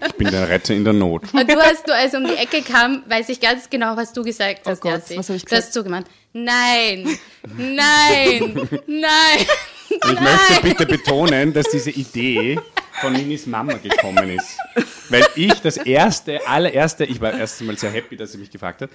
Ich 0.07 0.13
bin 0.13 0.31
der 0.31 0.49
Retter 0.49 0.73
in 0.73 0.84
der 0.84 0.93
Not. 0.93 1.34
Und 1.34 1.49
du 1.49 1.55
hast, 1.55 1.88
du, 1.88 1.93
als 1.93 2.13
um 2.13 2.25
die 2.25 2.36
Ecke 2.36 2.61
kam, 2.61 3.03
weiß 3.07 3.29
ich 3.29 3.39
ganz 3.39 3.69
genau, 3.69 3.95
was 3.95 4.13
du 4.13 4.23
gesagt 4.23 4.61
hast, 4.65 4.81
Gott, 4.81 4.93
Jassi. 4.93 5.17
was 5.17 5.29
hab 5.29 5.36
ich 5.36 5.45
Du 5.45 5.55
hast 5.55 5.73
zugemeint, 5.73 6.07
nein, 6.34 7.17
nein, 7.57 8.69
nein. 8.88 9.45
Ich 10.06 10.20
möchte 10.20 10.62
bitte 10.62 10.86
betonen, 10.86 11.54
dass 11.54 11.68
diese 11.70 11.91
Idee 11.91 12.60
von 13.02 13.14
Ninis 13.14 13.46
Mama 13.46 13.74
gekommen 13.74 14.30
ist. 14.30 14.58
Weil 15.10 15.26
ich 15.36 15.54
das 15.62 15.78
erste, 15.78 16.46
allererste, 16.48 17.06
ich 17.06 17.20
war 17.22 17.34
erst 17.34 17.60
einmal 17.62 17.78
sehr 17.78 17.91
happy, 17.91 18.16
dass 18.16 18.32
sie 18.32 18.38
mich 18.38 18.50
gefragt 18.50 18.82
hat, 18.82 18.89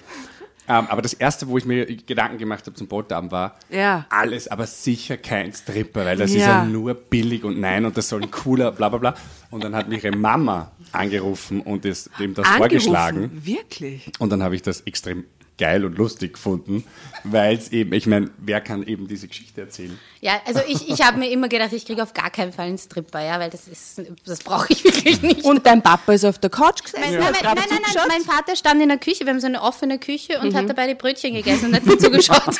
ähm, 0.67 0.85
aber 0.89 1.01
das 1.01 1.13
erste, 1.13 1.47
wo 1.47 1.57
ich 1.57 1.65
mir 1.65 1.85
Gedanken 1.85 2.37
gemacht 2.37 2.65
habe 2.65 2.75
zum 2.75 2.87
Polterabend 2.87 3.31
war, 3.31 3.57
Ja. 3.69 4.05
alles, 4.09 4.47
aber 4.47 4.67
sicher 4.67 5.17
kein 5.17 5.51
Stripper, 5.53 6.05
weil 6.05 6.17
das 6.17 6.29
ist 6.31 6.37
Ja. 6.41 6.59
ja 6.59 6.65
nur 6.65 6.93
billig 6.93 7.43
und 7.43 7.59
nein 7.59 7.85
und 7.85 7.97
das 7.97 8.07
soll 8.09 8.21
ein 8.21 8.29
cooler, 8.31 8.71
bla 8.71 8.89
bla 8.89 8.97
bla. 8.99 9.15
Und 9.49 9.63
dann 9.63 9.75
hat 9.75 9.89
mich 9.89 10.03
ihre 10.03 10.15
Mama 10.15 10.71
angerufen 10.91 11.61
und 11.61 11.85
das, 11.85 12.09
dem 12.19 12.33
das 12.35 12.47
vorgeschlagen. 12.47 13.23
Angerufen. 13.23 13.45
Wirklich? 13.45 14.11
Und 14.19 14.29
dann 14.31 14.43
habe 14.43 14.55
ich 14.55 14.61
das 14.61 14.81
extrem 14.81 15.25
geil 15.59 15.85
und 15.85 15.97
lustig 15.97 16.33
gefunden, 16.33 16.83
weil 17.23 17.57
es 17.57 17.71
eben, 17.71 17.93
ich 17.93 18.07
meine, 18.07 18.31
wer 18.37 18.61
kann 18.61 18.81
eben 18.87 19.07
diese 19.07 19.27
Geschichte 19.27 19.61
erzählen? 19.61 19.99
Ja, 20.21 20.41
also 20.45 20.61
ich, 20.67 20.89
ich 20.89 21.05
habe 21.05 21.19
mir 21.19 21.29
immer 21.29 21.49
gedacht, 21.49 21.73
ich 21.73 21.85
kriege 21.85 22.01
auf 22.01 22.13
gar 22.13 22.31
keinen 22.31 22.51
Fall 22.51 22.67
einen 22.67 22.77
Stripper, 22.77 23.23
ja, 23.23 23.39
weil 23.39 23.49
das 23.49 23.67
ist, 23.67 24.01
das 24.25 24.39
brauche 24.39 24.67
ich 24.69 24.83
wirklich 24.83 25.21
nicht. 25.21 25.43
Und 25.43 25.65
dein 25.65 25.83
Papa 25.83 26.13
ist 26.13 26.25
auf 26.25 26.39
der 26.39 26.49
Couch 26.49 26.83
gesessen. 26.83 27.03
Nein, 27.13 27.23
hat 27.23 27.43
nein, 27.43 27.53
nein, 27.55 27.55
nein, 27.69 27.79
zugeschaut. 27.83 28.07
mein 28.07 28.21
Vater 28.21 28.55
stand 28.55 28.81
in 28.81 28.89
der 28.89 28.97
Küche, 28.97 29.25
wir 29.25 29.33
haben 29.33 29.39
so 29.39 29.47
eine 29.47 29.61
offene 29.61 29.99
Küche 29.99 30.39
und 30.39 30.55
hat 30.55 30.67
dabei 30.67 30.87
die 30.87 30.95
Brötchen 30.95 31.33
gegessen 31.33 31.67
und 31.67 31.75
hat 31.75 31.85
mir 31.85 31.97
zugeschaut. 31.97 32.59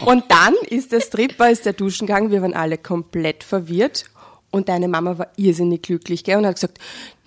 Und 0.00 0.24
dann 0.30 0.54
ist 0.68 0.92
der 0.92 1.00
Stripper, 1.00 1.50
ist 1.50 1.66
der 1.66 1.74
Duschen 1.74 2.06
gegangen, 2.06 2.30
wir 2.30 2.40
waren 2.40 2.54
alle 2.54 2.78
komplett 2.78 3.44
verwirrt. 3.44 4.06
Und 4.50 4.68
deine 4.68 4.88
Mama 4.88 5.18
war 5.18 5.28
irrsinnig 5.36 5.82
glücklich, 5.82 6.24
gell? 6.24 6.38
Und 6.38 6.46
hat 6.46 6.56
gesagt, 6.56 6.78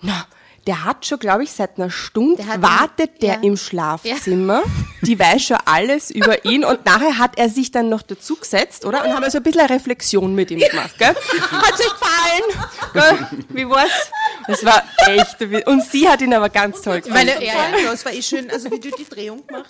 na, 0.02 0.26
der 0.66 0.84
hat 0.84 1.04
schon, 1.06 1.18
glaube 1.18 1.44
ich, 1.44 1.52
seit 1.52 1.78
einer 1.78 1.90
Stunde 1.90 2.36
Der 2.42 2.46
hat- 2.46 2.62
wartet 2.62 3.22
der 3.22 3.34
ja. 3.34 3.40
im 3.42 3.56
Schlafzimmer. 3.56 4.62
Die 5.02 5.18
weiß 5.18 5.42
schon 5.42 5.58
alles 5.66 6.10
über 6.10 6.44
ihn. 6.44 6.64
Und 6.64 6.84
nachher 6.86 7.18
hat 7.18 7.36
er 7.38 7.48
sich 7.50 7.70
dann 7.70 7.88
noch 7.90 8.02
dazugesetzt, 8.02 8.84
oder? 8.86 9.04
Und 9.04 9.12
haben 9.12 9.22
wir 9.22 9.30
so 9.30 9.38
ein 9.38 9.42
bisschen 9.42 9.60
eine 9.60 9.70
Reflexion 9.70 10.34
mit 10.34 10.50
ihm 10.50 10.60
gemacht, 10.60 10.96
gell? 10.98 11.14
Hat's 11.50 11.80
euch 11.80 11.92
gefallen? 11.92 13.18
Gell? 13.28 13.44
Wie 13.50 13.68
war's? 13.68 13.90
Es 14.48 14.64
war 14.64 14.82
echt, 15.06 15.40
und 15.66 15.82
sie 15.84 16.08
hat 16.08 16.20
ihn 16.22 16.32
aber 16.34 16.48
ganz 16.48 16.80
toll 16.82 17.00
gefunden. 17.00 17.14
Meine, 17.18 17.44
ja, 17.44 17.52
ja, 17.82 17.90
Das 17.90 18.04
war 18.04 18.12
eh 18.12 18.22
schön, 18.22 18.50
also 18.50 18.70
wie 18.70 18.80
du 18.80 18.90
die 18.90 19.04
Drehung 19.08 19.46
gemacht 19.46 19.66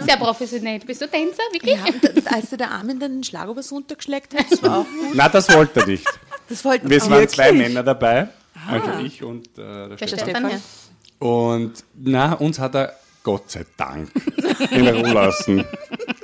sehr 0.00 0.16
professionell. 0.16 0.78
Bist 0.80 1.00
du 1.00 1.08
Tänzer, 1.08 1.42
wirklich? 1.52 1.78
hast. 1.80 2.16
Und 2.16 2.32
als 2.32 2.50
der 2.50 2.70
Armin 2.70 2.98
dann 2.98 3.12
den 3.12 3.24
Schlagobers 3.24 3.70
runtergeschleckt 3.72 4.34
hat, 4.38 4.46
das 4.50 4.62
war 4.62 4.78
auch 4.78 4.84
gut. 4.84 5.10
Na, 5.14 5.28
das 5.28 5.48
wollte 5.54 5.80
er 5.80 5.86
nicht. 5.86 6.06
Das 6.48 6.64
wollten 6.64 6.90
Es 6.90 7.04
wir 7.08 7.16
waren 7.16 7.28
zwei 7.28 7.52
Männer 7.52 7.82
dabei, 7.82 8.28
also 8.68 9.04
ich 9.04 9.22
und 9.22 9.46
äh, 9.58 9.62
der 9.62 9.88
Der 9.88 9.96
Stefan. 10.06 10.18
Stefan, 10.18 10.50
ja. 10.50 10.60
Und 11.18 11.72
na, 11.94 12.32
uns 12.34 12.58
hat 12.58 12.74
er 12.74 12.94
Gott 13.22 13.50
sei 13.50 13.64
Dank 13.76 14.10
in 14.70 14.86
Ruhe 14.86 15.12
lassen. 15.12 15.64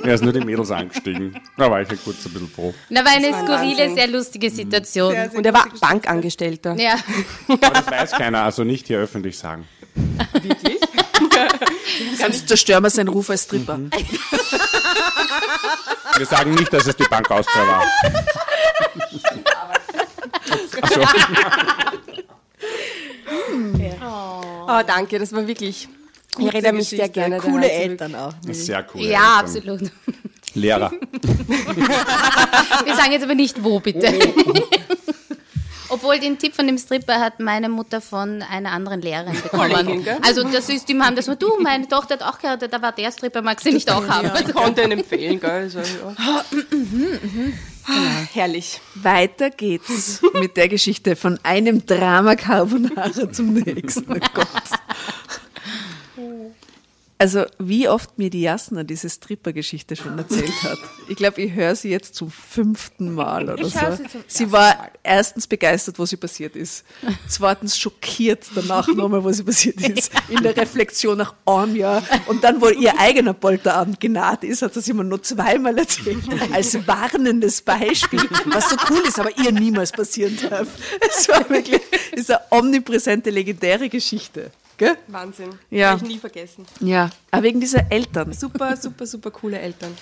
Er 0.02 0.14
ist 0.14 0.22
nur 0.22 0.32
die 0.32 0.40
Mädels 0.40 0.70
angestiegen. 0.70 1.38
Da 1.56 1.70
war 1.70 1.80
ich 1.80 1.90
ja 1.90 1.96
kurz 1.96 2.26
ein 2.26 2.32
bisschen 2.32 2.50
froh. 2.50 2.74
Da 2.90 3.04
war 3.04 3.12
eine 3.12 3.32
war 3.32 3.42
skurrile, 3.42 3.78
Wahnsinn. 3.78 3.94
sehr 3.94 4.06
lustige 4.08 4.50
Situation. 4.50 5.14
Und 5.34 5.46
er 5.46 5.54
war 5.54 5.66
Bankangestellter. 5.80 6.74
Ja. 6.76 6.96
Aber 7.48 7.70
das 7.70 7.86
weiß 7.86 8.12
keiner, 8.12 8.44
also 8.44 8.64
nicht 8.64 8.86
hier 8.86 8.98
öffentlich 8.98 9.38
sagen. 9.38 9.66
Sonst 12.18 12.48
zerstören 12.48 12.82
wir 12.82 12.90
seinen 12.90 13.08
Ruf 13.08 13.30
als 13.30 13.44
Stripper. 13.44 13.78
Wir 16.16 16.26
sagen 16.26 16.54
nicht, 16.54 16.72
dass 16.72 16.86
es 16.86 16.96
die 16.96 17.04
Bank 17.04 17.30
Austria 17.30 17.66
war. 17.66 17.86
Also, 24.00 24.40
Oh, 24.72 24.82
danke, 24.86 25.18
das 25.18 25.32
war 25.32 25.46
wirklich. 25.46 25.88
Ich 26.38 26.46
erinnere 26.46 26.74
mich 26.74 26.88
sehr 26.88 27.08
gerne 27.08 27.38
Coole 27.38 27.66
daran. 27.68 27.80
Eltern 27.90 28.14
auch. 28.14 28.32
sehr 28.50 28.86
cool. 28.94 29.02
Ja, 29.02 29.38
absolut. 29.40 29.80
Lehrer. 30.54 30.92
Wir 32.84 32.94
sagen 32.94 33.12
jetzt 33.12 33.24
aber 33.24 33.34
nicht 33.34 33.62
wo, 33.62 33.80
bitte. 33.80 34.12
Obwohl 35.88 36.20
den 36.20 36.38
Tipp 36.38 36.54
von 36.54 36.68
dem 36.68 36.78
Stripper 36.78 37.18
hat 37.18 37.40
meine 37.40 37.68
Mutter 37.68 38.00
von 38.00 38.42
einer 38.42 38.70
anderen 38.70 39.02
Lehrerin 39.02 39.32
bekommen. 39.42 40.06
Also 40.22 40.44
das 40.44 40.68
ist, 40.68 40.88
die 40.88 40.96
haben 40.98 41.16
das 41.16 41.26
so, 41.26 41.34
du, 41.34 41.58
meine 41.60 41.88
Tochter 41.88 42.14
hat 42.14 42.22
auch 42.22 42.38
geheiratet, 42.38 42.72
da 42.72 42.80
war 42.80 42.92
der 42.92 43.10
Stripper, 43.10 43.42
magst 43.42 43.66
du 43.66 43.72
nicht 43.72 43.90
auch 43.90 44.06
haben? 44.06 44.30
Ich 44.38 44.54
konnte 44.54 44.82
ihn 44.82 44.92
empfehlen, 44.92 45.40
gell? 45.40 45.50
Also, 45.50 45.80
ja. 45.80 46.44
Ah, 47.90 48.26
Herrlich. 48.32 48.80
Weiter 48.94 49.50
geht's 49.50 50.20
mit 50.34 50.56
der 50.56 50.68
Geschichte 50.68 51.16
von 51.16 51.38
einem 51.42 51.84
Drama 51.86 52.36
Carbonara 52.36 53.32
zum 53.32 53.54
nächsten. 53.54 54.04
Oh 54.10 54.26
Gott. 54.34 54.46
Also, 57.20 57.44
wie 57.58 57.86
oft 57.86 58.16
mir 58.16 58.30
die 58.30 58.40
Jasna 58.40 58.82
diese 58.82 59.10
Stripper-Geschichte 59.10 59.94
schon 59.94 60.16
erzählt 60.16 60.62
hat. 60.62 60.78
Ich 61.06 61.16
glaube, 61.16 61.42
ich 61.42 61.52
höre 61.52 61.74
sie 61.76 61.90
jetzt 61.90 62.14
zum 62.14 62.30
fünften 62.30 63.12
Mal 63.14 63.50
oder 63.50 63.58
Ich 63.62 63.74
so. 63.74 63.78
sie 63.94 64.06
zum 64.08 64.24
sie 64.26 64.52
war 64.52 64.74
Mal. 64.74 64.90
erstens 65.02 65.46
begeistert, 65.46 65.98
wo 65.98 66.06
sie 66.06 66.16
passiert 66.16 66.56
ist. 66.56 66.82
Zweitens 67.28 67.78
schockiert 67.78 68.46
danach 68.54 68.88
nochmal, 68.88 69.22
wo 69.22 69.30
sie 69.32 69.42
passiert 69.42 69.78
ist. 69.86 70.10
In 70.30 70.42
der 70.42 70.56
Reflexion 70.56 71.18
nach 71.18 71.34
einem 71.44 71.76
Jahr. 71.76 72.02
Und 72.26 72.42
dann, 72.42 72.62
wo 72.62 72.68
ihr 72.68 72.98
eigener 72.98 73.34
Polterabend 73.34 74.00
genaht 74.00 74.42
ist, 74.42 74.62
hat 74.62 74.74
es 74.76 74.88
immer 74.88 75.04
nur 75.04 75.22
zweimal 75.22 75.76
erzählt. 75.76 76.24
Als 76.54 76.86
warnendes 76.86 77.60
Beispiel, 77.60 78.20
was 78.46 78.70
so 78.70 78.76
cool 78.88 79.02
ist, 79.06 79.18
aber 79.20 79.36
ihr 79.36 79.52
niemals 79.52 79.92
passieren 79.92 80.38
darf. 80.48 80.68
Es 81.06 81.28
war 81.28 81.50
wirklich, 81.50 81.82
ist 82.12 82.30
eine 82.30 82.40
omnipräsente, 82.50 83.28
legendäre 83.28 83.90
Geschichte. 83.90 84.50
Gell? 84.80 84.96
Wahnsinn. 85.08 85.50
Ja. 85.68 85.90
Werde 85.90 86.04
ich 86.06 86.10
nie 86.14 86.18
vergessen. 86.18 86.64
Ja, 86.80 87.10
aber 87.30 87.42
wegen 87.42 87.60
dieser 87.60 87.92
Eltern. 87.92 88.32
Super, 88.32 88.74
super, 88.78 89.06
super 89.06 89.30
coole 89.30 89.58
Eltern. 89.58 89.94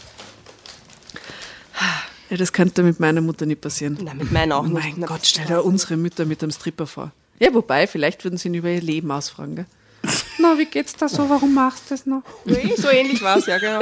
Ja, 2.31 2.37
das 2.37 2.53
könnte 2.53 2.85
mit 2.85 3.01
meiner 3.01 3.21
Mutter 3.21 3.45
nicht 3.45 3.61
passieren. 3.61 3.99
Na, 4.01 4.15
mit 4.15 4.31
meinen 4.31 4.53
auch 4.53 4.63
Oh 4.63 4.67
nicht. 4.69 4.75
mein 4.75 4.95
Na, 4.99 5.07
Gott, 5.09 5.27
stell 5.27 5.47
dir 5.47 5.65
unsere 5.65 5.97
Mütter 5.97 6.27
mit 6.27 6.45
einem 6.45 6.53
Stripper 6.53 6.87
vor. 6.87 7.11
Ja, 7.41 7.53
wobei, 7.55 7.89
vielleicht 7.89 8.23
würden 8.23 8.37
sie 8.39 8.47
ihn 8.49 8.55
über 8.55 8.69
ihr 8.69 8.81
Leben 8.81 9.11
ausfragen, 9.11 9.57
gell? 9.57 9.67
Na, 10.39 10.57
wie 10.59 10.67
geht's 10.67 10.95
da 10.95 11.09
so? 11.09 11.29
Warum 11.29 11.55
machst 11.55 11.87
du 11.91 11.95
das 11.95 12.07
noch? 12.07 12.23
Nee, 12.45 12.73
so 12.77 12.89
ähnlich 12.89 13.21
war 13.21 13.39
es, 13.39 13.47
ja, 13.47 13.59
genau. 13.59 13.81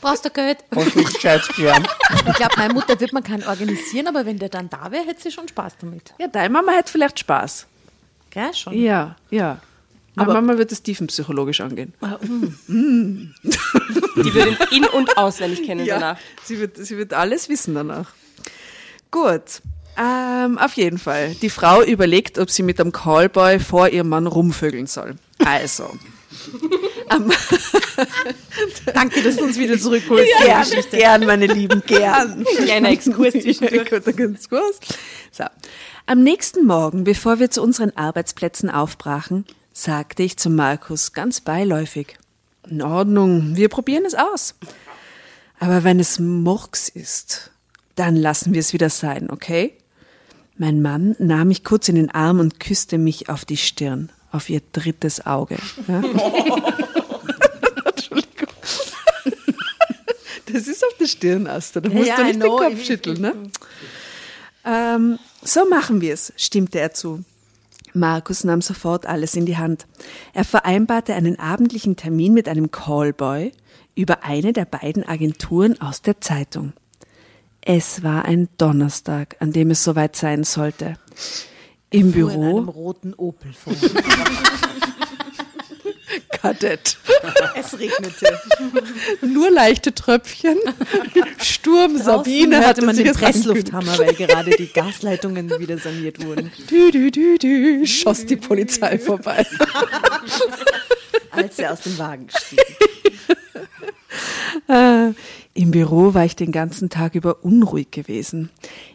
Brauchst 0.00 0.24
du 0.24 0.30
Geld? 0.30 0.64
Ich 0.70 1.56
glaube, 2.36 2.54
meine 2.56 2.72
Mutter 2.72 2.98
wird 2.98 3.12
man 3.12 3.22
keinen 3.22 3.44
organisieren, 3.46 4.06
aber 4.06 4.24
wenn 4.24 4.38
der 4.38 4.48
dann 4.48 4.70
da 4.70 4.90
wäre, 4.90 5.04
hätte 5.04 5.20
sie 5.20 5.30
schon 5.30 5.46
Spaß 5.48 5.74
damit. 5.78 6.14
Ja, 6.18 6.28
deine 6.28 6.48
Mama 6.48 6.72
hat 6.72 6.88
vielleicht 6.88 7.18
Spaß. 7.18 7.66
Gell, 8.30 8.54
schon. 8.54 8.72
Ja, 8.72 9.16
ja. 9.30 9.58
Meine 10.16 10.32
Mama 10.32 10.58
wird 10.58 10.72
es 10.72 10.82
tiefenpsychologisch 10.82 11.60
angehen. 11.60 11.92
Die 12.68 14.34
würde 14.34 14.56
ihn 14.70 14.82
in- 14.82 14.88
und 14.88 15.16
auswendig 15.18 15.62
kennen 15.64 15.86
danach. 15.86 16.18
sie 16.42 16.58
wird, 16.58 16.78
sie 16.78 16.96
wird 16.96 17.12
alles 17.12 17.48
wissen 17.48 17.74
danach. 17.74 18.14
Gut. 19.10 19.60
Ähm, 19.98 20.58
auf 20.58 20.74
jeden 20.74 20.98
Fall. 20.98 21.34
Die 21.40 21.50
Frau 21.50 21.82
überlegt, 21.82 22.38
ob 22.38 22.50
sie 22.50 22.62
mit 22.62 22.80
einem 22.80 22.92
Callboy 22.92 23.60
vor 23.60 23.88
ihrem 23.88 24.08
Mann 24.08 24.26
rumvögeln 24.26 24.86
soll. 24.86 25.16
Also. 25.44 25.90
Danke, 28.94 29.22
dass 29.22 29.36
du 29.36 29.44
uns 29.44 29.58
wieder 29.58 29.78
zurückholst. 29.78 30.32
Gern, 30.42 30.66
gern, 30.90 31.26
meine 31.26 31.46
Lieben, 31.46 31.82
gern. 31.86 32.44
Kleiner 32.56 32.90
Exkurs 32.90 33.32
zwischendurch. 33.32 33.90
Exkurs. 33.92 34.80
So. 35.30 35.44
Am 36.06 36.22
nächsten 36.22 36.66
Morgen, 36.66 37.04
bevor 37.04 37.38
wir 37.38 37.50
zu 37.50 37.62
unseren 37.62 37.90
Arbeitsplätzen 37.96 38.70
aufbrachen, 38.70 39.44
sagte 39.76 40.22
ich 40.22 40.38
zu 40.38 40.48
Markus 40.48 41.12
ganz 41.12 41.42
beiläufig, 41.42 42.16
in 42.68 42.80
Ordnung, 42.80 43.56
wir 43.56 43.68
probieren 43.68 44.04
es 44.06 44.14
aus. 44.14 44.54
Aber 45.60 45.84
wenn 45.84 46.00
es 46.00 46.18
Murks 46.18 46.88
ist, 46.88 47.50
dann 47.94 48.16
lassen 48.16 48.54
wir 48.54 48.60
es 48.60 48.72
wieder 48.72 48.88
sein, 48.88 49.30
okay? 49.30 49.74
Mein 50.56 50.80
Mann 50.80 51.14
nahm 51.18 51.48
mich 51.48 51.62
kurz 51.62 51.88
in 51.90 51.94
den 51.94 52.10
Arm 52.10 52.40
und 52.40 52.58
küsste 52.58 52.96
mich 52.96 53.28
auf 53.28 53.44
die 53.44 53.58
Stirn, 53.58 54.10
auf 54.32 54.48
ihr 54.48 54.62
drittes 54.72 55.24
Auge. 55.26 55.58
Ja? 55.86 55.98
Entschuldigung. 57.84 58.48
Das 60.52 60.66
ist 60.68 60.84
auf 60.86 60.96
der 60.98 61.06
Stirn, 61.06 61.46
Asta. 61.46 61.80
Da 61.80 61.90
musst 61.90 62.08
ja, 62.08 62.16
du 62.16 62.24
nicht 62.24 62.42
den. 62.42 62.50
Kopf 62.50 62.82
schütteln, 62.82 63.20
ne? 63.20 63.34
Ähm, 64.64 65.18
so 65.42 65.68
machen 65.68 66.00
wir 66.00 66.14
es, 66.14 66.32
stimmte 66.36 66.80
er 66.80 66.94
zu. 66.94 67.24
Markus 67.96 68.44
nahm 68.44 68.60
sofort 68.60 69.06
alles 69.06 69.34
in 69.34 69.46
die 69.46 69.56
Hand. 69.56 69.86
Er 70.32 70.44
vereinbarte 70.44 71.14
einen 71.14 71.38
abendlichen 71.38 71.96
Termin 71.96 72.34
mit 72.34 72.48
einem 72.48 72.70
Callboy 72.70 73.52
über 73.94 74.22
eine 74.22 74.52
der 74.52 74.66
beiden 74.66 75.06
Agenturen 75.08 75.80
aus 75.80 76.02
der 76.02 76.20
Zeitung. 76.20 76.72
Es 77.62 78.04
war 78.04 78.24
ein 78.24 78.48
Donnerstag, 78.58 79.36
an 79.40 79.52
dem 79.52 79.70
es 79.70 79.82
soweit 79.82 80.14
sein 80.14 80.44
sollte. 80.44 80.94
Im 81.90 82.12
Fuhr 82.12 82.30
in 82.30 82.42
einem 82.42 82.66
Büro 82.66 82.70
roten 82.70 83.14
Opel 83.14 83.52
vor. 83.52 83.72
Kadett. 86.46 86.98
es 87.56 87.78
regnete. 87.78 88.40
Nur 89.20 89.50
leichte 89.50 89.94
Tröpfchen. 89.94 90.58
Sturm 91.38 91.98
Sabine 91.98 92.66
hatte 92.66 92.84
man 92.84 92.96
den. 92.96 93.12
Presslufthammer, 93.12 93.98
weil 93.98 94.14
gerade 94.14 94.50
die 94.50 94.68
Gasleitungen 94.72 95.58
wieder 95.58 95.78
saniert 95.78 96.24
wurden. 96.24 96.52
Dü, 96.70 96.90
dü, 96.90 97.10
dü, 97.10 97.38
dü, 97.38 97.86
schoss 97.86 98.26
die 98.26 98.36
Polizei 98.36 98.98
vorbei. 98.98 99.46
Als 101.30 101.58
er 101.58 101.72
aus 101.72 101.80
dem 101.80 101.98
Wagen 101.98 102.28
stieg. 102.30 102.60
Äh, 104.68 105.12
Im 105.54 105.70
Büro 105.70 106.14
war 106.14 106.24
ich 106.24 106.36
den 106.36 106.52
ganzen 106.52 106.90
Tag 106.90 107.14
über 107.14 107.44
unruhig 107.44 107.90
gewesen. 107.90 108.50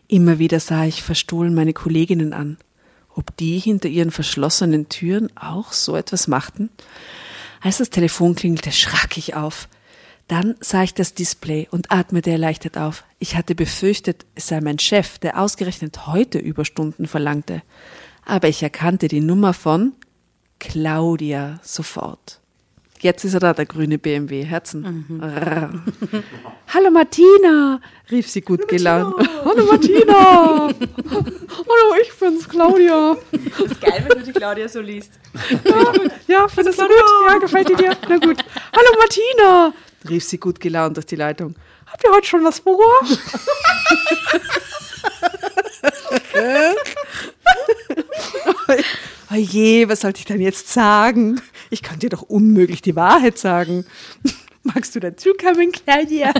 Immer 0.08 0.40
wieder 0.40 0.60
sah 0.60 0.86
ich 0.86 1.04
verstohlen 1.04 1.54
meine 1.54 1.74
Kolleginnen 1.74 2.34
an. 2.34 2.58
Ob 3.14 3.36
die 3.38 3.60
hinter 3.60 3.90
ihren 3.90 4.12
verschlossenen 4.12 4.90
Türen 4.90 5.30
auch 5.36 5.74
so 5.74 5.96
etwas 5.96 6.28
machten? 6.28 6.70
Als 7.62 7.78
das 7.78 7.92
Telefon 7.92 8.36
klingelte, 8.36 8.72
schrak 8.72 9.18
ich 9.18 9.36
auf. 9.36 9.70
Dann 10.28 10.56
sah 10.60 10.84
ich 10.84 10.94
das 10.94 11.14
Display 11.14 11.68
und 11.70 11.92
atmete 11.92 12.32
erleichtert 12.32 12.78
auf. 12.78 13.04
Ich 13.20 13.36
hatte 13.36 13.54
befürchtet, 13.54 14.26
es 14.34 14.48
sei 14.48 14.62
mein 14.62 14.80
Chef, 14.80 15.20
der 15.20 15.40
ausgerechnet 15.40 16.08
heute 16.08 16.40
Überstunden 16.40 17.08
verlangte. 17.08 17.62
Aber 18.26 18.48
ich 18.48 18.64
erkannte 18.64 19.08
die 19.08 19.22
Nummer 19.22 19.54
von 19.54 19.94
Claudia 20.60 21.60
sofort. 21.64 22.41
Jetzt 23.02 23.26
ist 23.26 23.34
er 23.34 23.40
da, 23.40 23.54
der 23.56 23.66
grüne 23.66 23.98
BMW. 23.98 24.44
Herzen. 24.44 25.06
Rrr. 25.20 25.72
Hallo 26.68 26.92
Martina, 26.92 27.82
rief 28.12 28.30
sie 28.30 28.42
gut 28.42 28.68
gelaunt. 28.68 29.28
Hallo 29.46 29.66
Martina. 29.66 30.70
Hallo, 30.70 31.96
ich 32.00 32.14
bin's, 32.20 32.48
Claudia. 32.48 33.18
Das 33.32 33.72
ist 33.72 33.82
geil, 33.82 34.06
wenn 34.08 34.20
du 34.20 34.24
die 34.26 34.32
Claudia 34.32 34.70
so 34.70 34.82
liest. 34.82 35.14
Ja, 36.28 36.48
findest 36.48 36.80
du 36.80 36.84
gut? 36.84 37.04
Ja, 37.28 37.40
gefällt 37.40 37.70
dir 37.70 37.76
dir? 37.76 37.98
Na 38.08 38.18
gut. 38.18 38.38
Hallo 38.72 38.98
Martina, 39.00 39.74
rief 40.08 40.24
sie 40.24 40.38
gut 40.38 40.60
gelaunt 40.60 40.96
durch 40.96 41.08
die 41.08 41.16
Leitung. 41.16 41.56
Habt 41.88 42.04
ihr 42.04 42.12
heute 42.12 42.28
schon 42.28 42.44
was 42.44 42.60
vor? 42.60 42.78
Oh 49.32 49.36
je, 49.36 49.90
was 49.90 50.02
sollte 50.02 50.20
ich 50.20 50.26
denn 50.26 50.42
jetzt 50.42 50.68
sagen? 50.72 51.42
Ich 51.72 51.82
kann 51.82 52.00
dir 52.00 52.10
doch 52.10 52.22
unmöglich 52.22 52.82
die 52.82 52.96
Wahrheit 52.96 53.40
sagen. 53.40 53.86
Magst 54.64 54.94
du 54.94 55.00
dazukommen, 55.00 55.72
Claudia? 55.72 56.34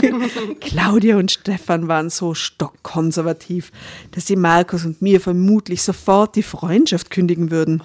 Claudia 0.60 1.16
und 1.18 1.30
Stefan 1.30 1.86
waren 1.86 2.10
so 2.10 2.34
stockkonservativ, 2.34 3.70
dass 4.10 4.26
sie 4.26 4.34
Markus 4.34 4.84
und 4.84 5.00
mir 5.00 5.20
vermutlich 5.20 5.82
sofort 5.82 6.34
die 6.34 6.42
Freundschaft 6.42 7.10
kündigen 7.10 7.52
würden. 7.52 7.80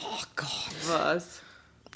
Was? 0.88 1.42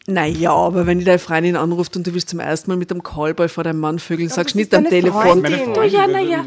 Naja, 0.06 0.52
aber 0.52 0.86
wenn 0.86 1.00
die 1.00 1.06
deine 1.06 1.18
Freundin 1.18 1.56
anruft 1.56 1.96
und 1.96 2.06
du 2.06 2.14
willst 2.14 2.30
zum 2.30 2.40
ersten 2.40 2.70
Mal 2.70 2.78
mit 2.78 2.92
dem 2.92 3.02
Callboy 3.02 3.48
vor 3.48 3.64
deinem 3.64 3.80
Mann 3.80 3.98
vögeln, 3.98 4.30
sagst 4.30 4.56
nicht 4.56 4.74
am 4.76 4.86
Telefon. 4.86 5.42
Du, 5.42 5.82
ja, 5.84 6.06
äh, 6.06 6.44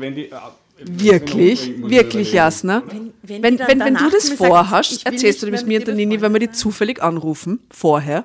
Wirklich, 0.84 1.72
wirklich. 1.82 2.32
Jasna. 2.32 2.82
wenn 3.22 3.42
Wenn, 3.42 3.58
wenn, 3.58 3.80
wenn 3.80 3.94
du 3.94 4.10
das 4.10 4.30
vorhast, 4.30 5.06
erzählst 5.06 5.42
du 5.42 5.50
das 5.50 5.60
mit 5.62 5.68
mir 5.68 5.78
und 5.78 5.86
dir 5.88 5.94
der 5.94 5.94
Nini, 5.94 6.20
wenn 6.20 6.32
wir 6.32 6.40
die 6.40 6.50
zufällig 6.50 7.02
anrufen, 7.02 7.60
vorher? 7.70 8.24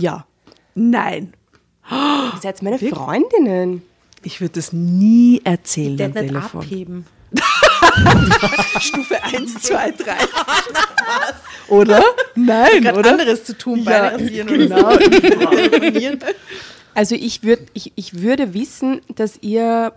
Ja. 0.00 0.26
Nein. 0.74 1.34
Ihr 1.90 2.40
seid 2.40 2.62
meine 2.62 2.78
Freundinnen. 2.78 3.82
Ich 4.22 4.40
würde 4.40 4.54
das 4.54 4.72
nie 4.72 5.40
erzählen 5.44 5.96
Der 5.96 6.06
am 6.06 6.12
nicht 6.12 6.26
Telefon. 6.28 6.60
abheben. 6.60 7.06
Stufe 8.80 9.22
1, 9.22 9.54
2, 9.62 9.90
3. 9.92 10.14
oder? 11.68 12.02
Nein, 12.34 12.82
Gerade 12.82 12.98
oder? 12.98 13.10
anderes 13.12 13.44
zu 13.44 13.56
tun, 13.56 13.82
Ja, 13.82 14.10
Beine 14.10 14.14
rasieren 14.14 14.48
genau. 14.48 14.98
Also 16.94 17.14
ich, 17.14 17.42
würd, 17.44 17.60
ich, 17.72 17.92
ich 17.94 18.20
würde 18.20 18.52
wissen, 18.52 19.00
dass 19.14 19.38
ihr, 19.42 19.92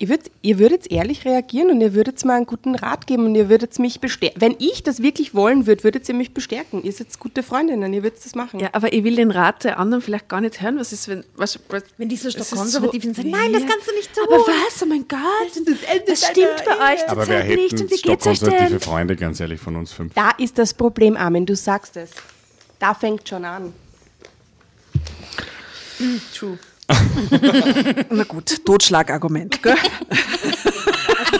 ihr, 0.00 0.08
würd, 0.08 0.30
ihr 0.40 0.58
würdet 0.58 0.90
ehrlich 0.90 1.24
reagieren 1.24 1.70
und 1.70 1.80
ihr 1.80 1.94
würdet 1.94 2.24
mir 2.24 2.32
einen 2.32 2.46
guten 2.46 2.74
Rat 2.74 3.06
geben 3.06 3.26
und 3.26 3.34
ihr 3.34 3.48
würdet 3.48 3.78
mich 3.78 4.00
bestärken. 4.00 4.40
Wenn 4.40 4.56
ich 4.58 4.82
das 4.82 5.02
wirklich 5.02 5.34
wollen 5.34 5.66
würde, 5.66 5.84
würdet 5.84 6.08
ihr 6.08 6.14
mich 6.14 6.32
bestärken. 6.32 6.82
Ihr 6.82 6.92
seid 6.92 7.06
gute 7.20 7.42
Freundinnen, 7.42 7.92
ihr 7.92 8.02
würdet 8.02 8.24
das 8.24 8.34
machen. 8.34 8.60
Ja, 8.60 8.70
aber 8.72 8.92
ich 8.92 9.04
will 9.04 9.16
den 9.16 9.30
Rat 9.30 9.62
der 9.64 9.78
anderen 9.78 10.02
vielleicht 10.02 10.28
gar 10.28 10.40
nicht 10.40 10.60
hören. 10.60 10.78
Was 10.78 10.92
ist, 10.92 11.06
wenn. 11.06 11.22
Was, 11.36 11.60
was, 11.68 11.84
Wenn 11.98 12.08
die 12.08 12.16
so 12.16 12.28
es 12.28 12.34
ist 12.34 12.46
stockkonservativ 12.46 13.02
sind, 13.02 13.14
sagen, 13.14 13.30
nein, 13.30 13.52
das 13.52 13.66
kannst 13.66 13.88
du 13.88 13.94
nicht 13.94 14.12
tun. 14.14 14.24
Aber 14.26 14.38
was? 14.38 14.82
Oh 14.82 14.86
mein 14.86 15.06
Gott. 15.06 15.20
Das, 16.06 16.30
stimmt 16.30 16.64
bei 16.64 16.94
euch 16.94 17.08
Aber 17.08 17.28
wer 17.28 17.44
nicht. 17.44 17.78
Und 17.78 17.90
wie 17.90 18.00
geht's 18.00 18.26
euch 18.26 18.40
denn? 18.40 18.80
Freunde, 18.80 19.16
ganz 19.16 19.38
ehrlich, 19.38 19.60
von 19.60 19.76
uns 19.76 19.92
fünf? 19.92 20.14
Da 20.14 20.30
ist 20.38 20.56
das 20.58 20.72
Problem, 20.72 21.16
Armin, 21.16 21.44
du 21.44 21.54
sagst 21.54 21.96
es. 21.98 22.10
Da 22.78 22.94
fängt 22.94 23.28
schon 23.28 23.44
an. 23.44 23.74
True. 26.34 26.58
Na 28.10 28.24
gut, 28.24 28.64
Totschlagargument, 28.64 29.62
gell? 29.62 29.76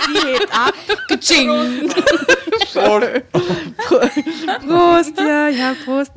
Sie 0.06 0.28
hebt 0.28 0.52
ab. 0.52 0.74
Kaching. 1.08 1.90
Prost, 4.66 5.18
ja, 5.18 5.48
ja, 5.48 5.74
Prost. 5.84 6.12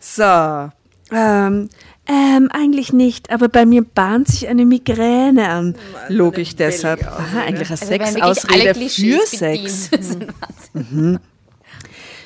So, 0.00 0.70
Ähm, 1.12 1.68
ähm, 2.08 2.48
eigentlich 2.52 2.92
nicht, 2.92 3.30
aber 3.30 3.48
bei 3.48 3.66
mir 3.66 3.82
bahnt 3.82 4.28
sich 4.28 4.46
eine 4.48 4.64
Migräne 4.64 5.48
an. 5.48 5.74
Log 6.08 6.38
ich 6.38 6.54
deshalb. 6.54 7.04
Aha, 7.04 7.40
eigentlich 7.46 7.68
eine 7.70 7.80
Also 7.80 7.86
Sexausrede 7.86 8.74
für 8.88 9.26
Sex. 9.26 9.88
bedient. 9.90 10.30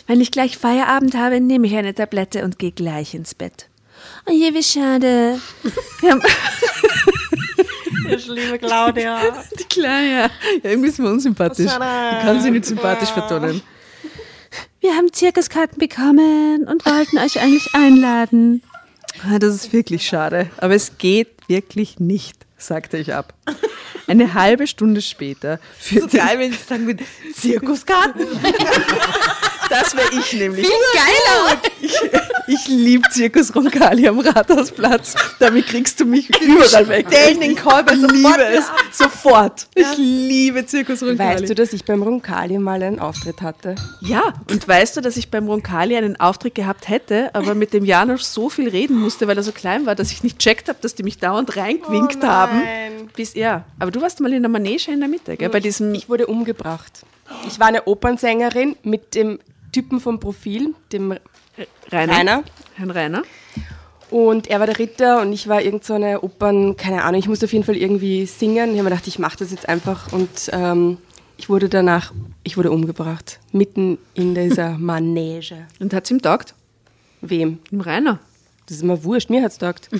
Wenn 0.07 0.21
ich 0.21 0.31
gleich 0.33 0.59
Feierabend 0.59 1.15
habe, 1.17 1.41
nehme 1.41 1.67
ich 1.67 1.77
eine 1.77 1.95
Tablette 1.95 2.45
und 2.45 2.59
gehe 2.59 2.73
gleich 2.73 3.15
ins 3.15 3.35
Bett. 3.35 3.70
Oh 4.31 4.33
je, 4.33 4.55
wie 4.55 4.63
schade. 4.63 5.41
Haben 6.03 6.23
liebe 8.29 8.59
Claudia. 8.59 9.21
die 9.59 9.65
Kleine, 9.65 10.21
ja. 10.23 10.31
irgendwie 10.63 10.89
ist 10.89 10.99
mir 10.99 11.09
unsympathisch. 11.11 11.67
Die 11.71 11.79
kann 11.79 12.41
sie 12.41 12.51
nicht 12.51 12.65
sympathisch 12.65 13.11
vertonen. 13.11 13.61
Wir 14.81 14.95
haben 14.95 15.13
Zirkuskarten 15.13 15.79
bekommen 15.79 16.67
und 16.69 16.87
wollten 16.87 17.19
euch 17.19 17.41
eigentlich 17.41 17.75
einladen. 17.75 18.63
Ah, 19.25 19.39
Das 19.39 19.55
ist 19.55 19.73
wirklich 19.73 20.07
schade, 20.07 20.49
aber 20.59 20.75
es 20.75 20.97
geht 20.99 21.29
wirklich 21.49 21.99
nicht, 22.01 22.47
sagte 22.57 22.97
ich 22.99 23.13
ab. 23.13 23.35
Eine 24.07 24.35
halbe 24.35 24.67
Stunde 24.67 25.03
später 25.03 25.61
So 25.79 26.01
führte 26.01 26.17
geil, 26.17 26.39
wenn 26.39 26.53
sie 26.53 26.59
sagen 26.59 26.87
würden, 26.87 27.07
Zirkuskarten. 27.33 28.27
das 29.69 29.97
wäre 29.97 30.09
ich 30.13 30.33
nämlich. 30.33 30.67
Viel 30.67 30.77
geiler! 30.95 31.61
Ich 32.49 32.67
liebe 32.67 33.09
Zirkus 33.11 33.55
Roncalli 33.55 34.09
am 34.09 34.19
Rathausplatz. 34.19 35.15
Damit 35.39 35.69
kriegst 35.69 36.01
du 36.01 36.05
mich 36.05 36.29
überall 36.41 36.89
weg. 36.89 37.07
Stellen 37.09 37.41
den 37.41 37.55
Callback 37.55 37.95
Ich 37.95 38.01
sofort 38.01 38.17
liebe 38.17 38.45
es. 38.45 38.65
Sofort. 38.91 39.67
Ich 39.77 39.97
liebe 39.97 40.67
Zirkus 40.67 41.01
Roncalli. 41.03 41.43
Weißt 41.43 41.51
du, 41.51 41.55
dass 41.55 41.73
ich 41.73 41.85
beim 41.85 42.03
Roncalli 42.03 42.59
mal 42.59 42.83
einen 42.83 42.99
Auftritt 42.99 43.43
hatte? 43.43 43.77
Ja, 44.01 44.35
und 44.51 44.67
weißt 44.67 44.97
du, 44.97 45.01
dass 45.01 45.17
ich 45.17 45.31
beim 45.31 45.47
Roncalli 45.47 45.97
einen 45.97 46.19
Auftritt 46.19 46.57
gehabt 46.57 46.89
hätte, 46.89 47.33
aber 47.35 47.55
mit 47.55 47.73
dem 47.73 47.85
Janosch 47.85 48.23
so 48.23 48.49
viel 48.51 48.69
reden 48.69 48.99
musste, 48.99 49.29
weil 49.29 49.37
er 49.37 49.45
so 49.45 49.53
klein 49.53 49.87
war, 49.87 49.95
dass 49.95 50.11
ich 50.11 50.25
nicht 50.25 50.41
checkt 50.41 50.69
habe, 50.69 50.79
dass 50.83 50.97
die 50.97 51.05
mich 51.05 51.19
dauernd 51.19 51.57
reingewinkt 51.57 52.19
Oh 52.23 52.27
haben. 52.27 52.63
Bis, 53.15 53.37
ja, 53.41 53.65
aber 53.79 53.91
du 53.91 54.03
warst 54.03 54.21
mal 54.21 54.33
in 54.33 54.43
der 54.43 54.51
Manege 54.51 54.93
in 54.93 55.01
der 55.01 55.09
Mitte, 55.09 55.37
gell? 55.37 55.49
bei 55.49 55.61
diesem 55.61 55.95
Ich 55.95 56.11
wurde 56.11 56.27
umgebracht. 56.27 57.07
Ich 57.47 57.59
war 57.59 57.69
eine 57.69 57.87
Opernsängerin 57.87 58.77
mit 58.83 59.15
dem 59.15 59.39
Typen 59.73 59.99
vom 59.99 60.21
Profil, 60.21 60.75
dem 60.93 61.17
Rainer. 61.91 62.17
Rainer. 62.17 62.45
Herrn 62.75 62.91
Rainer. 62.91 63.23
Und 64.11 64.49
er 64.49 64.59
war 64.59 64.67
der 64.67 64.79
Ritter 64.79 65.23
und 65.23 65.33
ich 65.33 65.49
war 65.49 65.63
irgend 65.63 65.85
so 65.85 65.95
eine 65.95 66.21
Opern, 66.21 66.77
keine 66.77 67.05
Ahnung, 67.05 67.19
ich 67.19 67.29
musste 67.29 67.47
auf 67.47 67.53
jeden 67.53 67.65
Fall 67.65 67.77
irgendwie 67.77 68.27
singen. 68.27 68.73
Ich 68.73 68.79
habe 68.79 68.83
mir 68.83 68.91
gedacht, 68.91 69.07
ich 69.07 69.19
mache 69.19 69.39
das 69.39 69.53
jetzt 69.53 69.69
einfach 69.69 70.13
und 70.13 70.51
ähm, 70.53 70.99
ich 71.39 71.49
wurde 71.49 71.71
danach, 71.71 72.13
ich 72.43 72.59
wurde 72.59 72.73
umgebracht. 72.73 73.41
Mitten 73.53 73.97
in 74.13 74.35
dieser 74.35 74.77
Manege. 74.79 75.67
Und 75.79 75.95
hat 75.95 76.05
es 76.05 76.11
ihm 76.11 76.21
taugt? 76.21 76.55
Wem? 77.23 77.61
Dem 77.71 77.81
Rainer. 77.81 78.19
Das 78.71 78.77
ist 78.77 78.85
immer 78.85 79.03
wurscht, 79.03 79.31
mir 79.31 79.43
hat's 79.43 79.59
taugt. 79.59 79.89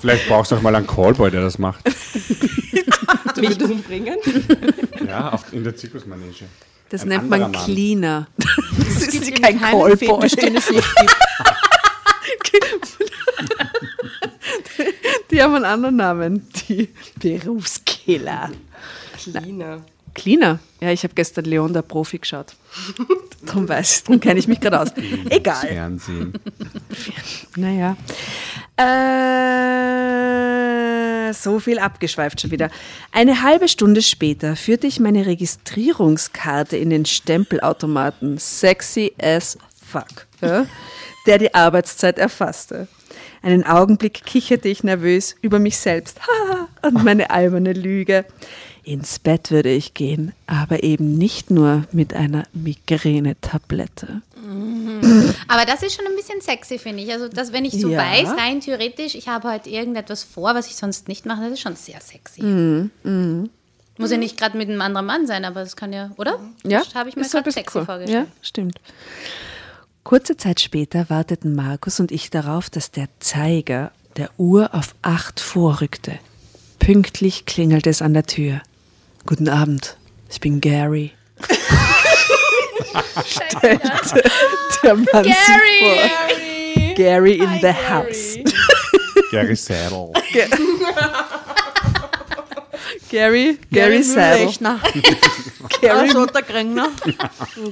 Vielleicht 0.00 0.26
brauchst 0.26 0.50
du 0.50 0.56
auch 0.56 0.60
mal 0.60 0.74
einen 0.74 0.88
Callboy, 0.88 1.30
der 1.30 1.42
das 1.42 1.56
macht. 1.56 1.84
Mich 3.36 3.62
umbringen? 3.62 4.18
Ja, 5.06 5.30
auf, 5.30 5.52
in 5.52 5.62
der 5.62 5.76
Zirkusmanege. 5.76 6.46
Das 6.88 7.02
Ein 7.02 7.08
nennt 7.10 7.30
man. 7.30 7.52
Cleaner. 7.52 8.26
Das 8.76 9.06
ist 9.06 9.28
In 9.28 9.40
kein 9.40 9.60
Callboy. 9.60 9.92
Es. 10.24 10.40
Die 15.30 15.40
haben 15.40 15.54
einen 15.54 15.64
anderen 15.64 15.94
Namen. 15.94 16.48
Die 16.68 16.88
Berufskiller. 17.20 18.50
Cleaner. 19.16 19.80
Cleaner. 20.14 20.58
Ja, 20.80 20.90
ich 20.90 21.02
habe 21.04 21.14
gestern 21.14 21.44
Leon 21.44 21.72
der 21.72 21.82
Profi 21.82 22.18
geschaut. 22.18 22.54
Darum 23.44 23.68
weiß 23.68 23.96
ich, 23.96 24.04
darum 24.04 24.20
kenne 24.20 24.40
ich 24.40 24.48
mich 24.48 24.58
gerade 24.60 24.80
aus. 24.80 24.88
Egal. 25.28 25.66
Fernsehen. 25.66 26.32
Naja. 27.56 27.96
Äh, 28.76 29.34
so 31.34 31.60
viel 31.60 31.78
abgeschweift 31.78 32.40
schon 32.40 32.50
wieder. 32.50 32.70
Eine 33.12 33.42
halbe 33.42 33.68
Stunde 33.68 34.00
später 34.02 34.56
führte 34.56 34.86
ich 34.86 34.98
meine 34.98 35.26
Registrierungskarte 35.26 36.78
in 36.78 36.88
den 36.90 37.04
Stempelautomaten, 37.04 38.38
sexy 38.38 39.12
as 39.20 39.58
fuck, 39.86 40.26
ja, 40.40 40.66
der 41.26 41.38
die 41.38 41.54
Arbeitszeit 41.54 42.18
erfasste. 42.18 42.88
Einen 43.42 43.64
Augenblick 43.64 44.24
kicherte 44.24 44.68
ich 44.68 44.84
nervös 44.84 45.36
über 45.42 45.58
mich 45.58 45.76
selbst 45.76 46.18
und 46.82 47.04
meine 47.04 47.30
alberne 47.30 47.74
Lüge. 47.74 48.24
Ins 48.84 49.18
Bett 49.18 49.50
würde 49.50 49.70
ich 49.70 49.94
gehen, 49.94 50.32
aber 50.46 50.82
eben 50.82 51.16
nicht 51.16 51.50
nur 51.50 51.84
mit 51.92 52.12
einer 52.14 52.44
Migräne-Tablette. 52.52 54.20
Aber 55.48 55.64
das 55.64 55.82
ist 55.82 55.94
schon 55.94 56.06
ein 56.06 56.16
bisschen 56.16 56.40
sexy, 56.40 56.78
finde 56.78 57.02
ich. 57.02 57.10
Also, 57.12 57.28
dass, 57.28 57.52
wenn 57.52 57.64
ich 57.64 57.72
so 57.80 57.88
Ja. 57.88 57.98
weiß, 57.98 58.28
rein 58.38 58.60
theoretisch, 58.60 59.14
ich 59.14 59.28
habe 59.28 59.50
heute 59.50 59.70
irgendetwas 59.70 60.22
vor, 60.22 60.54
was 60.54 60.66
ich 60.66 60.76
sonst 60.76 61.08
nicht 61.08 61.24
mache, 61.26 61.42
das 61.44 61.52
ist 61.54 61.60
schon 61.60 61.76
sehr 61.76 62.00
sexy. 62.00 62.42
Mhm, 62.42 63.48
Muss 63.96 64.10
ja 64.10 64.16
nicht 64.18 64.36
gerade 64.36 64.58
mit 64.58 64.68
einem 64.68 64.80
anderen 64.80 65.06
Mann 65.06 65.26
sein, 65.26 65.44
aber 65.44 65.60
das 65.60 65.76
kann 65.76 65.92
ja, 65.92 66.10
oder? 66.16 66.38
Ja, 66.64 66.80
Das 66.80 66.94
habe 66.94 67.08
ich 67.08 67.16
mir 67.16 67.22
ein 67.22 67.28
gerade 67.30 67.50
sexy 67.52 67.78
cool. 67.78 67.84
vorgestellt. 67.86 68.26
Ja, 68.26 68.32
stimmt. 68.42 68.80
Kurze 70.02 70.36
Zeit 70.36 70.60
später 70.60 71.08
warteten 71.08 71.54
Markus 71.54 71.98
und 72.00 72.12
ich 72.12 72.28
darauf, 72.28 72.68
dass 72.68 72.90
der 72.90 73.08
Zeiger 73.20 73.92
der 74.18 74.28
Uhr 74.36 74.74
auf 74.74 74.94
acht 75.00 75.40
vorrückte. 75.40 76.18
Pünktlich 76.78 77.46
klingelte 77.46 77.88
es 77.88 78.02
an 78.02 78.12
der 78.12 78.24
Tür. 78.26 78.60
Guten 79.26 79.48
Abend, 79.48 79.96
ich 80.30 80.40
bin 80.40 80.60
Gary. 80.60 81.12
Stellte 83.26 83.80
der 84.82 84.94
Mann 84.96 85.24
sich 85.24 85.34
vor. 85.34 86.94
Gary 86.94 87.38
in 87.38 87.60
the 87.60 87.72
house. 87.72 88.36
Gary 89.30 89.56
Saddle. 89.56 90.12
Gary, 93.10 93.58
Gary 93.72 94.02
Saddle. 94.02 94.52
Gary, 95.80 96.08
Also, 96.10 96.26
der 96.26 96.42
Krängner. 96.42 96.90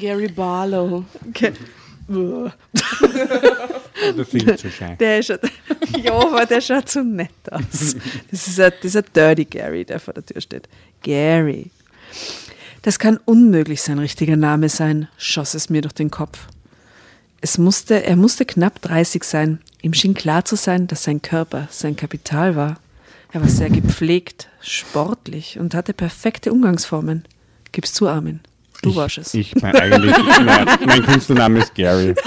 Gary 0.01 0.29
Barlow. 0.29 1.05
Ge- 1.33 1.53
Der 4.99 5.23
schaut, 5.23 5.41
ja, 6.03 6.13
aber 6.13 6.47
der 6.47 6.61
schaut 6.61 6.89
so 6.89 7.03
nett 7.03 7.31
aus. 7.51 7.97
Das 8.31 8.49
ist 8.49 8.61
ein, 8.61 8.73
ist 8.83 8.97
ein 8.97 9.05
Dirty 9.15 9.45
Gary, 9.45 9.85
der 9.85 10.01
vor 10.01 10.15
der 10.15 10.25
Tür 10.25 10.41
steht. 10.41 10.69
Gary. 11.03 11.71
Das 12.83 12.99
kann 12.99 13.19
unmöglich 13.25 13.83
sein 13.83 13.99
richtiger 13.99 14.37
Name 14.37 14.69
sein, 14.69 15.09
schoss 15.17 15.55
es 15.55 15.71
mir 15.71 15.83
durch 15.83 15.95
den 15.95 16.11
Kopf. 16.11 16.49
Es 17.41 17.59
musste, 17.59 18.05
er 18.05 18.17
musste 18.17 18.45
knapp 18.45 18.81
30 18.83 19.25
sein. 19.25 19.61
Ihm 19.83 19.95
schien 19.95 20.15
klar 20.15 20.45
zu 20.45 20.57
sein, 20.57 20.87
dass 20.87 21.05
sein 21.05 21.23
Körper 21.23 21.69
sein 21.71 21.97
Kapital 21.97 22.57
war. 22.57 22.79
Er 23.33 23.41
war 23.41 23.49
sehr 23.49 23.71
gepflegt, 23.71 24.49
sportlich 24.61 25.59
und 25.59 25.75
hatte 25.75 25.93
perfekte 25.93 26.53
Umgangsformen. 26.53 27.25
Gib's 27.73 27.93
zu, 27.93 28.07
Armin. 28.09 28.41
Du 28.83 28.95
warst 28.97 29.19
es. 29.19 29.33
Ich, 29.35 29.55
mein, 29.61 29.77
eigentlich, 29.77 30.17
mein, 30.45 30.67
mein 30.85 31.03
Künstlername 31.05 31.61
ist 31.61 31.73
Gary. 31.75 32.15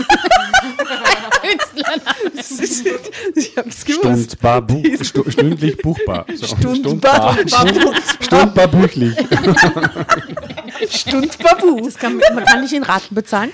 ich 3.35 3.57
hab's 3.57 3.85
gewusst. 3.85 4.31
Stundbar, 4.31 4.61
buch, 4.61 4.83
stu, 5.01 5.29
stündlich 5.29 5.77
buchbar. 5.77 6.25
So, 6.35 6.47
Stundbar. 6.47 7.37
Stundbar 8.21 8.67
buchlich. 8.69 9.15
Stundbabu. 10.89 11.81
Das 11.81 11.95
kann, 11.97 12.17
man 12.17 12.45
kann 12.45 12.61
nicht 12.61 12.73
in 12.73 12.83
Raten 12.83 13.13
bezahlen. 13.13 13.51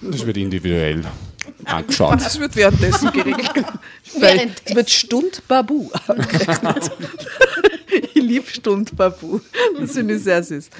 Das 0.00 0.26
wird 0.26 0.36
individuell 0.36 1.04
angeschaut. 1.64 2.20
Das 2.20 2.38
wird 2.38 2.56
währenddessen 2.56 3.12
geregelt. 3.12 3.50
Es 4.64 4.74
wird 4.74 4.90
Stundbabu 4.90 5.90
abgerechnet. 5.92 6.90
ich 8.14 8.14
liebe 8.14 8.48
Stundbabu. 8.48 9.40
Das 9.78 9.92
finde 9.92 10.14
ich 10.14 10.22
sehr 10.22 10.42
süß. 10.42 10.70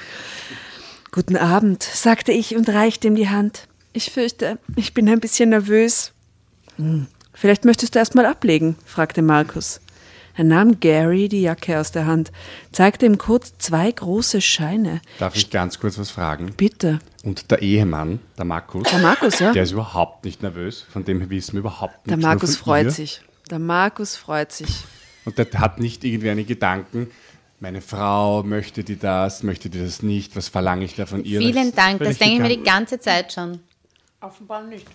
Guten 1.10 1.36
Abend, 1.36 1.82
sagte 1.82 2.32
ich 2.32 2.54
und 2.56 2.68
reichte 2.68 3.08
ihm 3.08 3.14
die 3.16 3.28
Hand. 3.28 3.66
Ich 3.92 4.10
fürchte, 4.10 4.58
ich 4.76 4.94
bin 4.94 5.08
ein 5.08 5.20
bisschen 5.20 5.50
nervös. 5.50 6.12
Hm, 6.76 7.06
Vielleicht 7.34 7.64
möchtest 7.64 7.94
du 7.94 7.98
erst 7.98 8.14
mal 8.14 8.26
ablegen, 8.26 8.76
fragte 8.86 9.20
Markus. 9.20 9.80
Er 10.36 10.44
nahm 10.44 10.80
Gary 10.80 11.28
die 11.28 11.42
Jacke 11.42 11.78
aus 11.78 11.92
der 11.92 12.06
Hand, 12.06 12.32
zeigte 12.72 13.06
ihm 13.06 13.18
kurz 13.18 13.54
zwei 13.58 13.90
große 13.90 14.40
Scheine. 14.40 15.00
Darf 15.18 15.36
ich 15.36 15.50
ganz 15.50 15.78
kurz 15.78 15.98
was 15.98 16.10
fragen? 16.10 16.52
Bitte. 16.56 16.98
Und 17.22 17.50
der 17.50 17.62
Ehemann, 17.62 18.18
der 18.36 18.44
Markus, 18.44 18.88
Der 18.90 18.98
Markus, 18.98 19.38
ja? 19.38 19.52
der 19.52 19.62
ist 19.62 19.70
überhaupt 19.72 20.24
nicht 20.24 20.42
nervös. 20.42 20.84
Von 20.90 21.04
dem 21.04 21.30
wissen 21.30 21.52
wir 21.54 21.60
überhaupt 21.60 22.06
Der 22.06 22.16
nichts. 22.16 22.26
Markus 22.26 22.50
nur 22.50 22.56
von 22.58 22.64
freut 22.64 22.84
ihr. 22.86 22.90
sich. 22.90 23.20
Der 23.50 23.58
Markus 23.58 24.16
freut 24.16 24.52
sich. 24.52 24.68
Und 25.24 25.38
der 25.38 25.46
hat 25.54 25.78
nicht 25.80 26.04
irgendwie 26.04 26.30
einen 26.30 26.46
Gedanken, 26.46 27.10
meine 27.60 27.80
Frau 27.80 28.42
möchte 28.42 28.84
die 28.84 28.98
das, 28.98 29.42
möchte 29.42 29.70
die 29.70 29.78
das 29.78 30.02
nicht, 30.02 30.36
was 30.36 30.48
verlange 30.48 30.84
ich 30.84 30.96
da 30.96 31.06
von 31.06 31.24
ihr? 31.24 31.38
Vielen 31.40 31.68
ist 31.68 31.78
Dank, 31.78 31.98
das 32.00 32.18
denke 32.18 32.34
ich 32.34 32.40
mir 32.40 32.48
die 32.58 32.62
ganze 32.62 32.98
Zeit 32.98 33.32
schon. 33.32 33.60
Offenbar 34.20 34.64
nicht. 34.64 34.86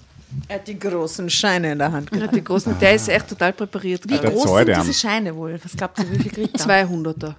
Er 0.48 0.56
hat 0.56 0.68
die 0.68 0.78
großen 0.78 1.30
Scheine 1.30 1.72
in 1.72 1.80
der 1.80 1.92
Hand. 1.92 2.10
Ja, 2.16 2.28
die 2.28 2.44
großen, 2.44 2.78
der 2.80 2.96
ist 2.96 3.10
echt 3.10 3.28
total 3.28 3.54
präpariert. 3.54 4.04
Wie 4.06 4.18
gerade. 4.18 4.32
Groß 4.32 4.58
sind 4.58 4.78
diese 4.78 4.94
Scheine 4.94 5.36
wohl? 5.36 5.60
Was 5.64 5.76
glaubt 5.76 6.00
ihr, 6.00 6.12
wie 6.12 6.20
viel 6.20 6.32
kriegt 6.32 6.60
er? 6.60 6.88
200er. 6.88 7.36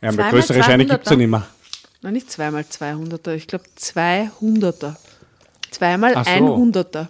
Ja, 0.00 0.08
aber 0.08 0.30
größere 0.30 0.62
Scheine 0.62 0.84
200er. 0.84 0.88
gibt 0.88 1.04
es 1.04 1.10
ja 1.10 1.16
nicht 1.16 1.30
mehr. 1.30 1.46
Nein, 2.02 2.12
nicht 2.12 2.30
zweimal 2.30 2.62
200er, 2.62 3.34
ich 3.34 3.46
glaube 3.46 3.64
200er. 3.78 4.96
Zweimal 5.70 6.14
so. 6.14 6.20
100er. 6.20 7.08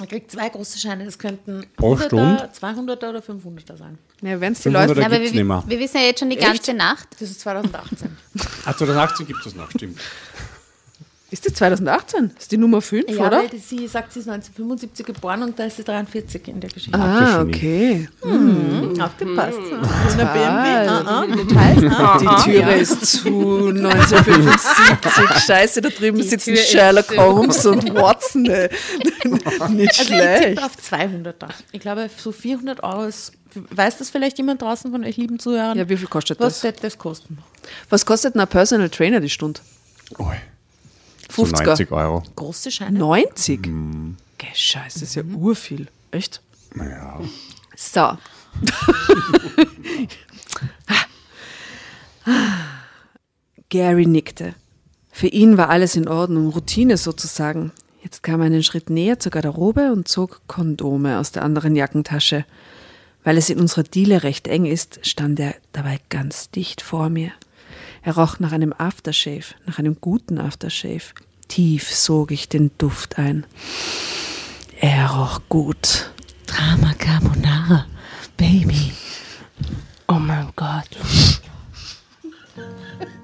Er 0.00 0.06
kriegt 0.06 0.30
zwei 0.30 0.48
große 0.48 0.78
Scheine. 0.78 1.04
Das 1.04 1.18
könnten 1.18 1.66
Pro 1.76 1.94
100er, 1.94 2.06
Stunde? 2.06 2.50
200er 2.60 3.08
oder 3.08 3.18
500er 3.18 3.76
sein. 3.76 3.98
Ja, 4.22 4.40
wenn 4.40 4.52
es 4.52 4.60
die 4.60 4.68
500er 4.68 4.72
Leute. 4.72 5.00
Ja, 5.00 5.06
aber 5.06 5.20
wir, 5.20 5.32
nicht 5.32 5.34
mehr. 5.34 5.64
wir 5.66 5.78
wissen 5.78 5.96
ja 5.96 6.04
jetzt 6.04 6.20
schon 6.20 6.30
die 6.30 6.36
ganze 6.36 6.72
Nacht. 6.74 7.08
Das 7.18 7.30
ist 7.30 7.40
2018. 7.40 8.16
Ah, 8.64 8.76
2018 8.76 9.26
gibt 9.26 9.44
es 9.44 9.54
noch, 9.54 9.70
stimmt. 9.70 9.98
Ist 11.30 11.44
das 11.44 11.52
2018? 11.54 12.30
Ist 12.38 12.50
die 12.52 12.56
Nummer 12.56 12.80
5, 12.80 13.10
ja, 13.10 13.26
oder? 13.26 13.38
weil 13.40 13.50
sie 13.58 13.86
sagt, 13.86 14.14
sie 14.14 14.20
ist 14.20 14.28
1975 14.30 15.04
geboren 15.04 15.42
und 15.42 15.58
da 15.58 15.64
ist 15.64 15.76
sie 15.76 15.84
43 15.84 16.48
in 16.48 16.58
der 16.60 16.70
Geschichte. 16.70 16.98
Ah, 16.98 17.42
okay. 17.42 18.08
Aufgepasst. 18.98 19.58
Ohne 19.58 20.16
BMW. 20.16 20.38
Ah, 20.38 21.02
Ah, 21.06 21.22
ah. 21.22 21.26
Details. 21.26 21.94
Ah, 21.98 22.18
Die 22.44 22.50
Türe 22.50 22.74
ist 22.76 23.06
zu 23.06 23.28
1975. 23.68 25.42
Scheiße, 25.46 25.80
da 25.82 25.90
drüben 25.90 26.22
sitzen 26.22 26.54
Tür 26.54 26.62
Sherlock. 26.62 27.14
Holmes 27.16 27.66
und 27.66 27.94
Watson. 27.94 28.42
Nicht 28.42 29.60
Also 29.60 29.74
ich 29.78 29.92
schlecht. 29.92 30.42
tippe 30.48 30.64
auf 30.64 30.72
200er. 30.76 31.48
Ich 31.72 31.80
glaube, 31.80 32.08
so 32.16 32.32
400 32.32 32.82
Euro 32.82 33.04
ist. 33.04 33.32
Weiß 33.54 33.98
das 33.98 34.08
vielleicht 34.10 34.38
jemand 34.38 34.62
draußen 34.62 34.90
von 34.90 35.04
euch 35.04 35.16
lieben 35.16 35.38
Zuhörern? 35.38 35.76
Ja, 35.76 35.88
wie 35.88 35.96
viel 35.96 36.08
kostet 36.08 36.38
Was 36.40 36.54
das? 36.54 36.62
wird 36.64 36.84
das 36.84 36.96
kosten? 36.98 37.38
Was 37.90 38.04
kostet 38.06 38.34
ein 38.36 38.46
Personal 38.48 38.88
Trainer 38.90 39.20
die 39.20 39.30
Stunde? 39.30 39.60
Ui. 40.18 40.34
So 41.30 41.44
50er. 41.44 41.64
90 41.64 41.92
Euro. 41.92 42.22
Große 42.36 42.70
Scheine? 42.70 42.98
90? 42.98 43.62
Geh, 44.38 44.46
Scheiße, 44.54 45.00
das 45.00 45.08
ist 45.08 45.14
ja 45.14 45.22
urviel. 45.24 45.88
Echt? 46.10 46.42
Naja. 46.74 47.20
So. 47.76 48.16
Gary 53.68 54.06
nickte. 54.06 54.54
Für 55.10 55.26
ihn 55.26 55.56
war 55.58 55.68
alles 55.68 55.96
in 55.96 56.08
Ordnung, 56.08 56.48
Routine 56.48 56.96
sozusagen. 56.96 57.72
Jetzt 58.02 58.22
kam 58.22 58.40
er 58.40 58.46
einen 58.46 58.62
Schritt 58.62 58.88
näher 58.90 59.18
zur 59.18 59.32
Garderobe 59.32 59.92
und 59.92 60.08
zog 60.08 60.42
Kondome 60.46 61.18
aus 61.18 61.32
der 61.32 61.42
anderen 61.42 61.74
Jackentasche. 61.76 62.44
Weil 63.24 63.36
es 63.36 63.50
in 63.50 63.58
unserer 63.58 63.82
Diele 63.82 64.22
recht 64.22 64.46
eng 64.46 64.64
ist, 64.64 65.00
stand 65.06 65.40
er 65.40 65.54
dabei 65.72 65.98
ganz 66.08 66.50
dicht 66.50 66.80
vor 66.80 67.10
mir. 67.10 67.32
Er 68.02 68.16
roch 68.16 68.38
nach 68.38 68.52
einem 68.52 68.72
Aftershave, 68.76 69.54
nach 69.66 69.78
einem 69.78 70.00
guten 70.00 70.38
Aftershave. 70.38 71.14
Tief 71.48 71.94
sog 71.94 72.30
ich 72.30 72.48
den 72.48 72.70
Duft 72.78 73.18
ein. 73.18 73.44
Er 74.80 75.10
roch 75.10 75.40
gut. 75.48 76.10
Drama 76.46 76.94
Carbonara, 76.94 77.86
Baby. 78.36 78.92
Oh 80.06 80.14
mein 80.14 80.48
Gott. 80.56 80.88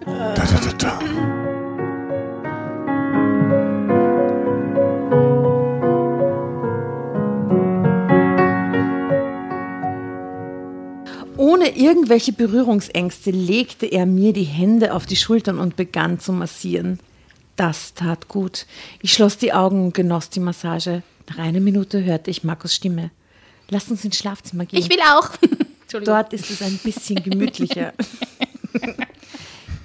Da, 0.05 0.35
da, 0.35 0.45
da, 0.45 0.73
da. 0.99 1.44
Ohne 11.65 11.79
irgendwelche 11.79 12.33
Berührungsängste 12.33 13.31
legte 13.31 13.87
er 13.87 14.05
mir 14.05 14.35
die 14.35 14.43
Hände 14.43 14.93
auf 14.93 15.07
die 15.07 15.17
Schultern 15.17 15.59
und 15.59 15.77
begann 15.77 16.21
zu 16.21 16.31
massieren. 16.31 16.99
Das 17.57 17.95
tat 17.95 18.29
gut. 18.29 18.67
Ich 19.01 19.15
schloss 19.15 19.39
die 19.39 19.55
Augen 19.55 19.87
und 19.87 19.95
genoss 19.95 20.29
die 20.29 20.41
Massage. 20.41 21.03
Nach 21.27 21.39
einer 21.39 21.61
Minute 21.61 22.05
hörte 22.05 22.31
ich 22.31 22.45
Markus 22.45 22.75
Stimme. 22.75 23.13
Lass 23.71 23.91
uns 23.91 24.05
ins 24.05 24.19
Schlafzimmer 24.19 24.67
gehen. 24.67 24.79
Ich 24.79 24.91
will 24.91 24.99
auch. 25.11 25.31
Dort 26.05 26.35
ist 26.35 26.51
es 26.51 26.61
ein 26.61 26.79
bisschen 26.85 27.23
gemütlicher. 27.23 27.95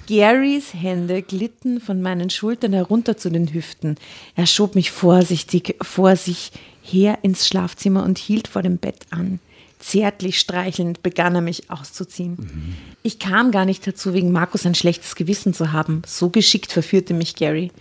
Garys 0.10 0.74
Hände 0.74 1.22
glitten 1.22 1.80
von 1.80 2.02
meinen 2.02 2.30
Schultern 2.30 2.74
herunter 2.74 3.16
zu 3.16 3.30
den 3.30 3.54
Hüften. 3.54 3.96
Er 4.36 4.48
schob 4.48 4.76
mich 4.76 4.92
vorsichtig 4.92 5.78
vor 5.82 6.18
sich 6.18 6.52
her 6.82 7.20
ins 7.22 7.48
Schlafzimmer 7.48 8.04
und 8.04 8.18
hielt 8.18 8.50
vor 8.50 8.64
dem 8.64 8.80
Bett 8.80 9.06
an. 9.12 9.40
Zärtlich 9.80 10.40
streichelnd 10.40 11.02
begann 11.04 11.36
er 11.36 11.42
mich 11.42 11.72
auszuziehen. 11.72 12.76
Ich 13.02 13.18
kam 13.18 13.52
gar 13.52 13.64
nicht 13.64 13.88
dazu, 13.88 14.14
wegen 14.14 14.32
Markus 14.32 14.66
ein 14.66 14.76
schlechtes 14.76 15.16
Gewissen 15.16 15.54
zu 15.54 15.72
haben. 15.72 16.02
So 16.06 16.30
geschickt 16.30 16.74
verführte 16.74 17.14
mich 17.14 17.36
Gary. 17.36 17.72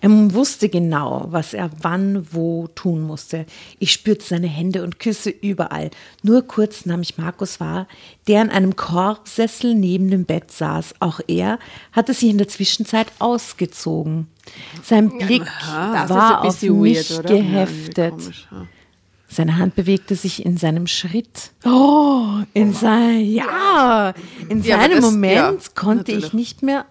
Er 0.00 0.10
wusste 0.34 0.68
genau, 0.68 1.26
was 1.28 1.54
er 1.54 1.70
wann, 1.80 2.26
wo 2.32 2.68
tun 2.74 3.02
musste. 3.02 3.46
Ich 3.78 3.92
spürte 3.92 4.24
seine 4.24 4.48
Hände 4.48 4.82
und 4.82 4.98
Küsse 4.98 5.30
überall. 5.30 5.90
Nur 6.22 6.42
kurz 6.42 6.86
nahm 6.86 7.02
ich 7.02 7.18
Markus 7.18 7.60
wahr, 7.60 7.86
der 8.26 8.42
in 8.42 8.50
einem 8.50 8.74
Korbsessel 8.74 9.74
neben 9.74 10.10
dem 10.10 10.24
Bett 10.24 10.50
saß. 10.50 10.94
Auch 10.98 11.20
er 11.28 11.58
hatte 11.92 12.14
sich 12.14 12.30
in 12.30 12.38
der 12.38 12.48
Zwischenzeit 12.48 13.06
ausgezogen. 13.20 14.26
Sein 14.82 15.18
Blick 15.18 15.44
Das 15.70 16.10
war 16.10 16.44
auf 16.44 16.62
mich 16.62 16.70
weird? 16.70 17.10
Ja, 17.10 17.22
geheftet. 17.22 17.98
irgendwie 17.98 18.22
komisch, 18.22 18.48
ja. 18.50 18.66
Seine 19.32 19.56
Hand 19.56 19.74
bewegte 19.76 20.14
sich 20.14 20.44
in 20.44 20.56
seinem 20.58 20.86
Schritt. 20.86 21.52
Oh, 21.64 22.42
in 22.52 22.74
sein, 22.74 23.24
ja, 23.24 24.12
in 24.48 24.62
Ja, 24.62 24.76
seinem 24.78 25.00
das- 25.00 25.04
Moment 25.10 25.34
ja, 25.62 25.68
konnte 25.74 26.12
natürlich. 26.12 26.26
ich 26.26 26.32
nicht 26.34 26.62
mehr, 26.62 26.84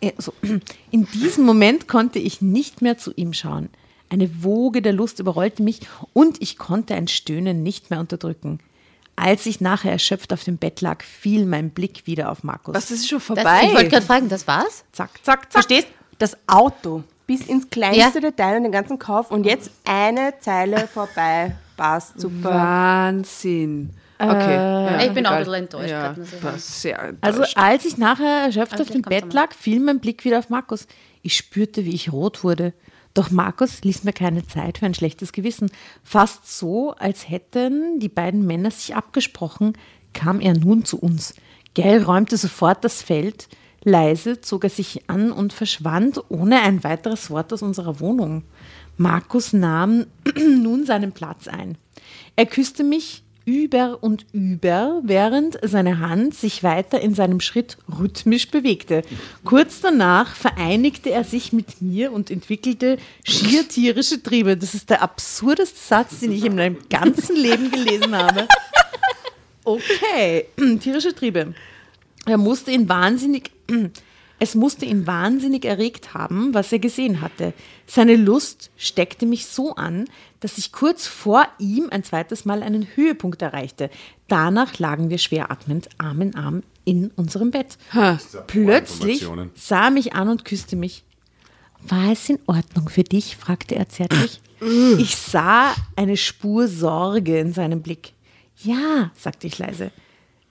äh, 0.00 0.12
so, 0.16 0.32
in 0.92 1.06
diesem 1.12 1.44
Moment 1.44 1.88
konnte 1.88 2.18
ich 2.20 2.40
nicht 2.40 2.82
mehr 2.82 2.98
zu 2.98 3.12
ihm 3.16 3.32
schauen. 3.32 3.68
Eine 4.10 4.42
Woge 4.44 4.80
der 4.80 4.92
Lust 4.92 5.18
überrollte 5.18 5.62
mich 5.62 5.80
und 6.12 6.40
ich 6.40 6.56
konnte 6.56 6.94
ein 6.94 7.08
Stöhnen 7.08 7.62
nicht 7.62 7.90
mehr 7.90 8.00
unterdrücken. 8.00 8.60
Als 9.16 9.46
ich 9.46 9.60
nachher 9.60 9.90
erschöpft 9.90 10.32
auf 10.32 10.44
dem 10.44 10.56
Bett 10.56 10.80
lag, 10.80 11.02
fiel 11.02 11.44
mein 11.46 11.70
Blick 11.70 12.06
wieder 12.06 12.30
auf 12.30 12.44
Markus. 12.44 12.74
Was 12.76 12.92
ist 12.92 13.08
schon 13.08 13.18
Das, 13.18 13.26
vorbei? 13.26 13.62
ich 13.64 13.74
wollte 13.74 13.88
gerade 13.90 14.06
fragen, 14.06 14.28
das 14.28 14.46
war's? 14.46 14.84
Zack, 14.92 15.10
zack, 15.24 15.42
zack. 15.52 15.52
Verstehst? 15.52 15.88
Das 16.20 16.36
Auto 16.46 17.02
bis 17.26 17.42
ins 17.46 17.68
kleinste 17.68 17.98
Ja. 18.00 18.10
Detail 18.30 18.56
und 18.58 18.62
den 18.62 18.72
ganzen 18.72 18.98
Kauf 19.00 19.30
und 19.32 19.44
jetzt 19.44 19.70
eine 19.84 20.34
Zeile 20.40 20.86
vorbei. 20.86 21.56
Passt, 21.78 22.20
super. 22.20 22.50
Wahnsinn. 22.50 23.90
Okay. 24.18 24.54
ja, 24.54 25.00
ich 25.02 25.12
bin 25.12 25.26
auch 25.26 25.30
ein 25.30 25.38
bisschen 25.38 25.54
enttäuscht 25.54 25.90
Ja, 25.90 26.14
sehr 26.56 26.98
enttäuscht. 26.98 27.22
Also 27.22 27.44
als 27.54 27.84
ich 27.84 27.98
nachher 27.98 28.46
erschöpft 28.46 28.74
Aber 28.74 28.82
auf 28.82 28.90
dem 28.90 29.02
Bett 29.02 29.32
lag, 29.32 29.54
fiel 29.54 29.78
mein 29.78 30.00
Blick 30.00 30.24
wieder 30.24 30.40
auf 30.40 30.50
Markus. 30.50 30.88
Ich 31.22 31.36
spürte, 31.36 31.84
wie 31.84 31.94
ich 31.94 32.12
rot 32.12 32.42
wurde. 32.42 32.72
Doch 33.14 33.30
Markus 33.30 33.82
ließ 33.82 34.04
mir 34.04 34.12
keine 34.12 34.46
Zeit 34.46 34.78
für 34.78 34.86
ein 34.86 34.94
schlechtes 34.94 35.32
Gewissen. 35.32 35.70
Fast 36.02 36.58
so, 36.58 36.94
als 36.98 37.28
hätten 37.28 38.00
die 38.00 38.08
beiden 38.08 38.44
Männer 38.44 38.72
sich 38.72 38.96
abgesprochen, 38.96 39.74
kam 40.14 40.40
er 40.40 40.54
nun 40.54 40.84
zu 40.84 40.98
uns. 40.98 41.34
Gell 41.74 42.02
räumte 42.02 42.36
sofort 42.36 42.84
das 42.84 43.02
Feld. 43.02 43.48
Leise 43.84 44.40
zog 44.40 44.64
er 44.64 44.70
sich 44.70 45.08
an 45.08 45.30
und 45.30 45.52
verschwand 45.52 46.20
ohne 46.28 46.60
ein 46.60 46.82
weiteres 46.82 47.30
Wort 47.30 47.52
aus 47.52 47.62
unserer 47.62 48.00
Wohnung. 48.00 48.42
Markus 48.98 49.52
nahm 49.52 50.06
nun 50.36 50.84
seinen 50.84 51.12
Platz 51.12 51.48
ein. 51.48 51.78
Er 52.36 52.46
küsste 52.46 52.84
mich 52.84 53.22
über 53.48 54.02
und 54.02 54.26
über, 54.32 55.00
während 55.04 55.58
seine 55.62 56.00
Hand 56.00 56.34
sich 56.34 56.62
weiter 56.62 57.00
in 57.00 57.14
seinem 57.14 57.40
Schritt 57.40 57.78
rhythmisch 57.98 58.50
bewegte. 58.50 59.02
Kurz 59.42 59.80
danach 59.80 60.34
vereinigte 60.34 61.10
er 61.10 61.24
sich 61.24 61.54
mit 61.54 61.80
mir 61.80 62.12
und 62.12 62.30
entwickelte 62.30 62.98
schier 63.24 63.66
tierische 63.66 64.22
Triebe. 64.22 64.58
Das 64.58 64.74
ist 64.74 64.90
der 64.90 65.00
absurdeste 65.00 65.78
Satz, 65.78 66.20
den 66.20 66.32
ich 66.32 66.44
in 66.44 66.56
meinem 66.56 66.76
ganzen 66.90 67.36
Leben 67.36 67.70
gelesen 67.70 68.14
habe. 68.14 68.46
Okay, 69.64 70.46
tierische 70.80 71.14
Triebe. 71.14 71.54
Er 72.26 72.36
musste 72.36 72.70
ihn 72.70 72.86
wahnsinnig, 72.86 73.50
es 74.40 74.54
musste 74.54 74.84
ihn 74.84 75.06
wahnsinnig 75.06 75.64
erregt 75.64 76.14
haben, 76.14 76.54
was 76.54 76.72
er 76.72 76.78
gesehen 76.78 77.20
hatte. 77.20 77.52
Seine 77.86 78.16
Lust 78.16 78.70
steckte 78.76 79.26
mich 79.26 79.46
so 79.46 79.74
an, 79.74 80.04
dass 80.40 80.58
ich 80.58 80.70
kurz 80.72 81.06
vor 81.06 81.46
ihm 81.58 81.88
ein 81.90 82.04
zweites 82.04 82.44
Mal 82.44 82.62
einen 82.62 82.86
Höhepunkt 82.94 83.42
erreichte. 83.42 83.90
Danach 84.28 84.78
lagen 84.78 85.10
wir 85.10 85.18
schwer 85.18 85.50
atmend, 85.50 85.88
Arm 85.98 86.20
in 86.22 86.34
Arm 86.36 86.62
in 86.84 87.10
unserem 87.16 87.50
Bett. 87.50 87.78
Plötzlich 88.46 89.26
sah 89.54 89.86
er 89.86 89.90
mich 89.90 90.14
an 90.14 90.28
und 90.28 90.44
küsste 90.44 90.76
mich. 90.76 91.04
War 91.86 92.12
es 92.12 92.28
in 92.28 92.38
Ordnung 92.46 92.88
für 92.88 93.04
dich? 93.04 93.36
fragte 93.36 93.74
er 93.74 93.88
zärtlich. 93.88 94.40
Ich 94.98 95.16
sah 95.16 95.74
eine 95.96 96.16
Spur 96.16 96.66
Sorge 96.68 97.38
in 97.38 97.52
seinem 97.52 97.82
Blick. 97.82 98.12
Ja, 98.62 99.10
sagte 99.16 99.46
ich 99.46 99.58
leise. 99.58 99.92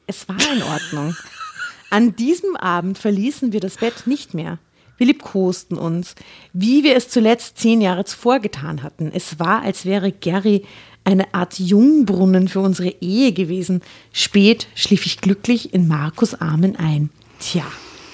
Es 0.05 0.29
war 0.29 0.39
in 0.53 0.63
Ordnung. 0.63 1.15
An 1.89 2.15
diesem 2.15 2.55
Abend 2.55 2.97
verließen 2.97 3.53
wir 3.53 3.59
das 3.59 3.77
Bett 3.77 4.07
nicht 4.07 4.33
mehr. 4.33 4.59
Wir 4.97 5.07
liebkosten 5.07 5.77
uns, 5.77 6.15
wie 6.53 6.83
wir 6.83 6.95
es 6.95 7.09
zuletzt 7.09 7.59
zehn 7.59 7.81
Jahre 7.81 8.03
zuvor 8.03 8.39
getan 8.39 8.83
hatten. 8.83 9.11
Es 9.13 9.39
war, 9.39 9.61
als 9.61 9.85
wäre 9.85 10.11
Gary 10.11 10.65
eine 11.03 11.33
Art 11.33 11.59
Jungbrunnen 11.59 12.47
für 12.47 12.59
unsere 12.59 12.89
Ehe 12.99 13.31
gewesen. 13.31 13.81
Spät 14.11 14.67
schlief 14.75 15.05
ich 15.05 15.21
glücklich 15.21 15.73
in 15.73 15.87
Markus 15.87 16.33
Armen 16.33 16.75
ein. 16.75 17.09
Tja, 17.39 17.63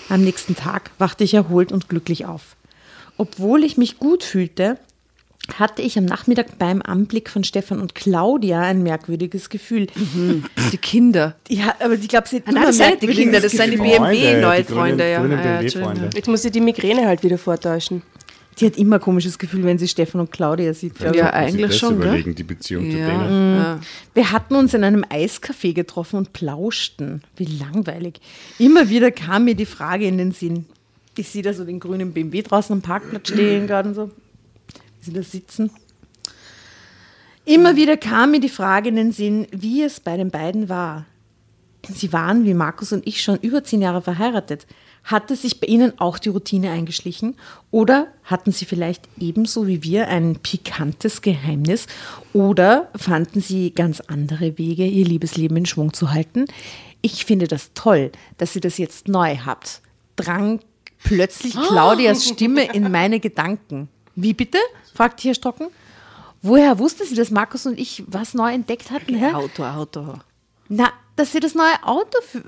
am 0.09 0.23
nächsten 0.23 0.55
Tag 0.55 0.91
wachte 0.99 1.23
ich 1.23 1.33
erholt 1.33 1.71
und 1.71 1.89
glücklich 1.89 2.25
auf. 2.25 2.55
Obwohl 3.17 3.63
ich 3.63 3.77
mich 3.77 3.97
gut 3.97 4.23
fühlte, 4.23 4.77
hatte 5.57 5.81
ich 5.81 5.97
am 5.97 6.05
Nachmittag 6.05 6.57
beim 6.57 6.81
Anblick 6.81 7.29
von 7.29 7.43
Stefan 7.43 7.81
und 7.81 7.95
Claudia 7.95 8.61
ein 8.61 8.81
merkwürdiges 8.81 9.49
Gefühl. 9.49 9.87
die 10.71 10.77
Kinder. 10.77 11.35
Ja, 11.49 11.75
aber 11.79 11.93
ich 11.95 12.07
glaube, 12.07 12.27
sie 12.29 12.37
hat 12.37 12.43
Ah, 12.47 12.51
nein, 12.53 12.63
das 12.65 12.77
sind 12.77 12.89
nicht 12.89 13.03
die 13.03 13.07
Kinder, 13.07 13.41
das 13.41 13.51
sind 13.51 13.71
die 13.73 13.77
Freunde, 13.77 13.97
BMW-neue 13.99 14.57
die 14.61 14.65
grünen- 14.65 14.79
Freunde. 14.79 15.03
Ja. 15.11 15.25
Ja, 15.25 15.35
ja. 15.43 15.59
Entschuldigung. 15.59 16.09
Jetzt 16.15 16.27
muss 16.27 16.45
ich 16.45 16.51
die 16.51 16.61
Migräne 16.61 17.05
halt 17.07 17.23
wieder 17.23 17.37
vortäuschen. 17.37 18.01
Die 18.59 18.67
hat 18.67 18.77
immer 18.77 18.97
ein 18.97 19.01
komisches 19.01 19.39
Gefühl, 19.39 19.63
wenn 19.65 19.79
sie 19.79 19.87
Stefan 19.87 20.21
und 20.21 20.31
Claudia 20.31 20.73
sieht. 20.75 20.99
Ja, 20.99 21.11
ich 21.11 21.23
eigentlich 21.23 21.71
das 21.71 21.79
schon, 21.79 21.95
überlegen, 21.95 22.35
die 22.35 22.43
Beziehung 22.43 22.89
zu 22.89 22.97
Ja. 22.97 23.07
denen. 23.09 23.55
ja. 23.57 23.79
Wir 24.13 24.31
hatten 24.31 24.53
uns 24.55 24.73
in 24.75 24.83
einem 24.83 25.03
Eiscafé 25.05 25.73
getroffen 25.73 26.17
und 26.17 26.33
plauschten. 26.33 27.23
Wie 27.35 27.45
langweilig. 27.45 28.21
Immer 28.59 28.89
wieder 28.89 29.09
kam 29.11 29.45
mir 29.45 29.55
die 29.55 29.65
Frage 29.65 30.05
in 30.05 30.19
den 30.19 30.31
Sinn. 30.33 30.67
Ich 31.17 31.29
sehe 31.29 31.41
da 31.41 31.51
so 31.53 31.65
den 31.65 31.79
grünen 31.79 32.13
BMW 32.13 32.43
draußen 32.43 32.73
am 32.73 32.81
Parkplatz 32.83 33.29
stehen 33.29 33.65
gerade 33.67 33.89
und 33.89 33.95
so. 33.95 34.11
Sie 35.03 35.13
da 35.13 35.23
sitzen. 35.23 35.71
Immer 37.45 37.75
wieder 37.75 37.97
kam 37.97 38.31
mir 38.31 38.39
die 38.39 38.49
Frage 38.49 38.89
in 38.89 38.95
den 38.95 39.11
Sinn, 39.11 39.47
wie 39.51 39.83
es 39.83 39.99
bei 39.99 40.15
den 40.15 40.31
beiden 40.31 40.69
war. 40.69 41.05
Sie 41.89 42.13
waren, 42.13 42.45
wie 42.45 42.53
Markus 42.53 42.93
und 42.93 43.05
ich, 43.05 43.21
schon 43.21 43.37
über 43.37 43.63
zehn 43.63 43.81
Jahre 43.81 44.01
verheiratet. 44.01 44.65
Hatte 45.03 45.35
sich 45.35 45.59
bei 45.59 45.67
Ihnen 45.67 45.99
auch 45.99 46.17
die 46.17 46.29
Routine 46.29 46.71
eingeschlichen? 46.71 47.35
Oder 47.71 48.07
hatten 48.23 48.53
Sie 48.53 48.63
vielleicht 48.63 49.09
ebenso 49.19 49.67
wie 49.67 49.83
wir 49.83 50.07
ein 50.07 50.37
pikantes 50.37 51.21
Geheimnis? 51.21 51.87
Oder 52.31 52.89
fanden 52.95 53.41
Sie 53.41 53.71
ganz 53.71 53.99
andere 53.99 54.57
Wege, 54.57 54.85
Ihr 54.87 55.03
Liebesleben 55.03 55.57
in 55.57 55.65
Schwung 55.65 55.93
zu 55.93 56.11
halten? 56.11 56.45
Ich 57.01 57.25
finde 57.25 57.49
das 57.49 57.71
toll, 57.73 58.13
dass 58.37 58.53
Sie 58.53 58.61
das 58.61 58.77
jetzt 58.77 59.09
neu 59.09 59.35
habt. 59.45 59.81
Drang 60.15 60.61
plötzlich 61.03 61.53
Claudias 61.53 62.25
Stimme 62.25 62.73
in 62.73 62.89
meine 62.89 63.19
Gedanken. 63.19 63.89
Wie 64.15 64.33
bitte? 64.33 64.57
fragte 64.93 65.27
Herr 65.27 65.35
Stocken. 65.35 65.67
Woher 66.41 66.77
wusste 66.77 67.05
sie, 67.05 67.15
dass 67.15 67.31
Markus 67.31 67.65
und 67.65 67.79
ich 67.79 68.03
was 68.07 68.33
neu 68.33 68.53
entdeckt 68.53 68.91
hatten? 68.91 69.15
Hä? 69.15 69.33
Auto, 69.33 69.63
Auto. 69.63 70.15
Na, 70.67 70.91
dass 71.15 71.31
sie 71.31 71.39
das 71.39 71.55
neue 71.55 71.81
Auto 71.83 72.19
für 72.21 72.41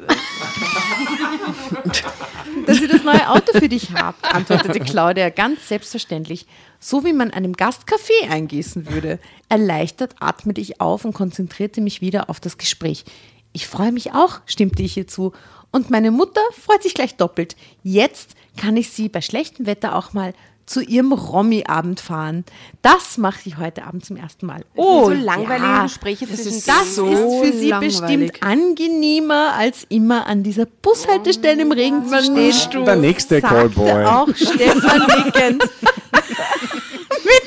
dass 2.65 2.77
sie 2.77 2.87
das 2.87 3.03
neue 3.03 3.29
Auto 3.29 3.57
für 3.57 3.69
dich 3.69 3.93
habt, 3.93 4.25
antwortete 4.25 4.79
Claudia 4.79 5.29
ganz 5.29 5.67
selbstverständlich, 5.67 6.47
so 6.79 7.05
wie 7.05 7.13
man 7.13 7.31
einem 7.31 7.53
Gast 7.53 7.87
Kaffee 7.87 8.27
eingießen 8.29 8.91
würde. 8.91 9.19
Erleichtert 9.49 10.15
atmete 10.19 10.61
ich 10.61 10.81
auf 10.81 11.05
und 11.05 11.13
konzentrierte 11.13 11.81
mich 11.81 12.01
wieder 12.01 12.29
auf 12.29 12.39
das 12.39 12.57
Gespräch. 12.57 13.05
Ich 13.53 13.67
freue 13.67 13.91
mich 13.91 14.13
auch, 14.13 14.41
stimmte 14.45 14.83
ich 14.83 14.97
ihr 14.97 15.07
zu. 15.07 15.31
Und 15.71 15.89
meine 15.89 16.11
Mutter 16.11 16.41
freut 16.51 16.83
sich 16.83 16.93
gleich 16.93 17.15
doppelt. 17.15 17.55
Jetzt 17.83 18.35
kann 18.57 18.75
ich 18.77 18.89
sie 18.89 19.09
bei 19.09 19.21
schlechtem 19.21 19.65
Wetter 19.65 19.95
auch 19.95 20.13
mal 20.13 20.33
zu 20.65 20.81
ihrem 20.81 21.11
Romy-Abend 21.13 21.99
fahren. 21.99 22.43
Das 22.81 23.17
mache 23.17 23.41
ich 23.45 23.57
heute 23.57 23.85
Abend 23.85 24.03
zum 24.05 24.17
ersten 24.17 24.45
Mal. 24.47 24.65
Oh, 24.75 25.05
so 25.05 25.11
langweilige 25.11 25.63
ja. 25.65 25.83
Gespräche 25.83 26.25
zwischen 26.27 26.47
ist 26.47 26.67
Das 26.67 26.95
So 26.95 27.07
ist 27.07 27.47
für 27.47 27.57
Sie 27.57 27.69
langweilig. 27.69 27.99
bestimmt 28.01 28.43
angenehmer, 28.43 29.53
als 29.55 29.85
immer 29.89 30.25
an 30.25 30.43
dieser 30.43 30.65
Bushaltestelle 30.65 31.61
im 31.61 31.71
Regen 31.71 32.07
zu 32.07 32.23
stehen. 32.23 32.85
Der 32.85 32.95
nächste 32.95 33.41
sagte 33.41 33.69
Callboy. 33.75 34.05
auch 34.05 34.35
Stefan 34.35 35.05
nickend. 35.23 35.63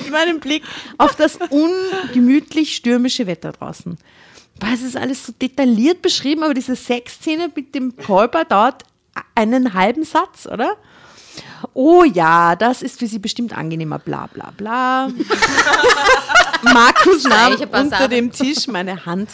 Mit 0.00 0.10
meinem 0.10 0.40
Blick 0.40 0.62
auf 0.96 1.14
das 1.14 1.38
ungemütlich 1.50 2.74
stürmische 2.74 3.26
Wetter 3.26 3.52
draußen. 3.52 3.96
Boah, 4.58 4.70
es 4.74 4.82
ist 4.82 4.96
alles 4.96 5.24
so 5.26 5.32
detailliert 5.40 6.02
beschrieben, 6.02 6.42
aber 6.42 6.54
diese 6.54 6.74
Sexszene 6.74 7.50
mit 7.54 7.74
dem 7.74 7.96
Callboy 7.96 8.44
dauert 8.48 8.84
einen 9.34 9.74
halben 9.74 10.04
Satz, 10.04 10.46
oder? 10.46 10.76
Oh 11.74 12.04
ja, 12.04 12.56
das 12.56 12.82
ist 12.82 12.98
für 12.98 13.06
Sie 13.06 13.18
bestimmt 13.18 13.56
angenehmer, 13.56 13.98
bla 13.98 14.26
bla 14.26 14.52
bla. 14.56 15.08
Markus 16.62 17.24
nahm 17.24 17.54
unter 17.54 18.08
dem 18.08 18.32
Tisch 18.32 18.66
meine 18.66 19.06
Hand 19.06 19.30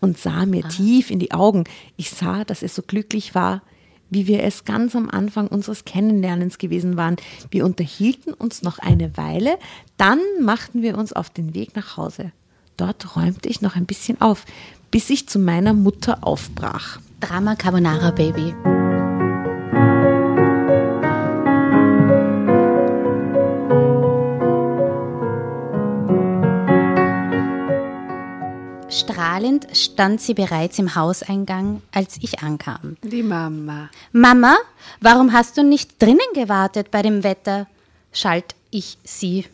und 0.00 0.18
sah 0.18 0.46
mir 0.46 0.66
tief 0.68 1.10
in 1.10 1.18
die 1.18 1.32
Augen. 1.32 1.64
Ich 1.96 2.10
sah, 2.10 2.44
dass 2.44 2.62
er 2.62 2.68
so 2.68 2.82
glücklich 2.82 3.34
war, 3.34 3.62
wie 4.10 4.26
wir 4.26 4.42
es 4.42 4.64
ganz 4.64 4.94
am 4.96 5.10
Anfang 5.10 5.48
unseres 5.48 5.84
Kennenlernens 5.84 6.58
gewesen 6.58 6.96
waren. 6.96 7.16
Wir 7.50 7.64
unterhielten 7.64 8.32
uns 8.32 8.62
noch 8.62 8.78
eine 8.78 9.16
Weile, 9.16 9.58
dann 9.96 10.20
machten 10.40 10.82
wir 10.82 10.96
uns 10.96 11.12
auf 11.12 11.30
den 11.30 11.54
Weg 11.54 11.76
nach 11.76 11.96
Hause. 11.96 12.32
Dort 12.76 13.16
räumte 13.16 13.48
ich 13.48 13.60
noch 13.60 13.76
ein 13.76 13.86
bisschen 13.86 14.20
auf, 14.20 14.44
bis 14.90 15.10
ich 15.10 15.28
zu 15.28 15.38
meiner 15.38 15.74
Mutter 15.74 16.18
aufbrach. 16.22 17.00
Drama 17.20 17.56
Carbonara 17.56 18.12
Baby. 18.12 18.54
Strahlend 28.90 29.66
stand 29.76 30.20
sie 30.20 30.32
bereits 30.34 30.78
im 30.78 30.94
Hauseingang, 30.94 31.82
als 31.92 32.16
ich 32.22 32.40
ankam. 32.40 32.96
Die 33.02 33.22
Mama. 33.22 33.90
Mama, 34.12 34.56
warum 35.00 35.32
hast 35.32 35.56
du 35.58 35.62
nicht 35.62 36.00
drinnen 36.00 36.18
gewartet 36.34 36.90
bei 36.90 37.02
dem 37.02 37.22
Wetter? 37.22 37.66
schalt 38.12 38.54
ich 38.70 38.96
sie. 39.04 39.44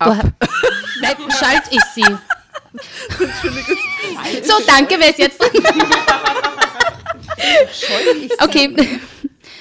Ha- 0.00 0.20
Nein, 1.00 1.16
schalt 1.30 1.62
ich 1.70 1.80
sie. 1.94 2.02
So, 4.42 4.54
danke, 4.66 4.96
wer 4.98 5.10
ist 5.10 5.18
jetzt? 5.18 5.40
Okay. 8.40 8.76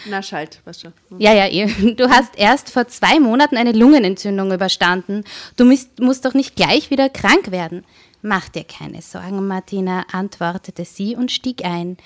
Na, 0.07 0.21
schalt, 0.21 0.61
was 0.65 0.81
schon. 0.81 0.93
Ja, 1.17 1.33
ja, 1.33 1.47
eh. 1.47 1.93
Du 1.95 2.09
hast 2.09 2.37
erst 2.37 2.69
vor 2.69 2.87
zwei 2.87 3.19
Monaten 3.19 3.57
eine 3.57 3.71
Lungenentzündung 3.71 4.51
überstanden. 4.51 5.23
Du 5.57 5.65
musst, 5.65 5.99
musst 5.99 6.25
doch 6.25 6.33
nicht 6.33 6.55
gleich 6.55 6.91
wieder 6.91 7.09
krank 7.09 7.51
werden. 7.51 7.83
Mach 8.21 8.49
dir 8.49 8.63
keine 8.63 9.01
Sorgen, 9.01 9.47
Martina, 9.47 10.05
antwortete 10.11 10.85
sie 10.85 11.15
und 11.15 11.31
stieg 11.31 11.63
ein. 11.63 11.97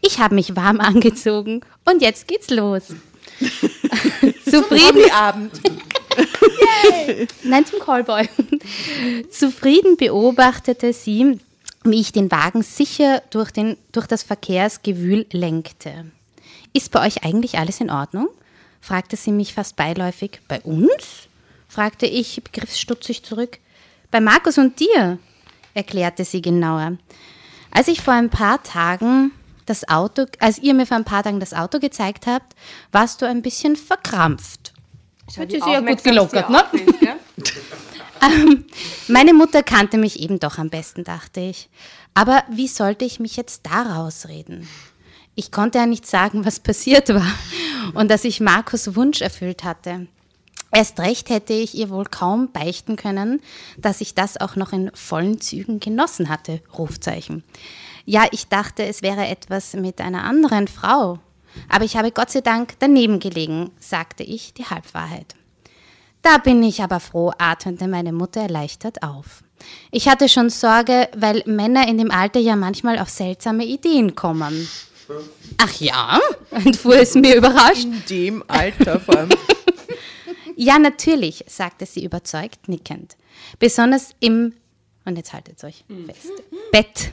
Ich 0.00 0.18
habe 0.18 0.34
mich 0.34 0.56
warm 0.56 0.80
angezogen 0.80 1.60
und 1.84 2.02
jetzt 2.02 2.28
geht's 2.28 2.50
los. 2.50 2.94
Zufrieden. 4.44 5.10
Abend. 5.12 5.52
Nein, 7.42 7.64
zum 7.66 7.78
Callboy. 7.80 8.28
Zufrieden 9.30 9.96
beobachtete 9.96 10.92
sie, 10.92 11.38
wie 11.84 12.00
ich 12.00 12.12
den 12.12 12.30
Wagen 12.30 12.62
sicher 12.62 13.22
durch, 13.30 13.50
den, 13.50 13.76
durch 13.92 14.06
das 14.06 14.22
Verkehrsgewühl 14.22 15.26
lenkte. 15.32 16.06
Ist 16.72 16.90
bei 16.90 17.06
euch 17.06 17.24
eigentlich 17.24 17.58
alles 17.58 17.80
in 17.80 17.90
Ordnung? 17.90 18.28
fragte 18.80 19.16
sie 19.16 19.32
mich 19.32 19.52
fast 19.54 19.76
beiläufig. 19.76 20.40
Bei 20.48 20.60
uns? 20.62 21.28
fragte 21.68 22.06
ich 22.06 22.42
begriffsstutzig 22.42 23.22
zurück. 23.22 23.58
Bei 24.10 24.20
Markus 24.20 24.58
und 24.58 24.80
dir, 24.80 25.18
erklärte 25.74 26.24
sie 26.24 26.42
genauer. 26.42 26.96
Als 27.70 27.88
ich 27.88 28.00
vor 28.00 28.14
ein 28.14 28.30
paar 28.30 28.62
Tagen 28.62 29.30
das 29.66 29.88
Auto, 29.88 30.26
als 30.40 30.58
ihr 30.58 30.74
mir 30.74 30.86
vor 30.86 30.96
ein 30.96 31.04
paar 31.04 31.22
Tagen 31.22 31.38
das 31.38 31.54
Auto 31.54 31.78
gezeigt 31.78 32.26
habt, 32.26 32.56
warst 32.90 33.22
du 33.22 33.26
ein 33.26 33.42
bisschen 33.42 33.76
verkrampft. 33.76 34.72
Hat 35.38 35.50
sie 35.50 35.60
sehr 35.60 35.80
gut 35.82 36.02
gelockert, 36.02 36.50
ne? 36.50 36.64
Ähm, 38.22 38.66
Meine 39.08 39.32
Mutter 39.32 39.62
kannte 39.62 39.96
mich 39.96 40.20
eben 40.20 40.38
doch 40.40 40.58
am 40.58 40.68
besten, 40.68 41.04
dachte 41.04 41.40
ich. 41.40 41.70
Aber 42.12 42.44
wie 42.50 42.68
sollte 42.68 43.06
ich 43.06 43.18
mich 43.18 43.36
jetzt 43.36 43.64
da 43.64 43.80
rausreden? 43.80 44.68
Ich 45.34 45.52
konnte 45.52 45.78
ja 45.78 45.86
nicht 45.86 46.06
sagen, 46.06 46.44
was 46.44 46.60
passiert 46.60 47.08
war 47.08 47.32
und 47.94 48.10
dass 48.10 48.24
ich 48.24 48.40
Markus 48.40 48.94
Wunsch 48.96 49.20
erfüllt 49.20 49.64
hatte. 49.64 50.06
Erst 50.72 51.00
recht 51.00 51.30
hätte 51.30 51.52
ich 51.52 51.74
ihr 51.74 51.90
wohl 51.90 52.04
kaum 52.04 52.52
beichten 52.52 52.96
können, 52.96 53.40
dass 53.76 54.00
ich 54.00 54.14
das 54.14 54.40
auch 54.40 54.54
noch 54.54 54.72
in 54.72 54.90
vollen 54.94 55.40
Zügen 55.40 55.80
genossen 55.80 56.28
hatte. 56.28 56.60
Rufzeichen. 56.78 57.42
Ja, 58.04 58.26
ich 58.30 58.48
dachte, 58.48 58.84
es 58.84 59.02
wäre 59.02 59.26
etwas 59.26 59.74
mit 59.74 60.00
einer 60.00 60.24
anderen 60.24 60.68
Frau. 60.68 61.18
Aber 61.68 61.84
ich 61.84 61.96
habe 61.96 62.12
Gott 62.12 62.30
sei 62.30 62.40
Dank 62.40 62.74
daneben 62.78 63.18
gelegen, 63.18 63.72
sagte 63.80 64.22
ich 64.22 64.54
die 64.54 64.66
Halbwahrheit. 64.66 65.34
Da 66.22 66.38
bin 66.38 66.62
ich 66.62 66.82
aber 66.82 67.00
froh, 67.00 67.32
atmete 67.38 67.88
meine 67.88 68.12
Mutter 68.12 68.42
erleichtert 68.42 69.02
auf. 69.02 69.42
Ich 69.90 70.08
hatte 70.08 70.28
schon 70.28 70.50
Sorge, 70.50 71.08
weil 71.16 71.42
Männer 71.46 71.88
in 71.88 71.98
dem 71.98 72.10
Alter 72.10 72.40
ja 72.40 72.56
manchmal 72.56 72.98
auf 72.98 73.08
seltsame 73.08 73.64
Ideen 73.64 74.14
kommen. 74.14 74.68
Ach 75.58 75.80
ja? 75.80 76.20
entfuhr 76.50 76.96
es 76.96 77.14
mir 77.14 77.36
überrascht. 77.36 77.84
In 77.84 78.02
dem 78.08 78.44
Alter 78.48 79.00
vor 79.00 79.16
allem. 79.16 79.30
Ja, 80.62 80.78
natürlich, 80.78 81.42
sagte 81.46 81.86
sie 81.86 82.04
überzeugt, 82.04 82.68
nickend. 82.68 83.16
Besonders 83.58 84.10
im, 84.20 84.52
und 85.06 85.16
jetzt 85.16 85.32
haltet 85.32 85.64
euch 85.64 85.84
fest, 86.04 86.32
Bett 86.70 87.12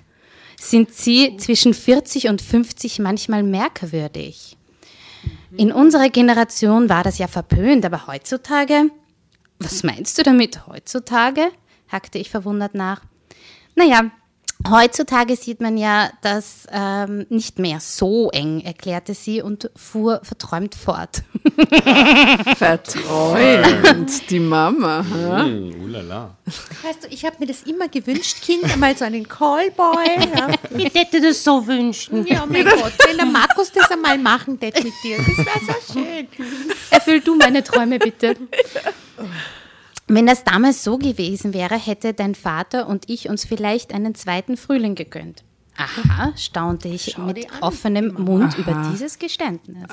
sind 0.60 0.94
sie 0.94 1.38
zwischen 1.38 1.74
40 1.74 2.28
und 2.28 2.42
50 2.42 3.00
manchmal 3.00 3.44
merkwürdig. 3.44 4.58
In 5.56 5.72
unserer 5.72 6.10
Generation 6.10 6.90
war 6.90 7.04
das 7.04 7.20
ja 7.20 7.30
verpönt, 7.30 7.86
aber 7.86 8.08
heutzutage? 8.08 8.92
Was 9.60 9.84
meinst 9.84 10.18
du 10.18 10.24
damit 10.24 10.68
heutzutage? 10.68 11.50
hackte 11.90 12.18
ich 12.18 12.30
verwundert 12.30 12.76
nach. 12.76 13.02
Naja, 13.76 14.12
Heutzutage 14.70 15.36
sieht 15.36 15.62
man 15.62 15.78
ja 15.78 16.10
das 16.22 16.68
ähm, 16.72 17.26
nicht 17.30 17.60
mehr 17.60 17.80
so 17.80 18.30
eng, 18.32 18.62
erklärte 18.62 19.14
sie 19.14 19.42
und 19.42 19.70
fuhr 19.76 20.20
verträumt 20.24 20.76
fort. 20.76 21.24
Verträumt, 22.58 24.12
die 24.30 24.40
Mama. 24.40 25.04
Hm, 25.10 25.84
ulala. 25.84 26.36
Weißt 26.84 27.04
du, 27.04 27.08
ich 27.10 27.26
habe 27.26 27.38
mir 27.40 27.48
das 27.48 27.64
immer 27.64 27.88
gewünscht, 27.88 28.42
Kind, 28.42 28.76
mal 28.78 28.96
so 28.96 29.06
einen 29.06 29.28
Callboy. 29.28 30.06
Ja, 30.38 30.50
Ich 30.78 30.94
hätte 30.94 31.22
das 31.22 31.44
so 31.44 31.66
wünschen. 31.66 32.26
ja 32.28 32.46
mein 32.46 32.66
Gott, 32.66 32.94
wenn 33.08 33.18
der 33.18 33.26
Markus 33.26 33.72
das 33.72 33.90
einmal 33.92 34.18
machen 34.18 34.60
tät 34.60 34.84
mit 34.84 34.94
dir, 35.04 35.18
das 35.18 35.38
wäre 35.38 35.60
so 35.66 35.94
schön. 35.94 36.28
Erfüll 36.90 37.22
du 37.22 37.36
meine 37.36 37.64
Träume 37.64 37.98
bitte. 38.00 38.36
Wenn 40.08 40.26
das 40.26 40.44
damals 40.44 40.84
so 40.84 40.98
gewesen 40.98 41.54
wäre, 41.54 41.78
hätte 41.78 42.14
dein 42.14 42.36
Vater 42.36 42.88
und 42.88 43.10
ich 43.10 43.30
uns 43.30 43.46
vielleicht 43.46 43.94
einen 43.94 44.16
zweiten 44.16 44.56
Frühling 44.56 44.96
gegönnt. 44.96 45.44
Aha, 45.76 46.34
staunte 46.36 46.88
ich 46.88 47.20
mit 47.20 47.46
offenem 47.62 48.14
Mund 48.18 48.58
über 48.58 48.90
dieses 48.90 49.20
Geständnis. 49.20 49.84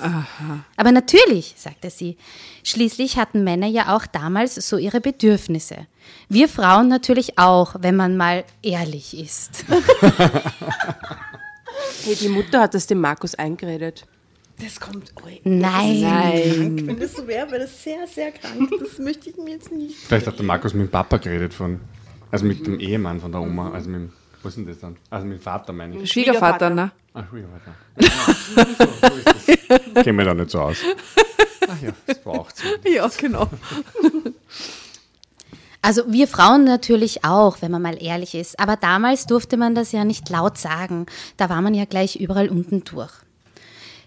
Aber 0.76 0.92
natürlich, 0.92 1.54
sagte 1.58 1.90
sie. 1.90 2.16
Schließlich 2.62 3.18
hatten 3.18 3.44
Männer 3.44 3.66
ja 3.66 3.94
auch 3.94 4.06
damals 4.06 4.54
so 4.54 4.78
ihre 4.78 5.02
Bedürfnisse. 5.02 5.86
Wir 6.30 6.48
Frauen 6.48 6.88
natürlich 6.88 7.38
auch, 7.38 7.74
wenn 7.80 7.96
man 7.96 8.16
mal 8.16 8.44
ehrlich 8.62 9.18
ist. 9.18 9.64
Hey, 12.04 12.16
die 12.16 12.28
Mutter 12.28 12.60
hat 12.60 12.74
das 12.74 12.86
dem 12.86 13.00
Markus 13.00 13.34
eingeredet. 13.34 14.06
Das 14.64 14.80
kommt. 14.80 15.12
Oh, 15.22 15.28
Nein. 15.44 16.00
Nein. 16.00 16.86
wenn 16.86 16.98
das 16.98 17.12
so 17.12 17.26
wäre, 17.26 17.50
wäre 17.50 17.62
das 17.62 17.82
sehr, 17.82 18.06
sehr 18.06 18.32
krank. 18.32 18.70
Das 18.80 18.98
möchte 18.98 19.28
ich 19.28 19.36
mir 19.36 19.50
jetzt 19.50 19.70
nicht. 19.70 19.94
Vielleicht 19.96 20.26
hat 20.26 20.38
der 20.38 20.44
Markus 20.44 20.72
mit 20.72 20.88
dem 20.88 20.90
Papa 20.90 21.18
geredet 21.18 21.52
von, 21.52 21.80
also 22.30 22.46
mit 22.46 22.66
dem 22.66 22.80
Ehemann 22.80 23.20
von 23.20 23.30
der 23.30 23.42
Oma, 23.42 23.72
also 23.72 23.90
mit 23.90 24.00
dem, 24.00 24.12
was 24.42 24.52
ist 24.52 24.56
denn 24.56 24.66
das 24.66 24.78
dann? 24.78 24.96
Also 25.10 25.26
mit 25.26 25.38
dem 25.38 25.42
Vater 25.42 25.72
meine 25.72 25.96
ich. 26.00 26.10
Schwiegervater, 26.10 26.70
ne? 26.70 26.92
Ach, 27.12 27.28
Schwiegervater. 27.28 27.74
Ja, 28.00 28.10
so, 28.66 29.08
so 29.08 29.14
ist 29.14 29.70
das. 29.94 30.04
Kennen 30.04 30.18
wir 30.18 30.24
da 30.24 30.34
nicht 30.34 30.50
so 30.50 30.60
aus. 30.60 30.78
Ach 31.68 31.82
ja, 31.82 31.90
das 32.06 32.18
braucht 32.20 32.56
so. 32.56 32.64
Ja, 32.88 33.08
genau. 33.18 33.48
Also 35.82 36.10
wir 36.10 36.26
Frauen 36.28 36.64
natürlich 36.64 37.24
auch, 37.24 37.60
wenn 37.60 37.70
man 37.70 37.82
mal 37.82 38.02
ehrlich 38.02 38.34
ist. 38.34 38.58
Aber 38.58 38.76
damals 38.76 39.26
durfte 39.26 39.58
man 39.58 39.74
das 39.74 39.92
ja 39.92 40.04
nicht 40.04 40.30
laut 40.30 40.56
sagen. 40.56 41.04
Da 41.36 41.50
war 41.50 41.60
man 41.60 41.74
ja 41.74 41.84
gleich 41.84 42.16
überall 42.16 42.48
unten 42.48 42.84
durch. 42.84 43.12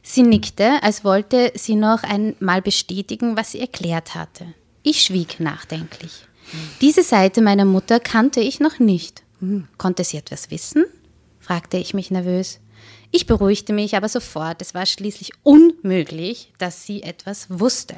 Sie 0.09 0.23
nickte, 0.23 0.81
als 0.83 1.03
wollte 1.03 1.51
sie 1.55 1.75
noch 1.75 2.01
einmal 2.03 2.61
bestätigen, 2.61 3.35
was 3.35 3.51
sie 3.51 3.59
erklärt 3.59 4.15
hatte. 4.15 4.45
Ich 4.81 5.01
schwieg 5.01 5.41
nachdenklich. 5.41 6.25
Diese 6.79 7.03
Seite 7.03 7.41
meiner 7.41 7.65
Mutter 7.65 7.99
kannte 7.99 8.39
ich 8.39 8.61
noch 8.61 8.79
nicht. 8.79 9.23
Konnte 9.77 10.05
sie 10.05 10.15
etwas 10.15 10.49
wissen? 10.49 10.85
fragte 11.41 11.75
ich 11.75 11.93
mich 11.93 12.09
nervös. 12.09 12.61
Ich 13.11 13.25
beruhigte 13.25 13.73
mich 13.73 13.97
aber 13.97 14.07
sofort. 14.07 14.61
Es 14.61 14.73
war 14.73 14.85
schließlich 14.85 15.33
unmöglich, 15.43 16.53
dass 16.57 16.85
sie 16.85 17.03
etwas 17.03 17.47
wusste. 17.49 17.97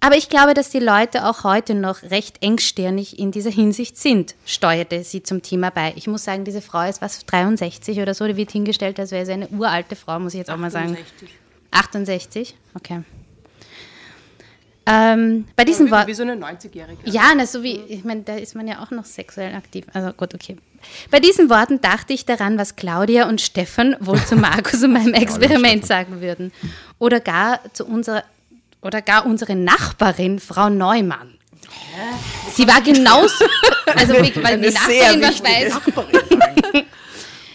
Aber 0.00 0.16
ich 0.16 0.30
glaube, 0.30 0.54
dass 0.54 0.70
die 0.70 0.78
Leute 0.78 1.26
auch 1.26 1.44
heute 1.44 1.74
noch 1.74 2.02
recht 2.04 2.42
engstirnig 2.42 3.18
in 3.18 3.32
dieser 3.32 3.50
Hinsicht 3.50 3.98
sind, 3.98 4.34
steuerte 4.46 5.04
sie 5.04 5.22
zum 5.22 5.42
Thema 5.42 5.70
bei. 5.70 5.92
Ich 5.94 6.06
muss 6.06 6.24
sagen, 6.24 6.44
diese 6.44 6.62
Frau 6.62 6.88
ist 6.88 7.02
was 7.02 7.24
63 7.26 8.00
oder 8.00 8.14
so, 8.14 8.26
die 8.26 8.36
wird 8.36 8.50
hingestellt, 8.50 8.98
als 8.98 9.10
wäre 9.10 9.26
sie 9.26 9.32
eine 9.32 9.48
uralte 9.48 9.96
Frau, 9.96 10.18
muss 10.18 10.32
ich 10.32 10.38
jetzt 10.38 10.50
auch 10.50 10.56
mal 10.56 10.70
sagen. 10.70 10.96
68? 11.70 12.54
Okay. 12.74 13.02
Ähm, 14.86 15.46
bei 15.54 15.66
Wie, 15.66 15.90
Wort. 15.90 16.06
wie 16.06 16.14
so 16.14 16.22
eine 16.22 16.34
90-Jährige. 16.34 16.98
Ja, 17.04 17.32
na, 17.36 17.46
so 17.46 17.62
wie, 17.62 17.76
ich 17.76 18.02
meine, 18.02 18.22
da 18.22 18.34
ist 18.34 18.56
man 18.56 18.66
ja 18.66 18.82
auch 18.82 18.90
noch 18.90 19.04
sexuell 19.04 19.54
aktiv. 19.54 19.84
Also 19.92 20.12
gut, 20.12 20.34
okay. 20.34 20.56
Bei 21.10 21.20
diesen 21.20 21.50
Worten 21.50 21.80
dachte 21.80 22.12
ich 22.12 22.24
daran, 22.24 22.58
was 22.58 22.74
Claudia 22.74 23.28
und 23.28 23.40
Stefan 23.40 23.94
wohl 24.00 24.18
zu 24.24 24.36
Markus 24.36 24.82
und 24.82 24.92
meinem 24.94 25.14
Experiment 25.14 25.86
sagen 25.86 26.20
würden. 26.20 26.52
Oder 26.98 27.20
gar 27.20 27.60
zu 27.74 27.84
unserer, 27.84 28.24
oder 28.82 29.02
gar 29.02 29.26
unsere 29.26 29.56
Nachbarin, 29.56 30.38
Frau 30.38 30.68
Neumann. 30.68 31.38
Sie 32.54 32.66
war 32.66 32.80
genauso, 32.80 33.44
also 33.94 34.14
weil 34.14 34.58
die 34.60 34.70
Nachbarin 34.70 35.22
was 35.22 35.42
weiß. 35.42 36.84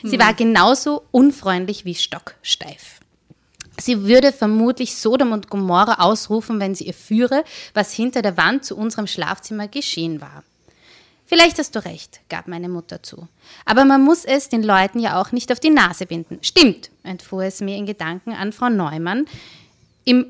Sie 0.03 0.19
war 0.19 0.34
genauso 0.34 1.03
unfreundlich 1.11 1.84
wie 1.84 1.95
stocksteif. 1.95 2.99
Sie 3.78 4.03
würde 4.03 4.32
vermutlich 4.32 4.95
Sodom 4.95 5.32
und 5.32 5.49
Gomorra 5.49 5.95
ausrufen, 6.03 6.59
wenn 6.59 6.76
sie 6.76 6.88
erführe, 6.88 7.43
was 7.73 7.91
hinter 7.91 8.21
der 8.21 8.38
Wand 8.38 8.63
zu 8.63 8.78
unserem 8.78 9.07
Schlafzimmer 9.07 9.67
geschehen 9.67 10.21
war. 10.21 10.43
Vielleicht 11.28 11.57
hast 11.57 11.76
du 11.76 11.84
recht, 11.84 12.21
gab 12.30 12.47
meine 12.47 12.69
Mutter 12.69 13.01
zu. 13.01 13.28
Aber 13.65 13.84
man 13.84 14.03
muss 14.03 14.26
es 14.26 14.47
den 14.47 14.61
Leuten 14.61 14.99
ja 14.99 15.19
auch 15.19 15.32
nicht 15.32 15.51
auf 15.51 15.59
die 15.59 15.71
Nase 15.71 16.05
binden. 16.05 16.38
Stimmt, 16.41 16.91
entfuhr 17.03 17.43
es 17.43 17.61
mir 17.61 17.76
in 17.76 17.88
Gedanken 17.88 18.32
an 18.32 18.53
Frau 18.53 18.69
Neumann. 18.69 19.26
Im 20.03 20.28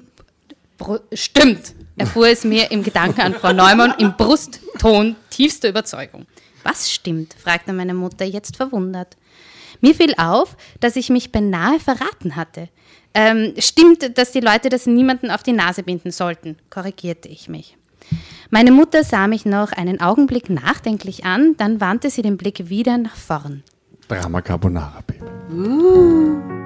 Bru 0.78 1.00
Stimmt, 1.14 1.74
erfuhr 1.98 2.28
es 2.28 2.44
mir 2.44 2.72
im 2.72 2.84
Gedanken 2.84 3.22
an 3.22 3.34
Frau 3.34 3.54
Neumann 3.54 3.94
im 3.98 4.16
Brustton 4.16 5.16
tiefster 5.30 5.70
Überzeugung. 5.70 6.26
Was 6.64 6.92
stimmt? 6.92 7.36
fragte 7.36 7.74
meine 7.74 7.94
Mutter 7.94 8.26
jetzt 8.26 8.58
verwundert. 8.58 9.18
Mir 9.82 9.94
fiel 9.94 10.14
auf, 10.18 10.58
dass 10.80 10.96
ich 10.96 11.10
mich 11.10 11.32
beinahe 11.32 11.80
verraten 11.80 12.36
hatte. 12.36 12.70
Ähm, 13.14 13.54
stimmt, 13.58 14.18
dass 14.18 14.32
die 14.32 14.40
Leute 14.40 14.70
das 14.70 14.86
niemanden 14.86 15.30
auf 15.32 15.44
die 15.44 15.54
Nase 15.54 15.84
binden 15.84 16.12
sollten, 16.12 16.58
korrigierte 16.70 17.30
ich 17.30 17.48
mich. 17.48 17.78
Meine 18.50 18.72
Mutter 18.72 19.04
sah 19.04 19.28
mich 19.28 19.46
noch 19.46 19.72
einen 19.72 20.02
Augenblick 20.02 20.50
nachdenklich 20.50 21.26
an, 21.26 21.56
dann 21.58 21.82
wandte 21.82 22.10
sie 22.10 22.22
den 22.22 22.38
Blick 22.38 22.70
wieder 22.70 22.98
nach 22.98 23.16
vorn. 23.16 23.64
Drama 24.08 24.42
Carbonara, 24.42 25.02
Baby. 25.08 26.64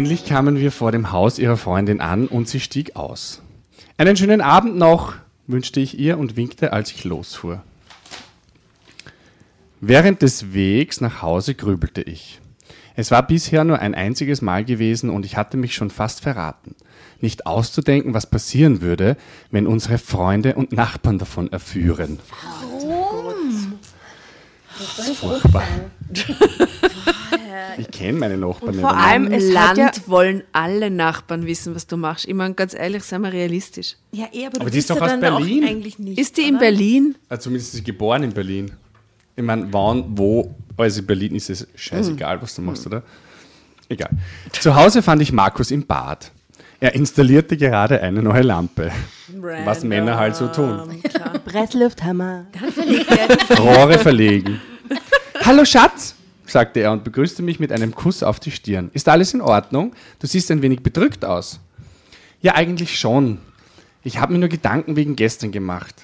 Endlich 0.00 0.24
kamen 0.24 0.58
wir 0.58 0.72
vor 0.72 0.92
dem 0.92 1.12
Haus 1.12 1.38
ihrer 1.38 1.58
Freundin 1.58 2.00
an 2.00 2.26
und 2.26 2.48
sie 2.48 2.58
stieg 2.58 2.96
aus. 2.96 3.42
Einen 3.98 4.16
schönen 4.16 4.40
Abend 4.40 4.76
noch, 4.76 5.12
wünschte 5.46 5.78
ich 5.78 5.98
ihr 5.98 6.16
und 6.16 6.36
winkte, 6.36 6.72
als 6.72 6.90
ich 6.90 7.04
losfuhr. 7.04 7.62
Während 9.82 10.22
des 10.22 10.54
Wegs 10.54 11.02
nach 11.02 11.20
Hause 11.20 11.54
grübelte 11.54 12.00
ich. 12.00 12.40
Es 12.96 13.10
war 13.10 13.26
bisher 13.26 13.62
nur 13.64 13.80
ein 13.80 13.94
einziges 13.94 14.40
Mal 14.40 14.64
gewesen 14.64 15.10
und 15.10 15.26
ich 15.26 15.36
hatte 15.36 15.58
mich 15.58 15.74
schon 15.74 15.90
fast 15.90 16.22
verraten. 16.22 16.76
Nicht 17.20 17.44
auszudenken, 17.44 18.14
was 18.14 18.24
passieren 18.24 18.80
würde, 18.80 19.18
wenn 19.50 19.66
unsere 19.66 19.98
Freunde 19.98 20.54
und 20.54 20.72
Nachbarn 20.72 21.18
davon 21.18 21.52
erführen. 21.52 22.20
Warum? 22.30 23.74
Das 24.96 25.08
ist 25.10 25.18
furchtbar. 25.18 25.64
Ich 27.78 27.90
kenne 27.90 28.18
meine 28.18 28.36
Nachbarn 28.36 28.72
nicht. 28.72 28.80
Vor 28.80 28.94
allem 28.96 29.26
Im 29.32 29.52
Land 29.52 29.78
Land 29.78 30.08
wollen 30.08 30.42
alle 30.52 30.90
Nachbarn 30.90 31.46
wissen, 31.46 31.74
was 31.74 31.86
du 31.86 31.96
machst. 31.96 32.26
Ich 32.26 32.34
meine, 32.34 32.54
ganz 32.54 32.74
ehrlich, 32.74 33.02
sei 33.04 33.18
mal 33.18 33.30
realistisch. 33.30 33.96
Ja, 34.12 34.26
eh, 34.32 34.46
aber, 34.46 34.56
Aber 34.56 34.64
du 34.66 34.70
die 34.72 34.78
ist 34.78 34.88
bist 34.88 34.90
doch 34.90 35.06
ja 35.06 35.14
aus 35.14 35.20
Berlin. 35.20 35.64
Eigentlich 35.64 35.98
nicht. 35.98 36.18
Ist 36.18 36.36
die 36.36 36.42
in 36.42 36.56
oder? 36.56 36.58
Berlin? 36.58 37.14
Ah, 37.28 37.38
zumindest 37.38 37.72
ist 37.72 37.78
sie 37.78 37.84
geboren 37.84 38.22
in 38.24 38.32
Berlin. 38.32 38.70
Ich 39.36 39.44
meine, 39.44 39.72
wann, 39.72 40.04
wo, 40.10 40.54
also 40.76 41.00
in 41.00 41.06
Berlin 41.06 41.34
ist 41.36 41.48
es 41.48 41.66
scheißegal, 41.74 42.42
was 42.42 42.54
du 42.54 42.62
machst, 42.62 42.86
oder? 42.86 43.02
Egal. 43.88 44.10
Zu 44.52 44.74
Hause 44.74 45.02
fand 45.02 45.22
ich 45.22 45.32
Markus 45.32 45.70
im 45.70 45.86
Bad. 45.86 46.30
Er 46.80 46.94
installierte 46.94 47.56
gerade 47.56 48.00
eine 48.00 48.22
neue 48.22 48.42
Lampe. 48.42 48.90
Was 49.64 49.84
Männer 49.84 50.16
halt 50.16 50.34
so 50.36 50.48
tun. 50.48 51.00
Presslufthammer. 51.44 52.46
Rohre 53.58 53.98
verlegen. 53.98 54.60
Hallo 55.44 55.64
Schatz, 55.64 56.14
sagte 56.50 56.80
er 56.80 56.92
und 56.92 57.04
begrüßte 57.04 57.42
mich 57.42 57.60
mit 57.60 57.72
einem 57.72 57.94
Kuss 57.94 58.22
auf 58.22 58.40
die 58.40 58.50
Stirn. 58.50 58.90
Ist 58.92 59.08
alles 59.08 59.34
in 59.34 59.40
Ordnung? 59.40 59.94
Du 60.18 60.26
siehst 60.26 60.50
ein 60.50 60.62
wenig 60.62 60.82
bedrückt 60.82 61.24
aus. 61.24 61.60
Ja, 62.42 62.54
eigentlich 62.54 62.98
schon. 62.98 63.38
Ich 64.02 64.18
habe 64.18 64.32
mir 64.32 64.38
nur 64.38 64.48
Gedanken 64.48 64.96
wegen 64.96 65.16
gestern 65.16 65.52
gemacht. 65.52 65.94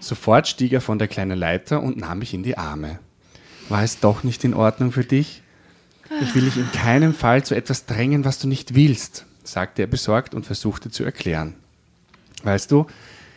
Sofort 0.00 0.48
stieg 0.48 0.72
er 0.72 0.80
von 0.80 0.98
der 0.98 1.08
kleinen 1.08 1.38
Leiter 1.38 1.82
und 1.82 1.96
nahm 1.96 2.20
mich 2.20 2.34
in 2.34 2.42
die 2.42 2.58
Arme. 2.58 2.98
War 3.68 3.82
es 3.82 4.00
doch 4.00 4.22
nicht 4.24 4.44
in 4.44 4.54
Ordnung 4.54 4.92
für 4.92 5.04
dich? 5.04 5.42
Ich 6.20 6.34
will 6.34 6.44
dich 6.44 6.56
in 6.56 6.70
keinem 6.72 7.14
Fall 7.14 7.44
zu 7.44 7.54
etwas 7.54 7.86
drängen, 7.86 8.24
was 8.24 8.38
du 8.38 8.46
nicht 8.46 8.74
willst, 8.74 9.26
sagte 9.44 9.82
er 9.82 9.88
besorgt 9.88 10.34
und 10.34 10.44
versuchte 10.44 10.90
zu 10.90 11.04
erklären. 11.04 11.54
Weißt 12.42 12.70
du, 12.70 12.86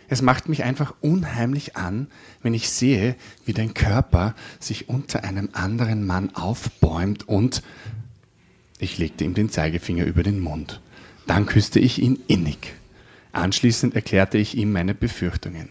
es 0.07 0.21
macht 0.21 0.49
mich 0.49 0.63
einfach 0.63 0.93
unheimlich 1.01 1.75
an, 1.75 2.07
wenn 2.41 2.53
ich 2.53 2.69
sehe, 2.69 3.15
wie 3.45 3.53
dein 3.53 3.73
Körper 3.73 4.35
sich 4.59 4.89
unter 4.89 5.23
einem 5.23 5.49
anderen 5.53 6.05
Mann 6.05 6.35
aufbäumt 6.35 7.27
und 7.27 7.63
ich 8.79 8.97
legte 8.97 9.23
ihm 9.23 9.33
den 9.33 9.49
Zeigefinger 9.49 10.05
über 10.05 10.23
den 10.23 10.39
Mund. 10.39 10.81
Dann 11.27 11.45
küsste 11.45 11.79
ich 11.79 12.01
ihn 12.01 12.19
innig. 12.27 12.73
Anschließend 13.31 13.95
erklärte 13.95 14.37
ich 14.37 14.55
ihm 14.57 14.71
meine 14.71 14.93
Befürchtungen. 14.93 15.69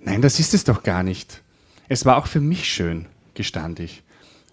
Nein, 0.00 0.22
das 0.22 0.38
ist 0.38 0.54
es 0.54 0.64
doch 0.64 0.82
gar 0.82 1.02
nicht. 1.02 1.42
Es 1.88 2.04
war 2.04 2.16
auch 2.16 2.26
für 2.26 2.40
mich 2.40 2.68
schön, 2.68 3.06
gestand 3.34 3.80
ich. 3.80 4.02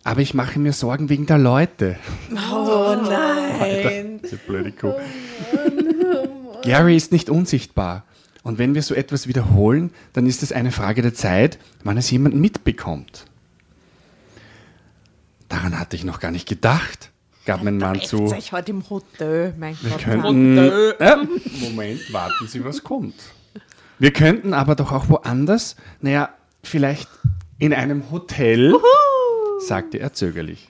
Aber 0.04 0.22
ich 0.22 0.34
mache 0.34 0.60
mir 0.60 0.74
Sorgen 0.74 1.10
wegen 1.10 1.26
der 1.26 1.38
Leute. 1.38 1.98
Oh 2.32 2.96
nein. 3.02 4.20
Diese 4.24 4.38
blöde 4.38 4.72
Kuh. 4.72 4.94
Gary 6.64 6.96
ist 6.96 7.12
nicht 7.12 7.30
unsichtbar. 7.30 8.06
Und 8.44 8.58
wenn 8.58 8.76
wir 8.76 8.82
so 8.82 8.94
etwas 8.94 9.28
wiederholen, 9.28 9.92
dann 10.12 10.28
ist 10.28 10.44
es 10.44 10.52
eine 10.52 10.72
Frage 10.72 11.02
der 11.02 11.14
Zeit, 11.14 11.58
wann 11.84 11.98
es 11.98 12.12
jemand 12.12 12.36
mitbekommt. 12.36 13.26
Daran 15.48 15.80
hatte 15.80 15.96
ich 15.96 16.04
noch 16.04 16.20
gar 16.20 16.32
nicht 16.32 16.48
gedacht, 16.48 17.12
gab 17.46 17.64
mein 17.64 17.78
Mann 17.78 18.02
zu. 18.02 18.24
Euch 18.26 18.52
heute 18.52 18.72
im 18.72 18.90
Hotel, 18.90 19.54
mein 19.58 19.78
Wir 19.82 19.92
Gott. 19.92 20.02
könnten. 20.02 20.58
Äh, 20.58 21.16
Moment, 21.62 22.12
warten 22.12 22.48
Sie, 22.48 22.64
was 22.66 22.84
kommt. 22.84 23.16
Wir 24.00 24.12
könnten 24.12 24.54
aber 24.54 24.76
doch 24.76 24.92
auch 24.92 25.08
woanders, 25.08 25.76
naja, 26.02 26.30
vielleicht 26.64 27.08
in 27.60 27.74
einem 27.74 28.12
Hotel, 28.12 28.74
sagte 29.66 30.00
er 30.00 30.12
zögerlich. 30.14 30.68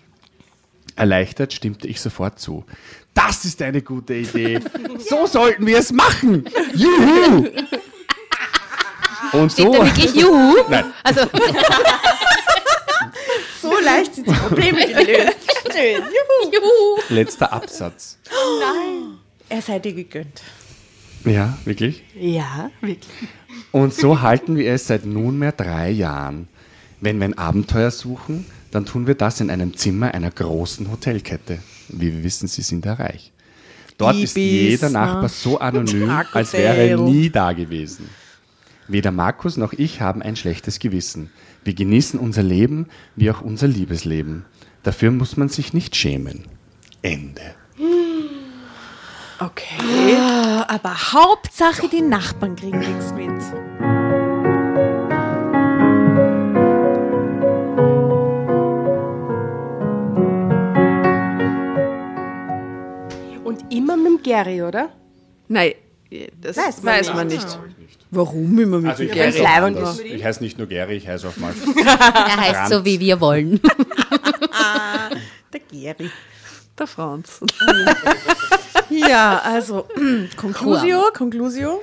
Erleichtert 0.95 1.53
stimmte 1.53 1.87
ich 1.87 2.01
sofort 2.01 2.37
zu. 2.39 2.65
Das 3.13 3.45
ist 3.45 3.61
eine 3.61 3.81
gute 3.81 4.15
Idee. 4.15 4.59
So 4.99 5.25
sollten 5.27 5.65
wir 5.65 5.77
es 5.77 5.91
machen. 5.91 6.45
Juhu! 6.73 7.47
Und 9.33 9.51
Steht 9.51 9.65
so. 9.65 9.73
da 9.73 9.85
wirklich 9.85 10.13
Juhu? 10.15 10.55
Nein, 10.69 10.85
Also, 11.03 11.21
So 13.61 13.71
leicht 13.83 14.15
sind 14.15 14.27
die 14.27 14.31
Probleme 14.33 14.85
gelöst. 14.87 15.37
Schön. 15.71 16.01
Juhu. 16.03 16.51
Juhu. 16.51 16.99
letzter 17.09 17.51
Absatz. 17.53 18.17
Er 19.49 19.61
sei 19.61 19.79
dir 19.79 19.93
gegönnt. 19.93 20.41
Ja, 21.23 21.57
wirklich? 21.63 22.03
Ja, 22.15 22.69
wirklich. 22.81 23.07
Und 23.71 23.93
so 23.93 24.21
halten 24.21 24.57
wir 24.57 24.73
es 24.73 24.87
seit 24.87 25.05
nunmehr 25.05 25.51
drei 25.53 25.89
Jahren. 25.89 26.47
Wenn 26.99 27.17
wir 27.19 27.25
ein 27.25 27.37
Abenteuer 27.37 27.91
suchen, 27.91 28.45
dann 28.71 28.85
tun 28.85 29.07
wir 29.07 29.15
das 29.15 29.39
in 29.39 29.49
einem 29.49 29.75
Zimmer 29.77 30.13
einer 30.13 30.31
großen 30.31 30.91
Hotelkette. 30.91 31.59
Wie 31.89 32.13
wir 32.13 32.23
wissen, 32.23 32.47
sie 32.47 32.61
sind 32.61 32.85
da 32.85 32.93
reich. 32.93 33.31
Dort 33.97 34.17
ist 34.17 34.35
Ibis, 34.37 34.81
jeder 34.81 34.89
ne? 34.89 34.93
Nachbar 34.93 35.29
so 35.29 35.59
anonym, 35.59 36.09
als 36.09 36.53
wäre 36.53 36.87
er 36.87 36.97
nie 36.97 37.29
da 37.29 37.53
gewesen. 37.53 38.09
Weder 38.87 39.11
Markus 39.11 39.57
noch 39.57 39.73
ich 39.73 40.01
haben 40.01 40.21
ein 40.21 40.35
schlechtes 40.35 40.79
Gewissen. 40.79 41.31
Wir 41.63 41.73
genießen 41.73 42.19
unser 42.19 42.43
Leben 42.43 42.87
wie 43.15 43.31
auch 43.31 43.41
unser 43.41 43.67
Liebesleben. 43.67 44.45
Dafür 44.83 45.11
muss 45.11 45.37
man 45.37 45.47
sich 45.49 45.73
nicht 45.73 45.95
schämen. 45.95 46.45
Ende. 47.01 47.55
Okay. 49.39 50.17
aber 50.67 51.13
Hauptsache, 51.13 51.89
die 51.89 52.01
Nachbarn 52.01 52.55
kriegen 52.55 52.79
nichts 52.79 53.13
mit. 53.13 53.31
Immer 63.69 63.97
mit 63.97 64.05
dem 64.07 64.23
Gary, 64.23 64.61
oder? 64.61 64.89
Nein, 65.47 65.73
das 66.41 66.57
Weiß 66.57 66.83
weiß 66.83 67.07
man 67.07 67.17
man, 67.17 67.27
nicht. 67.27 67.43
nicht. 67.43 67.59
Warum 68.11 68.57
immer 68.59 68.79
mit 68.79 68.91
Also 68.91 69.03
dem 69.03 69.11
Gary? 69.13 69.29
ist. 69.81 69.99
Ich 70.01 70.23
heiße 70.23 70.43
nicht 70.43 70.57
nur 70.57 70.67
Gary, 70.67 70.97
ich 70.97 71.07
heiße 71.07 71.27
auch 71.27 71.37
mal 71.37 71.53
Er 71.85 72.37
heißt 72.37 72.71
so, 72.71 72.85
wie 72.85 72.99
wir 72.99 73.19
wollen. 73.19 73.59
Der 75.53 75.59
Geri. 75.71 76.11
Der 76.77 76.87
Franz. 76.87 77.39
Ja, 78.89 79.41
also, 79.43 79.87
Conclusio, 80.37 81.03
Conclusio. 81.15 81.81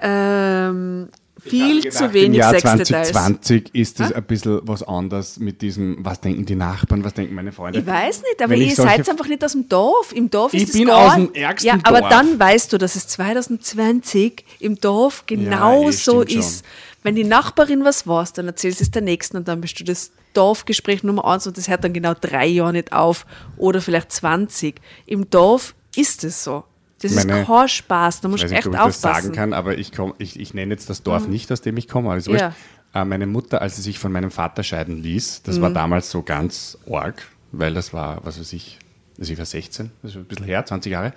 Ähm, 0.00 1.08
viel 1.40 1.78
habe 1.78 1.88
zu 1.90 1.98
gedacht, 1.98 2.14
wenig 2.14 2.26
Im 2.26 2.34
Jahr 2.34 2.50
Sexdetails. 2.50 3.08
2020 3.12 3.74
ist 3.74 4.00
es 4.00 4.12
ein 4.12 4.22
bisschen 4.24 4.60
was 4.62 4.82
anderes 4.82 5.38
mit 5.38 5.62
diesem, 5.62 5.98
was 6.04 6.20
denken 6.20 6.44
die 6.46 6.54
Nachbarn, 6.54 7.02
was 7.04 7.14
denken 7.14 7.34
meine 7.34 7.52
Freunde. 7.52 7.78
Ich 7.80 7.86
weiß 7.86 8.22
nicht, 8.22 8.42
aber 8.42 8.54
ihr 8.54 8.66
ich 8.66 8.74
seid 8.76 9.08
einfach 9.08 9.26
nicht 9.26 9.44
aus 9.44 9.52
dem 9.52 9.68
Dorf. 9.68 10.12
Im 10.12 10.30
Dorf 10.30 10.54
Ich 10.54 10.62
ist 10.64 10.68
es 10.70 10.74
bin 10.76 10.86
gar- 10.88 11.08
aus 11.08 11.14
dem 11.14 11.32
ärgsten 11.34 11.68
Ja, 11.68 11.78
aber 11.84 12.00
Dorf. 12.00 12.10
dann 12.10 12.38
weißt 12.38 12.72
du, 12.72 12.78
dass 12.78 12.96
es 12.96 13.06
2020 13.08 14.44
im 14.60 14.80
Dorf 14.80 15.24
genau 15.26 15.88
eh, 15.88 15.92
so 15.92 16.22
ist. 16.22 16.64
Wenn 17.02 17.14
die 17.14 17.24
Nachbarin 17.24 17.84
was 17.84 18.06
weiß, 18.06 18.34
dann 18.34 18.46
erzählst 18.46 18.80
du 18.80 18.84
es 18.84 18.90
der 18.90 19.02
Nächsten 19.02 19.36
und 19.38 19.48
dann 19.48 19.60
bist 19.60 19.78
du 19.80 19.84
das 19.84 20.10
Dorfgespräch 20.34 21.02
Nummer 21.02 21.24
eins 21.24 21.46
und 21.46 21.56
das 21.56 21.68
hört 21.68 21.82
dann 21.82 21.92
genau 21.92 22.12
drei 22.20 22.46
Jahre 22.46 22.72
nicht 22.72 22.92
auf 22.92 23.26
oder 23.56 23.80
vielleicht 23.80 24.12
20. 24.12 24.80
Im 25.06 25.28
Dorf 25.30 25.74
ist 25.96 26.22
es 26.24 26.44
so. 26.44 26.64
Das 27.02 27.14
Meine- 27.14 27.40
ist 27.40 27.46
kein 27.46 27.68
Spaß, 27.68 28.20
da 28.20 28.28
Ich 28.28 28.30
musst 28.30 28.42
du 28.44 28.48
nicht, 28.48 28.58
echt 28.58 28.66
ob 28.66 28.74
ich 28.74 28.78
das 28.78 28.96
aufpassen. 29.04 29.22
sagen 29.22 29.34
kann, 29.34 29.52
aber 29.52 29.78
ich, 29.78 29.92
komm, 29.92 30.14
ich, 30.18 30.38
ich 30.38 30.52
nenne 30.54 30.72
jetzt 30.74 30.90
das 30.90 31.02
Dorf 31.02 31.26
nicht, 31.28 31.50
aus 31.50 31.60
dem 31.62 31.76
ich 31.76 31.88
komme, 31.88 32.10
wurscht. 32.10 32.28
Ja. 32.28 32.54
Äh, 32.94 33.04
meine 33.04 33.26
Mutter, 33.26 33.62
als 33.62 33.76
sie 33.76 33.82
sich 33.82 33.98
von 33.98 34.12
meinem 34.12 34.30
Vater 34.30 34.62
scheiden 34.62 35.02
ließ, 35.02 35.42
das 35.44 35.60
war 35.60 35.70
damals 35.70 36.10
so 36.10 36.22
ganz 36.22 36.76
arg, 36.90 37.22
weil 37.52 37.72
das 37.72 37.92
war, 37.94 38.24
was 38.24 38.38
weiß 38.38 38.52
ich, 38.52 38.78
also 39.18 39.32
ich 39.32 39.38
war 39.38 39.46
16, 39.46 39.90
das 40.02 40.10
ist 40.12 40.16
ein 40.16 40.24
bisschen 40.24 40.44
her, 40.46 40.64
20 40.66 40.90
Jahre. 40.92 41.12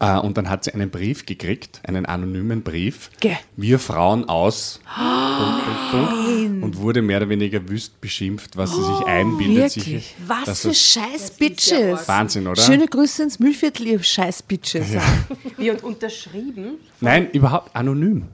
Äh, 0.00 0.18
und 0.18 0.36
dann 0.36 0.48
hat 0.50 0.64
sie 0.64 0.74
einen 0.74 0.90
Brief 0.90 1.26
gekriegt, 1.26 1.80
einen 1.86 2.06
anonymen 2.06 2.62
Brief. 2.62 3.10
Geh. 3.20 3.36
Wir 3.56 3.78
Frauen 3.78 4.28
aus. 4.28 4.80
Punkt, 4.84 5.64
Punkt, 5.64 6.08
Punkt, 6.10 6.62
und 6.64 6.76
wurde 6.78 7.02
mehr 7.02 7.18
oder 7.18 7.28
weniger 7.28 7.68
wüst 7.68 8.00
beschimpft, 8.00 8.56
was 8.56 8.74
sie 8.74 8.82
sich 8.82 9.06
einbildet. 9.06 9.76
wirklich? 9.76 9.84
Sich, 9.84 10.14
Was 10.26 10.60
für 10.62 10.68
das- 10.68 10.80
scheiß 10.80 11.30
Bitches. 11.38 12.08
Wahnsinn, 12.08 12.46
oder? 12.48 12.60
Schöne 12.60 12.86
Grüße 12.86 13.22
ins 13.22 13.38
Müllviertel, 13.38 13.86
ihr 13.86 14.02
scheiß 14.02 14.42
Bitches. 14.42 14.88
Wie 15.56 15.70
und 15.70 15.82
unterschrieben? 15.84 16.78
Nein, 17.00 17.30
überhaupt 17.30 17.74
anonym. 17.76 18.26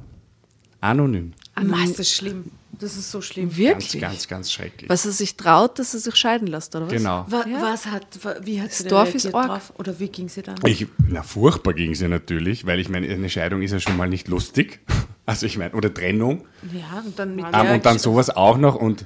Anonym. 0.81 1.33
Mann, 1.61 1.85
ist 1.91 1.99
das 1.99 2.11
schlimm. 2.11 2.51
Das 2.79 2.97
ist 2.97 3.11
so 3.11 3.21
schlimm. 3.21 3.49
Ganz, 3.49 3.59
Wirklich? 3.59 4.01
ganz, 4.01 4.29
ganz 4.29 4.53
schrecklich. 4.53 4.89
Was 4.89 5.05
er 5.05 5.11
sich 5.13 5.37
traut, 5.37 5.79
dass 5.81 5.95
er 5.95 6.01
sich 6.01 6.15
scheiden 6.15 6.47
lässt, 6.47 6.77
oder 6.77 6.87
was? 6.87 6.93
Genau. 6.93 7.25
Wa- 7.29 7.45
Was 7.61 7.87
hat, 7.87 8.07
wa- 8.23 8.37
wie 8.43 8.61
hat 8.61 8.69
Das 8.71 8.79
sie 8.79 8.89
Dorf 8.89 9.15
ist 9.15 9.25
reagiert 9.25 9.35
arg. 9.35 9.47
drauf? 9.49 9.73
Oder 9.79 9.99
wie 9.99 10.09
ging 10.09 10.29
sie 10.29 10.43
dann? 10.43 10.55
Ich, 10.65 10.87
na, 11.09 11.23
furchtbar 11.23 11.73
ging 11.75 11.95
sie 11.97 12.07
natürlich, 12.07 12.67
weil 12.67 12.79
ich 12.79 12.89
meine, 12.89 13.09
eine 13.09 13.29
Scheidung 13.29 13.63
ist 13.63 13.73
ja 13.73 13.81
schon 13.81 13.97
mal 13.97 14.09
nicht 14.09 14.29
lustig. 14.29 14.81
Also 15.27 15.45
ich 15.45 15.59
meine, 15.59 15.75
oder 15.75 15.93
Trennung. 15.93 16.47
Ja, 16.73 17.03
und 17.05 17.19
dann 17.19 17.37
mit 17.37 17.45
Ähm, 17.45 17.53
der 17.53 17.75
und 17.75 17.85
dann 17.85 17.99
sowas 17.99 18.31
auch 18.31 18.57
noch 18.57 18.77
und 18.77 19.05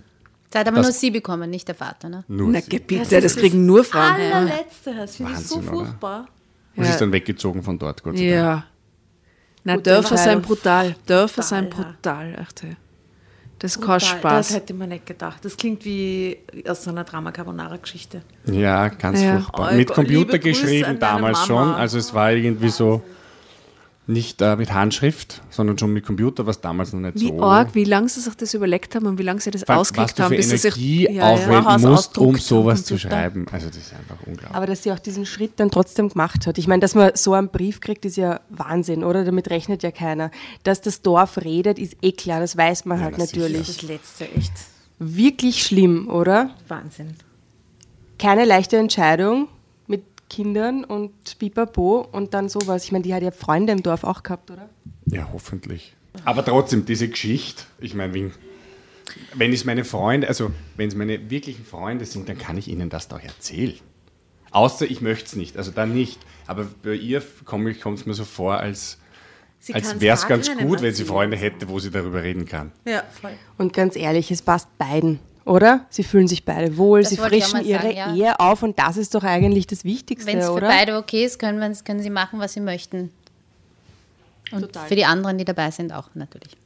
Da 0.50 0.60
hat 0.60 0.68
aber 0.68 0.76
Das- 0.76 0.86
nur 0.86 0.92
sie 0.92 1.10
bekommen, 1.10 1.50
nicht 1.50 1.66
der 1.66 1.74
Vater. 1.74 2.08
Ne? 2.08 2.22
nur 2.28 2.48
Na, 2.50 2.60
sie. 2.60 2.70
gebitte, 2.70 3.20
das, 3.20 3.34
kriegen 3.34 3.66
nur 3.66 3.82
Frauen. 3.82 4.12
allerletzte. 4.12 4.94
Das 4.94 5.16
finde 5.16 5.32
ich 5.32 5.38
so 5.38 5.60
furchtbar. 5.60 6.28
Und 6.76 6.84
Ja. 6.84 6.90
ist 6.90 7.00
dann 7.00 7.10
weggezogen 7.10 7.64
von 7.64 7.76
dort, 7.76 8.04
Gott 8.04 8.16
sei 8.16 8.22
Dank. 8.30 8.34
Ja. 8.36 8.64
Na, 9.64 9.74
Gut, 9.74 9.86
Dörfer 9.88 10.10
das 10.10 10.22
sein 10.22 10.42
brutal. 10.42 10.94
Dörfer 11.06 11.42
sein 11.42 11.68
Brutal, 11.68 12.30
ja. 12.38 12.68
Das 13.62 13.76
ist 13.76 13.80
kein 13.80 13.98
Brutal. 13.98 14.00
Spaß. 14.18 14.48
Das 14.48 14.56
hätte 14.56 14.74
man 14.74 14.88
nicht 14.88 15.06
gedacht. 15.06 15.44
Das 15.44 15.56
klingt 15.56 15.84
wie 15.84 16.36
aus 16.68 16.82
so 16.82 16.90
einer 16.90 17.04
Drama-Carbonara-Geschichte. 17.04 18.22
Ja, 18.46 18.88
ganz 18.88 19.22
Ja. 19.22 19.34
furchtbar. 19.38 19.70
Oh 19.72 19.76
Mit 19.76 19.88
Computer 19.88 20.38
geschrieben 20.40 20.98
damals 20.98 21.46
schon. 21.46 21.72
Also 21.72 21.98
es 21.98 22.12
war 22.12 22.32
irgendwie 22.32 22.70
so 22.70 23.02
nicht 24.08 24.42
äh, 24.42 24.56
mit 24.56 24.72
Handschrift, 24.72 25.42
sondern 25.50 25.78
schon 25.78 25.92
mit 25.92 26.04
Computer, 26.04 26.44
was 26.44 26.60
damals 26.60 26.92
noch 26.92 27.00
nicht 27.00 27.20
Wie 27.20 27.28
so. 27.28 27.40
arg, 27.40 27.74
wie 27.74 27.84
lange 27.84 28.08
sie 28.08 28.20
sich 28.20 28.34
das 28.34 28.52
überlegt 28.52 28.96
haben 28.96 29.06
und 29.06 29.16
wie 29.16 29.22
lange 29.22 29.40
sie 29.40 29.52
das 29.52 29.62
ausgekriegt 29.68 30.18
haben, 30.18 30.34
bis 30.34 30.48
sie 30.50 30.56
sich. 30.56 30.74
Energie 30.76 31.04
Ja, 31.04 31.10
ja. 31.12 31.22
aufwenden 31.30 31.64
Haus 31.66 31.82
musst, 31.82 32.18
um 32.18 32.36
sowas 32.36 32.84
zu 32.84 32.98
schreiben. 32.98 33.46
Also 33.52 33.68
das 33.68 33.76
ist 33.76 33.92
einfach 33.94 34.16
unglaublich. 34.26 34.56
Aber 34.56 34.66
dass 34.66 34.82
sie 34.82 34.90
auch 34.90 34.98
diesen 34.98 35.24
Schritt 35.24 35.52
dann 35.60 35.70
trotzdem 35.70 36.08
gemacht 36.08 36.48
hat. 36.48 36.58
Ich 36.58 36.66
meine, 36.66 36.80
dass 36.80 36.96
man 36.96 37.12
so 37.14 37.32
einen 37.34 37.48
Brief 37.48 37.80
kriegt, 37.80 38.04
ist 38.04 38.16
ja 38.16 38.40
Wahnsinn, 38.50 39.04
oder? 39.04 39.24
Damit 39.24 39.50
rechnet 39.50 39.84
ja 39.84 39.92
keiner. 39.92 40.32
Dass 40.64 40.80
das 40.80 41.02
Dorf 41.02 41.38
redet, 41.38 41.78
ist 41.78 41.96
eh 42.02 42.10
klar, 42.12 42.40
das 42.40 42.56
weiß 42.56 42.84
man 42.86 42.98
Ja, 42.98 43.04
halt 43.04 43.20
sicher. 43.20 43.38
natürlich. 43.40 43.66
Das 43.68 43.82
letzte, 43.82 44.24
echt 44.32 44.52
Wirklich 44.98 45.62
schlimm, 45.64 46.08
oder? 46.08 46.50
Wahnsinn. 46.68 47.14
Keine 48.18 48.44
leichte 48.44 48.76
Entscheidung 48.76 49.48
Kindern 50.32 50.84
und 50.84 51.38
Pipapo 51.38 52.08
und 52.10 52.32
dann 52.32 52.48
sowas. 52.48 52.84
Ich 52.84 52.92
meine, 52.92 53.04
die 53.04 53.12
hat 53.12 53.22
ja 53.22 53.30
Freunde 53.30 53.72
im 53.72 53.82
Dorf 53.82 54.02
auch 54.02 54.22
gehabt, 54.22 54.50
oder? 54.50 54.70
Ja, 55.04 55.28
hoffentlich. 55.30 55.94
Aber 56.24 56.42
trotzdem, 56.44 56.86
diese 56.86 57.08
Geschichte, 57.08 57.64
ich 57.80 57.94
meine, 57.94 58.14
wenn, 58.14 58.32
wenn 59.34 59.52
es 59.52 59.64
meine 59.66 59.84
Freunde, 59.84 60.28
also 60.28 60.50
wenn 60.76 60.88
es 60.88 60.94
meine 60.94 61.30
wirklichen 61.30 61.66
Freunde 61.66 62.06
sind, 62.06 62.30
dann 62.30 62.38
kann 62.38 62.56
ich 62.56 62.68
ihnen 62.68 62.88
das 62.88 63.08
doch 63.08 63.20
erzählen. 63.20 63.78
Außer 64.52 64.90
ich 64.90 65.02
möchte 65.02 65.26
es 65.26 65.36
nicht, 65.36 65.56
also 65.58 65.70
dann 65.70 65.92
nicht. 65.92 66.18
Aber 66.46 66.66
bei 66.82 66.94
ihr 66.94 67.22
kommt 67.44 67.68
es 67.98 68.06
mir 68.06 68.14
so 68.14 68.24
vor, 68.24 68.56
als, 68.58 68.98
Sie 69.60 69.74
als 69.74 70.00
wäre 70.00 70.16
es 70.16 70.26
ganz 70.26 70.50
gut, 70.56 70.82
wenn 70.82 70.94
sie. 70.94 71.04
Freunde 71.04 71.36
hätte, 71.36 71.68
wo 71.68 71.78
sie 71.78 71.90
darüber 71.90 72.22
reden 72.22 72.46
kann. 72.46 72.72
Ja, 72.84 73.04
voll. 73.20 73.32
Und 73.58 73.72
ganz 73.72 73.96
ehrlich, 73.96 74.30
es 74.30 74.42
passt 74.42 74.66
beiden, 74.76 75.20
oder? 75.44 75.86
Sie 75.90 76.04
fühlen 76.04 76.28
sich 76.28 76.44
beide 76.44 76.76
wohl, 76.76 77.00
Das 77.00 77.10
sie 77.10 77.16
frischen 77.16 77.64
ihre 77.64 77.82
sagen, 77.82 77.96
ja. 77.96 78.14
Ehe 78.14 78.40
auf 78.40 78.62
und 78.62 78.78
das 78.78 78.96
ist 78.96 79.14
doch 79.14 79.24
eigentlich 79.24 79.66
das 79.66 79.84
Wichtigste, 79.84 80.30
Wenn 80.30 80.38
es 80.38 80.46
für 80.48 80.60
beide 80.60 80.96
okay 80.96 81.24
ist, 81.24 81.38
können, 81.38 81.76
können 81.84 82.02
sie 82.02 82.10
machen, 82.10 82.38
was 82.38 82.52
sie 82.52 82.60
möchten. 82.60 83.10
Und 84.52 84.76
für 84.76 84.96
die 84.96 85.04
anderen, 85.04 85.38
die 85.38 85.44
dabei 85.44 85.70
sind, 85.70 85.92
auch 85.92 86.10
natürlich. 86.14 86.56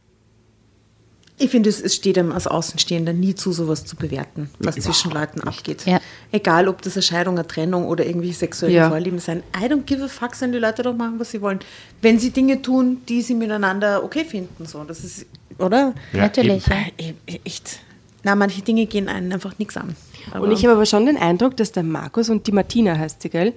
Ich 1.38 1.50
finde, 1.50 1.68
es, 1.68 1.82
es 1.82 1.94
steht 1.94 2.16
einem 2.16 2.32
als 2.32 2.46
Außenstehender 2.46 3.12
nie 3.12 3.34
zu, 3.34 3.52
sowas 3.52 3.84
zu 3.84 3.94
bewerten, 3.94 4.48
was 4.58 4.76
überhaupt 4.76 4.82
zwischen 4.82 5.10
Leuten 5.10 5.40
abgeht. 5.42 5.84
Ja. 5.84 6.00
Egal, 6.32 6.66
ob 6.66 6.80
das 6.80 6.94
eine 6.94 7.02
Scheidung, 7.02 7.34
eine 7.34 7.46
Trennung 7.46 7.86
oder 7.86 8.06
irgendwie 8.06 8.32
sexuelle 8.32 8.74
Ja. 8.74 8.88
Vorlieben 8.88 9.18
sein. 9.18 9.42
I 9.54 9.66
don't 9.66 9.82
give 9.82 10.02
a 10.02 10.08
fuck, 10.08 10.34
sollen 10.34 10.52
die 10.52 10.58
Leute 10.58 10.82
doch 10.82 10.96
machen, 10.96 11.18
was 11.18 11.30
sie 11.30 11.42
wollen. 11.42 11.60
Wenn 12.00 12.18
sie 12.18 12.30
Dinge 12.30 12.62
tun, 12.62 13.02
die 13.06 13.20
sie 13.20 13.34
miteinander 13.34 14.02
okay 14.02 14.24
finden, 14.24 14.64
so. 14.64 14.82
Das 14.84 15.04
ist, 15.04 15.26
oder? 15.58 15.92
Ja, 16.14 16.20
natürlich. 16.20 16.66
Ja. 16.66 16.76
Äh, 16.96 17.12
äh, 17.26 17.40
Echt. 17.44 17.80
Na, 18.26 18.34
manche 18.34 18.60
Dinge 18.60 18.86
gehen 18.86 19.08
einen 19.08 19.32
einfach 19.32 19.56
nichts 19.60 19.76
an. 19.76 19.94
Und 20.34 20.50
ich 20.50 20.64
habe 20.64 20.74
aber 20.74 20.84
schon 20.84 21.06
den 21.06 21.16
Eindruck, 21.16 21.56
dass 21.56 21.70
der 21.70 21.84
Markus 21.84 22.28
und 22.28 22.48
die 22.48 22.50
Martina 22.52 22.98
heißt 22.98 23.22
sie, 23.22 23.30
gell? 23.30 23.52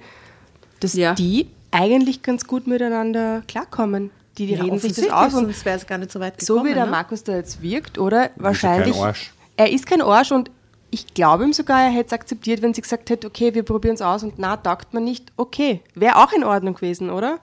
Dass 0.78 0.94
Ja. 0.94 1.12
die 1.14 1.48
eigentlich 1.72 2.22
ganz 2.22 2.46
gut 2.46 2.68
miteinander 2.68 3.42
klarkommen. 3.48 4.12
Die, 4.38 4.46
die 4.46 4.54
Ja, 4.54 4.62
reden 4.62 4.78
sich 4.78 4.92
das 4.92 5.10
aus 5.10 5.34
und 5.34 5.46
sonst 5.46 5.64
wäre 5.64 5.76
es 5.76 5.86
gar 5.88 5.98
nicht 5.98 6.12
so 6.12 6.20
weit 6.20 6.40
so 6.40 6.54
gekommen. 6.54 6.70
wie 6.70 6.74
der 6.74 6.84
ne? 6.84 6.90
Markus 6.92 7.24
da 7.24 7.34
jetzt 7.34 7.60
wirkt, 7.62 7.98
oder? 7.98 8.28
kein 8.28 8.42
Wahrscheinlich. 8.44 8.96
Arsch. 8.96 9.32
Er 9.56 9.72
ist 9.72 9.86
kein 9.86 10.02
Arsch 10.02 10.30
und 10.30 10.52
ich 10.92 11.14
glaube 11.14 11.42
ihm 11.44 11.52
sogar, 11.52 11.82
er 11.82 11.90
hätte 11.90 12.06
es 12.06 12.12
akzeptiert, 12.12 12.62
wenn 12.62 12.72
sie 12.72 12.80
gesagt 12.82 13.10
hätte, 13.10 13.26
okay, 13.26 13.52
wir 13.54 13.64
probieren 13.64 13.96
es 13.96 14.02
aus 14.02 14.22
und 14.22 14.34
na, 14.38 14.56
taugt 14.56 14.94
man 14.94 15.02
nicht. 15.02 15.32
Okay, 15.36 15.80
wäre 15.96 16.14
auch 16.16 16.32
in 16.32 16.44
Ordnung 16.44 16.74
gewesen, 16.74 17.10
oder? 17.10 17.40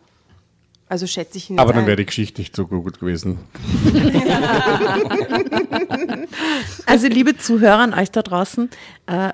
Also 0.89 1.05
schätze 1.05 1.37
ich 1.37 1.49
ihn 1.49 1.59
Aber 1.59 1.73
dann 1.73 1.81
ein. 1.83 1.87
wäre 1.87 1.97
die 1.97 2.05
Geschichte 2.05 2.41
nicht 2.41 2.55
so 2.55 2.65
gut 2.65 2.99
gewesen. 2.99 3.39
Also 6.85 7.07
liebe 7.07 7.37
Zuhörer 7.37 7.79
an 7.79 7.93
euch 7.93 8.11
da 8.11 8.21
draußen, 8.21 8.69
äh, 9.07 9.31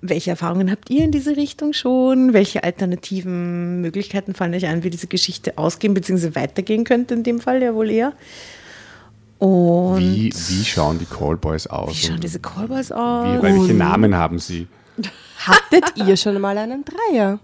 welche 0.00 0.30
Erfahrungen 0.30 0.70
habt 0.70 0.90
ihr 0.90 1.04
in 1.04 1.10
diese 1.12 1.36
Richtung 1.36 1.72
schon? 1.72 2.32
Welche 2.32 2.64
alternativen 2.64 3.80
Möglichkeiten 3.80 4.34
fallen 4.34 4.54
euch 4.54 4.66
ein, 4.66 4.82
wie 4.82 4.90
diese 4.90 5.06
Geschichte 5.06 5.58
ausgehen 5.58 5.94
bzw. 5.94 6.34
weitergehen 6.34 6.84
könnte 6.84 7.14
in 7.14 7.22
dem 7.22 7.40
Fall 7.40 7.62
ja 7.62 7.74
wohl 7.74 7.90
eher? 7.90 8.12
Und 9.38 9.98
Wie, 10.00 10.32
wie 10.32 10.64
schauen 10.64 10.98
die 10.98 11.04
Callboys 11.04 11.66
aus? 11.66 11.90
wie 11.90 12.06
schauen 12.06 12.20
diese 12.20 12.40
Callboys 12.40 12.90
wie, 12.90 12.94
aus? 12.94 13.42
weil 13.42 13.60
welche 13.60 13.74
Namen 13.74 14.14
haben 14.14 14.38
sie? 14.38 14.68
Hattet 15.38 15.84
ihr 15.96 16.16
schon 16.16 16.40
mal 16.40 16.56
einen 16.56 16.84
Dreier? 16.84 17.38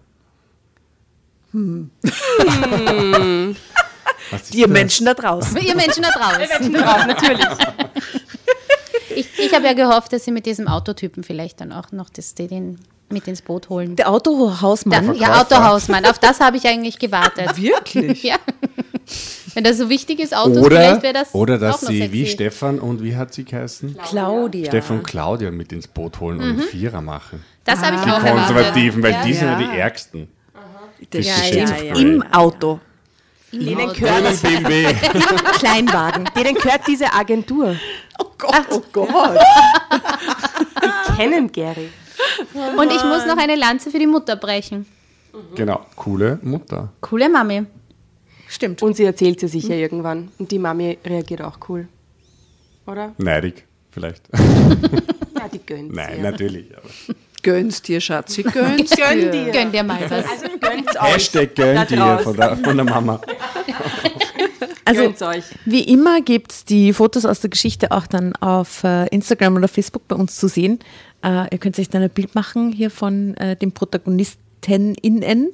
Was 4.31 4.43
ist 4.43 4.55
Ihr 4.55 4.67
das? 4.67 4.73
Menschen 4.73 5.07
da 5.07 5.15
draußen. 5.15 5.57
Ihr 5.59 5.75
Menschen 5.75 6.03
da 6.03 6.11
draußen. 6.11 6.73
Drauf, 6.73 7.07
natürlich. 7.07 7.47
Ich, 9.17 9.27
ich 9.39 9.55
habe 9.55 9.65
ja 9.67 9.73
gehofft, 9.73 10.13
dass 10.13 10.25
sie 10.25 10.31
mit 10.31 10.47
diesem 10.47 10.69
Autotypen 10.69 11.25
vielleicht 11.25 11.61
dann 11.61 11.73
auch 11.73 11.91
noch 11.93 12.11
das, 12.11 12.35
den 12.35 12.79
mit 13.11 13.27
ins 13.27 13.43
Boot 13.43 13.69
holen. 13.69 13.97
Der 13.97 14.09
Autohausmann. 14.09 15.07
Der, 15.07 15.15
ja, 15.17 15.41
Autohausmann. 15.41 16.05
Auf 16.07 16.21
das 16.21 16.39
habe 16.39 16.57
ich 16.59 16.67
eigentlich 16.67 16.99
gewartet. 16.99 17.57
Wirklich? 17.61 18.23
Ja. 18.31 18.37
Wenn 19.55 19.65
das 19.65 19.79
so 19.79 19.89
wichtig 19.91 20.21
ist, 20.21 20.33
Autos, 20.37 20.59
Oder, 20.59 20.77
vielleicht 20.77 21.03
wäre 21.03 21.13
das 21.15 21.35
oder 21.35 21.57
auch 21.57 21.59
dass 21.59 21.83
noch 21.83 21.89
sie 21.89 21.99
sexy. 21.99 22.13
wie 22.13 22.27
Stefan 22.27 22.79
und 22.79 23.03
wie 23.03 23.17
hat 23.17 23.35
sie 23.35 23.45
geheißen? 23.45 23.99
Claudia. 24.09 24.67
Stefan 24.67 24.99
und 24.99 25.03
Claudia 25.09 25.51
mit 25.51 25.73
ins 25.73 25.89
Boot 25.89 26.21
holen 26.21 26.39
und 26.39 26.45
einen 26.45 26.61
Vierer 26.61 27.01
machen. 27.01 27.45
Das 27.65 27.81
habe 27.83 27.97
ich 27.97 28.03
Die 28.03 28.11
auch 28.11 28.23
erwartet. 28.23 28.47
Konservativen, 28.55 29.03
weil 29.03 29.11
Ja. 29.13 29.23
die 29.25 29.35
sind 29.35 29.49
Ja. 29.49 29.59
die 29.59 29.77
Ärgsten. 29.79 30.29
Das 31.11 31.27
Ja, 31.27 31.35
steht 31.35 31.69
ja, 31.69 31.77
ja. 31.83 31.95
Im 31.97 32.23
Auto. 32.33 32.81
Denen 33.53 33.81
Auto. 33.81 33.95
gehört, 34.01 34.43
BMW. 34.43 34.85
Kleinwagen. 35.59 36.29
denen 36.37 36.55
gehört 36.55 36.87
diese 36.87 37.13
Agentur. 37.13 37.75
Oh 38.19 38.27
Gott, 38.39 38.67
oh 38.71 38.83
Gott. 38.93 39.39
Die 41.09 41.17
kennen 41.17 41.51
Gary. 41.51 41.89
Und 42.77 42.93
ich 42.93 43.03
muss 43.05 43.27
noch 43.27 43.37
eine 43.39 43.57
Lanze 43.57 43.91
für 43.91 43.99
die 43.99 44.07
Mutter 44.07 44.37
brechen. 44.37 44.87
genau, 45.55 45.85
coole 45.97 46.39
Mutter. 46.43 46.93
Coole 47.01 47.29
Mami. 47.29 47.65
Stimmt. 48.49 48.83
Und 48.83 48.95
sie 48.97 49.05
erzählt 49.05 49.41
sie 49.41 49.49
sicher 49.49 49.75
irgendwann. 49.75 50.31
Und 50.39 50.51
die 50.51 50.59
Mami 50.59 50.99
reagiert 51.05 51.43
auch 51.43 51.59
cool. 51.69 51.89
Oder? 52.87 53.15
Neidig, 53.19 53.65
vielleicht. 53.91 54.23
Ja, 55.41 55.49
die 55.49 55.61
gönnt 55.65 55.95
Nein, 55.95 56.17
sie. 56.17 56.21
natürlich. 56.21 56.67
Aber. 56.77 56.87
Gönn's 57.43 57.83
dir, 57.83 58.01
Schatzi, 58.01 58.43
gönn's 58.45 58.91
Gönn 58.91 59.21
dir. 59.21 59.31
dir. 59.31 59.53
Gönn 59.53 59.73
dir 59.73 59.83
mal 59.83 60.01
was. 60.09 60.25
Also 60.29 60.47
gönnt's 60.61 60.97
euch. 60.97 61.15
Hashtag 61.15 61.55
gönnt 61.55 61.91
da 61.91 62.17
dir 62.17 62.19
von 62.23 62.37
der, 62.37 62.57
von 62.57 62.77
der 62.77 62.85
Mama. 62.85 63.21
Also. 64.85 65.15
Wie 65.67 65.85
immer 65.85 66.21
gibt 66.21 66.51
es 66.51 66.65
die 66.65 66.93
Fotos 66.93 67.25
aus 67.25 67.41
der 67.41 67.51
Geschichte 67.51 67.93
auch 67.93 68.09
dann 68.09 68.35
auf 68.37 68.83
äh, 68.83 69.07
Instagram 69.09 69.55
oder 69.57 69.69
Facebook 69.69 70.09
bei 70.09 70.17
uns 70.17 70.37
zu 70.37 70.49
sehen. 70.49 70.81
Äh, 71.23 71.47
ihr 71.53 71.59
könnt 71.59 71.79
euch 71.79 71.89
dann 71.89 72.03
ein 72.03 72.11
Bild 72.11 72.35
machen 72.35 72.73
hier 72.73 72.91
von 72.91 73.37
äh, 73.37 73.55
den 73.55 73.71
ProtagonistInnen. 73.71 75.53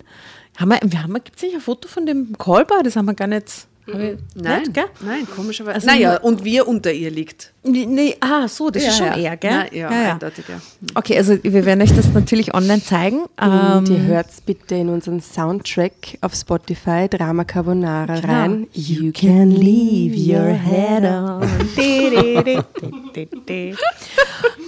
Haben 0.57 0.69
wir, 0.71 0.81
wir 0.85 1.03
haben, 1.03 1.13
gibt 1.15 1.37
es 1.37 1.43
nicht 1.43 1.55
ein 1.55 1.61
Foto 1.61 1.87
von 1.87 2.07
dem 2.07 2.39
Callbar? 2.39 2.83
Das 2.83 2.97
haben 2.97 3.05
wir 3.05 3.15
gar 3.15 3.27
nicht. 3.27 3.67
Nein, 3.87 4.19
Nicht, 4.63 4.75
gell? 4.75 4.85
nein, 5.01 5.27
komischerweise. 5.35 5.77
Also- 5.77 5.87
naja, 5.87 6.17
und 6.19 6.45
wir 6.45 6.67
unter 6.67 6.93
ihr 6.93 7.11
liegt. 7.11 7.53
Nee, 7.63 8.17
ah, 8.21 8.47
so, 8.49 8.71
das 8.71 8.83
ist 8.85 8.99
schon 8.99 9.07
ja. 9.09 9.17
eher, 9.17 9.37
gell? 9.37 9.51
Nein, 9.51 9.69
ja, 9.73 9.89
eindeutig, 9.89 10.45
ja. 10.49 10.61
Okay, 10.95 11.17
also 11.17 11.37
wir 11.43 11.65
werden 11.65 11.83
euch 11.83 11.93
das 11.95 12.13
natürlich 12.13 12.55
online 12.55 12.83
zeigen. 12.83 13.23
Und 13.41 13.89
ihr 13.89 13.97
Ähm, 13.97 14.07
hört's 14.07 14.41
bitte 14.41 14.75
in 14.77 14.89
unseren 14.89 15.21
Soundtrack 15.21 16.19
auf 16.21 16.35
Spotify, 16.35 17.09
Drama 17.09 17.45
Carbonara 17.45 18.21
Genau. 18.21 18.33
rein. 18.33 18.67
You 18.73 19.13
can 19.13 19.51
leave 19.51 20.17
your 20.17 20.53
head 20.53 21.05
on. 21.05 21.43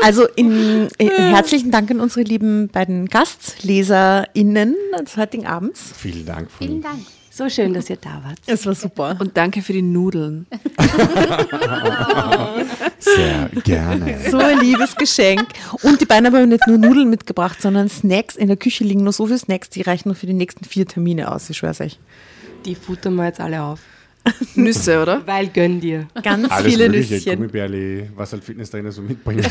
Also 0.00 0.26
in, 0.36 0.88
in, 0.98 1.08
herzlichen 1.10 1.70
Dank 1.72 1.90
an 1.90 1.98
unsere 2.00 2.22
lieben 2.22 2.68
beiden 2.68 3.06
GastleserInnen 3.06 4.74
des 5.00 5.16
heutigen 5.16 5.46
Abends. 5.46 5.92
Vielen 5.96 6.24
Dank. 6.24 6.48
Vielen 6.56 6.82
Dank. 6.82 7.00
So 7.38 7.48
schön, 7.48 7.72
dass 7.72 7.88
ihr 7.88 7.98
da 7.98 8.20
wart. 8.24 8.40
Es 8.46 8.66
war 8.66 8.74
super. 8.74 9.16
Und 9.20 9.36
danke 9.36 9.62
für 9.62 9.72
die 9.72 9.80
Nudeln. 9.80 10.48
Sehr 12.98 13.48
gerne. 13.62 14.18
So 14.28 14.38
ein 14.38 14.58
liebes 14.58 14.96
Geschenk. 14.96 15.46
Und 15.84 16.00
die 16.00 16.04
beiden 16.04 16.26
haben 16.26 16.48
nicht 16.48 16.66
nur 16.66 16.78
Nudeln 16.78 17.08
mitgebracht, 17.08 17.62
sondern 17.62 17.88
Snacks. 17.88 18.34
In 18.34 18.48
der 18.48 18.56
Küche 18.56 18.82
liegen 18.82 19.04
nur 19.04 19.12
so 19.12 19.26
viele 19.26 19.38
Snacks, 19.38 19.70
die 19.70 19.82
reichen 19.82 20.08
nur 20.08 20.16
für 20.16 20.26
die 20.26 20.32
nächsten 20.32 20.64
vier 20.64 20.84
Termine 20.84 21.30
aus, 21.30 21.48
ich 21.48 21.58
schwör's 21.58 21.80
euch. 21.80 22.00
Die 22.64 22.74
futtern 22.74 23.14
wir 23.14 23.26
jetzt 23.26 23.38
alle 23.38 23.62
auf. 23.62 23.78
Nüsse, 24.54 25.02
oder? 25.02 25.26
Weil 25.26 25.48
gönn 25.48 25.80
dir. 25.80 26.06
Ganz 26.22 26.50
Alles 26.50 26.66
viele 26.72 26.88
mögliche, 26.88 27.14
Nüsschen. 27.14 27.36
Gummibärli, 27.36 28.10
was 28.14 28.32
halt 28.32 28.44
Fitnesstrainer 28.44 28.92
so 28.92 29.02
mitbringen. 29.02 29.44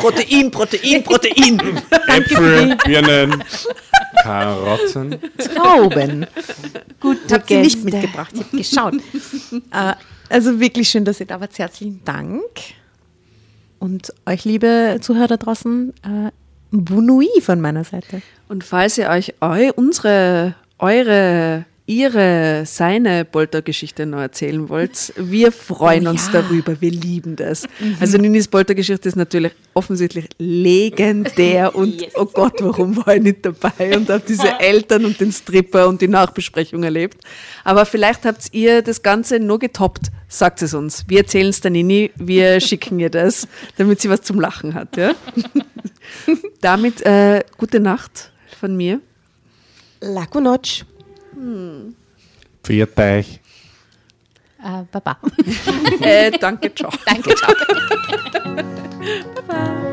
Protein, 0.00 0.50
Protein, 0.50 1.02
Protein. 1.02 1.60
Äpfel, 2.08 2.76
Birnen, 2.84 3.42
Karotten. 4.22 5.18
Trauben. 5.38 6.26
Gut, 7.00 7.18
Ich 7.26 7.32
habe 7.32 7.44
sie 7.46 7.56
nicht 7.58 7.84
mitgebracht, 7.84 8.32
ich 8.34 8.40
habe 8.40 8.56
geschaut. 8.56 8.94
äh, 9.72 9.94
also 10.28 10.58
wirklich 10.60 10.88
schön, 10.88 11.04
dass 11.04 11.20
ihr 11.20 11.26
da 11.26 11.40
wart. 11.40 11.58
Herzlichen 11.58 12.00
Dank. 12.04 12.40
Und 13.78 14.12
euch, 14.26 14.44
liebe 14.44 14.98
Zuhörer 15.00 15.26
da 15.28 15.36
draußen, 15.36 15.92
äh, 16.04 16.30
Bonui 16.70 17.28
von 17.40 17.60
meiner 17.60 17.84
Seite. 17.84 18.22
Und 18.48 18.64
falls 18.64 18.96
ihr 18.96 19.08
euch 19.10 19.34
eu, 19.40 19.72
unsere, 19.76 20.54
eure, 20.78 21.64
ihre, 21.86 22.62
seine 22.64 23.24
Poltergeschichte 23.24 24.06
noch 24.06 24.20
erzählen 24.20 24.68
wollt, 24.68 25.12
wir 25.16 25.50
freuen 25.50 26.06
Oh 26.06 26.10
uns 26.10 26.26
ja. 26.32 26.40
darüber. 26.40 26.80
Wir 26.80 26.90
lieben 26.90 27.36
das. 27.36 27.66
Also 28.00 28.18
Ninis 28.18 28.46
Poltergeschichte 28.48 29.08
ist 29.08 29.16
natürlich 29.16 29.52
offensichtlich 29.74 30.28
legendär 30.38 31.74
und 31.74 32.06
oh 32.14 32.26
Gott, 32.26 32.54
warum 32.60 32.96
war 32.98 33.16
ich 33.16 33.22
nicht 33.22 33.44
dabei 33.44 33.96
und 33.96 34.08
habe 34.08 34.22
diese 34.26 34.48
Eltern 34.60 35.04
und 35.04 35.20
den 35.20 35.32
Stripper 35.32 35.88
und 35.88 36.00
die 36.00 36.08
Nachbesprechung 36.08 36.84
erlebt. 36.84 37.22
Aber 37.64 37.84
vielleicht 37.84 38.24
habt 38.24 38.48
ihr 38.52 38.82
das 38.82 39.02
Ganze 39.02 39.40
nur 39.40 39.58
getoppt. 39.58 40.10
Sagt 40.28 40.62
es 40.62 40.72
uns. 40.72 41.04
Wir 41.08 41.18
erzählen 41.18 41.48
es 41.48 41.60
der 41.60 41.72
Nini, 41.72 42.10
wir 42.16 42.60
schicken 42.60 42.98
ihr 43.00 43.10
das, 43.10 43.46
damit 43.76 44.00
sie 44.00 44.08
was 44.08 44.22
zum 44.22 44.40
Lachen 44.40 44.74
hat. 44.74 44.96
Ja? 44.96 45.14
Damit 46.60 47.04
äh, 47.04 47.42
gute 47.58 47.80
Nacht 47.80 48.32
von 48.58 48.76
mir. 48.76 49.00
Laco 50.00 50.40
Notch. 50.40 50.84
Hm. 51.42 51.96
Pfiat 52.62 52.98
euch. 53.00 53.40
Äh, 54.62 54.84
Baba. 54.92 55.18
äh, 56.00 56.30
danke, 56.38 56.72
ciao. 56.72 56.90
Danke, 57.04 57.34
ciao. 57.34 57.52
Baba. 59.48 59.91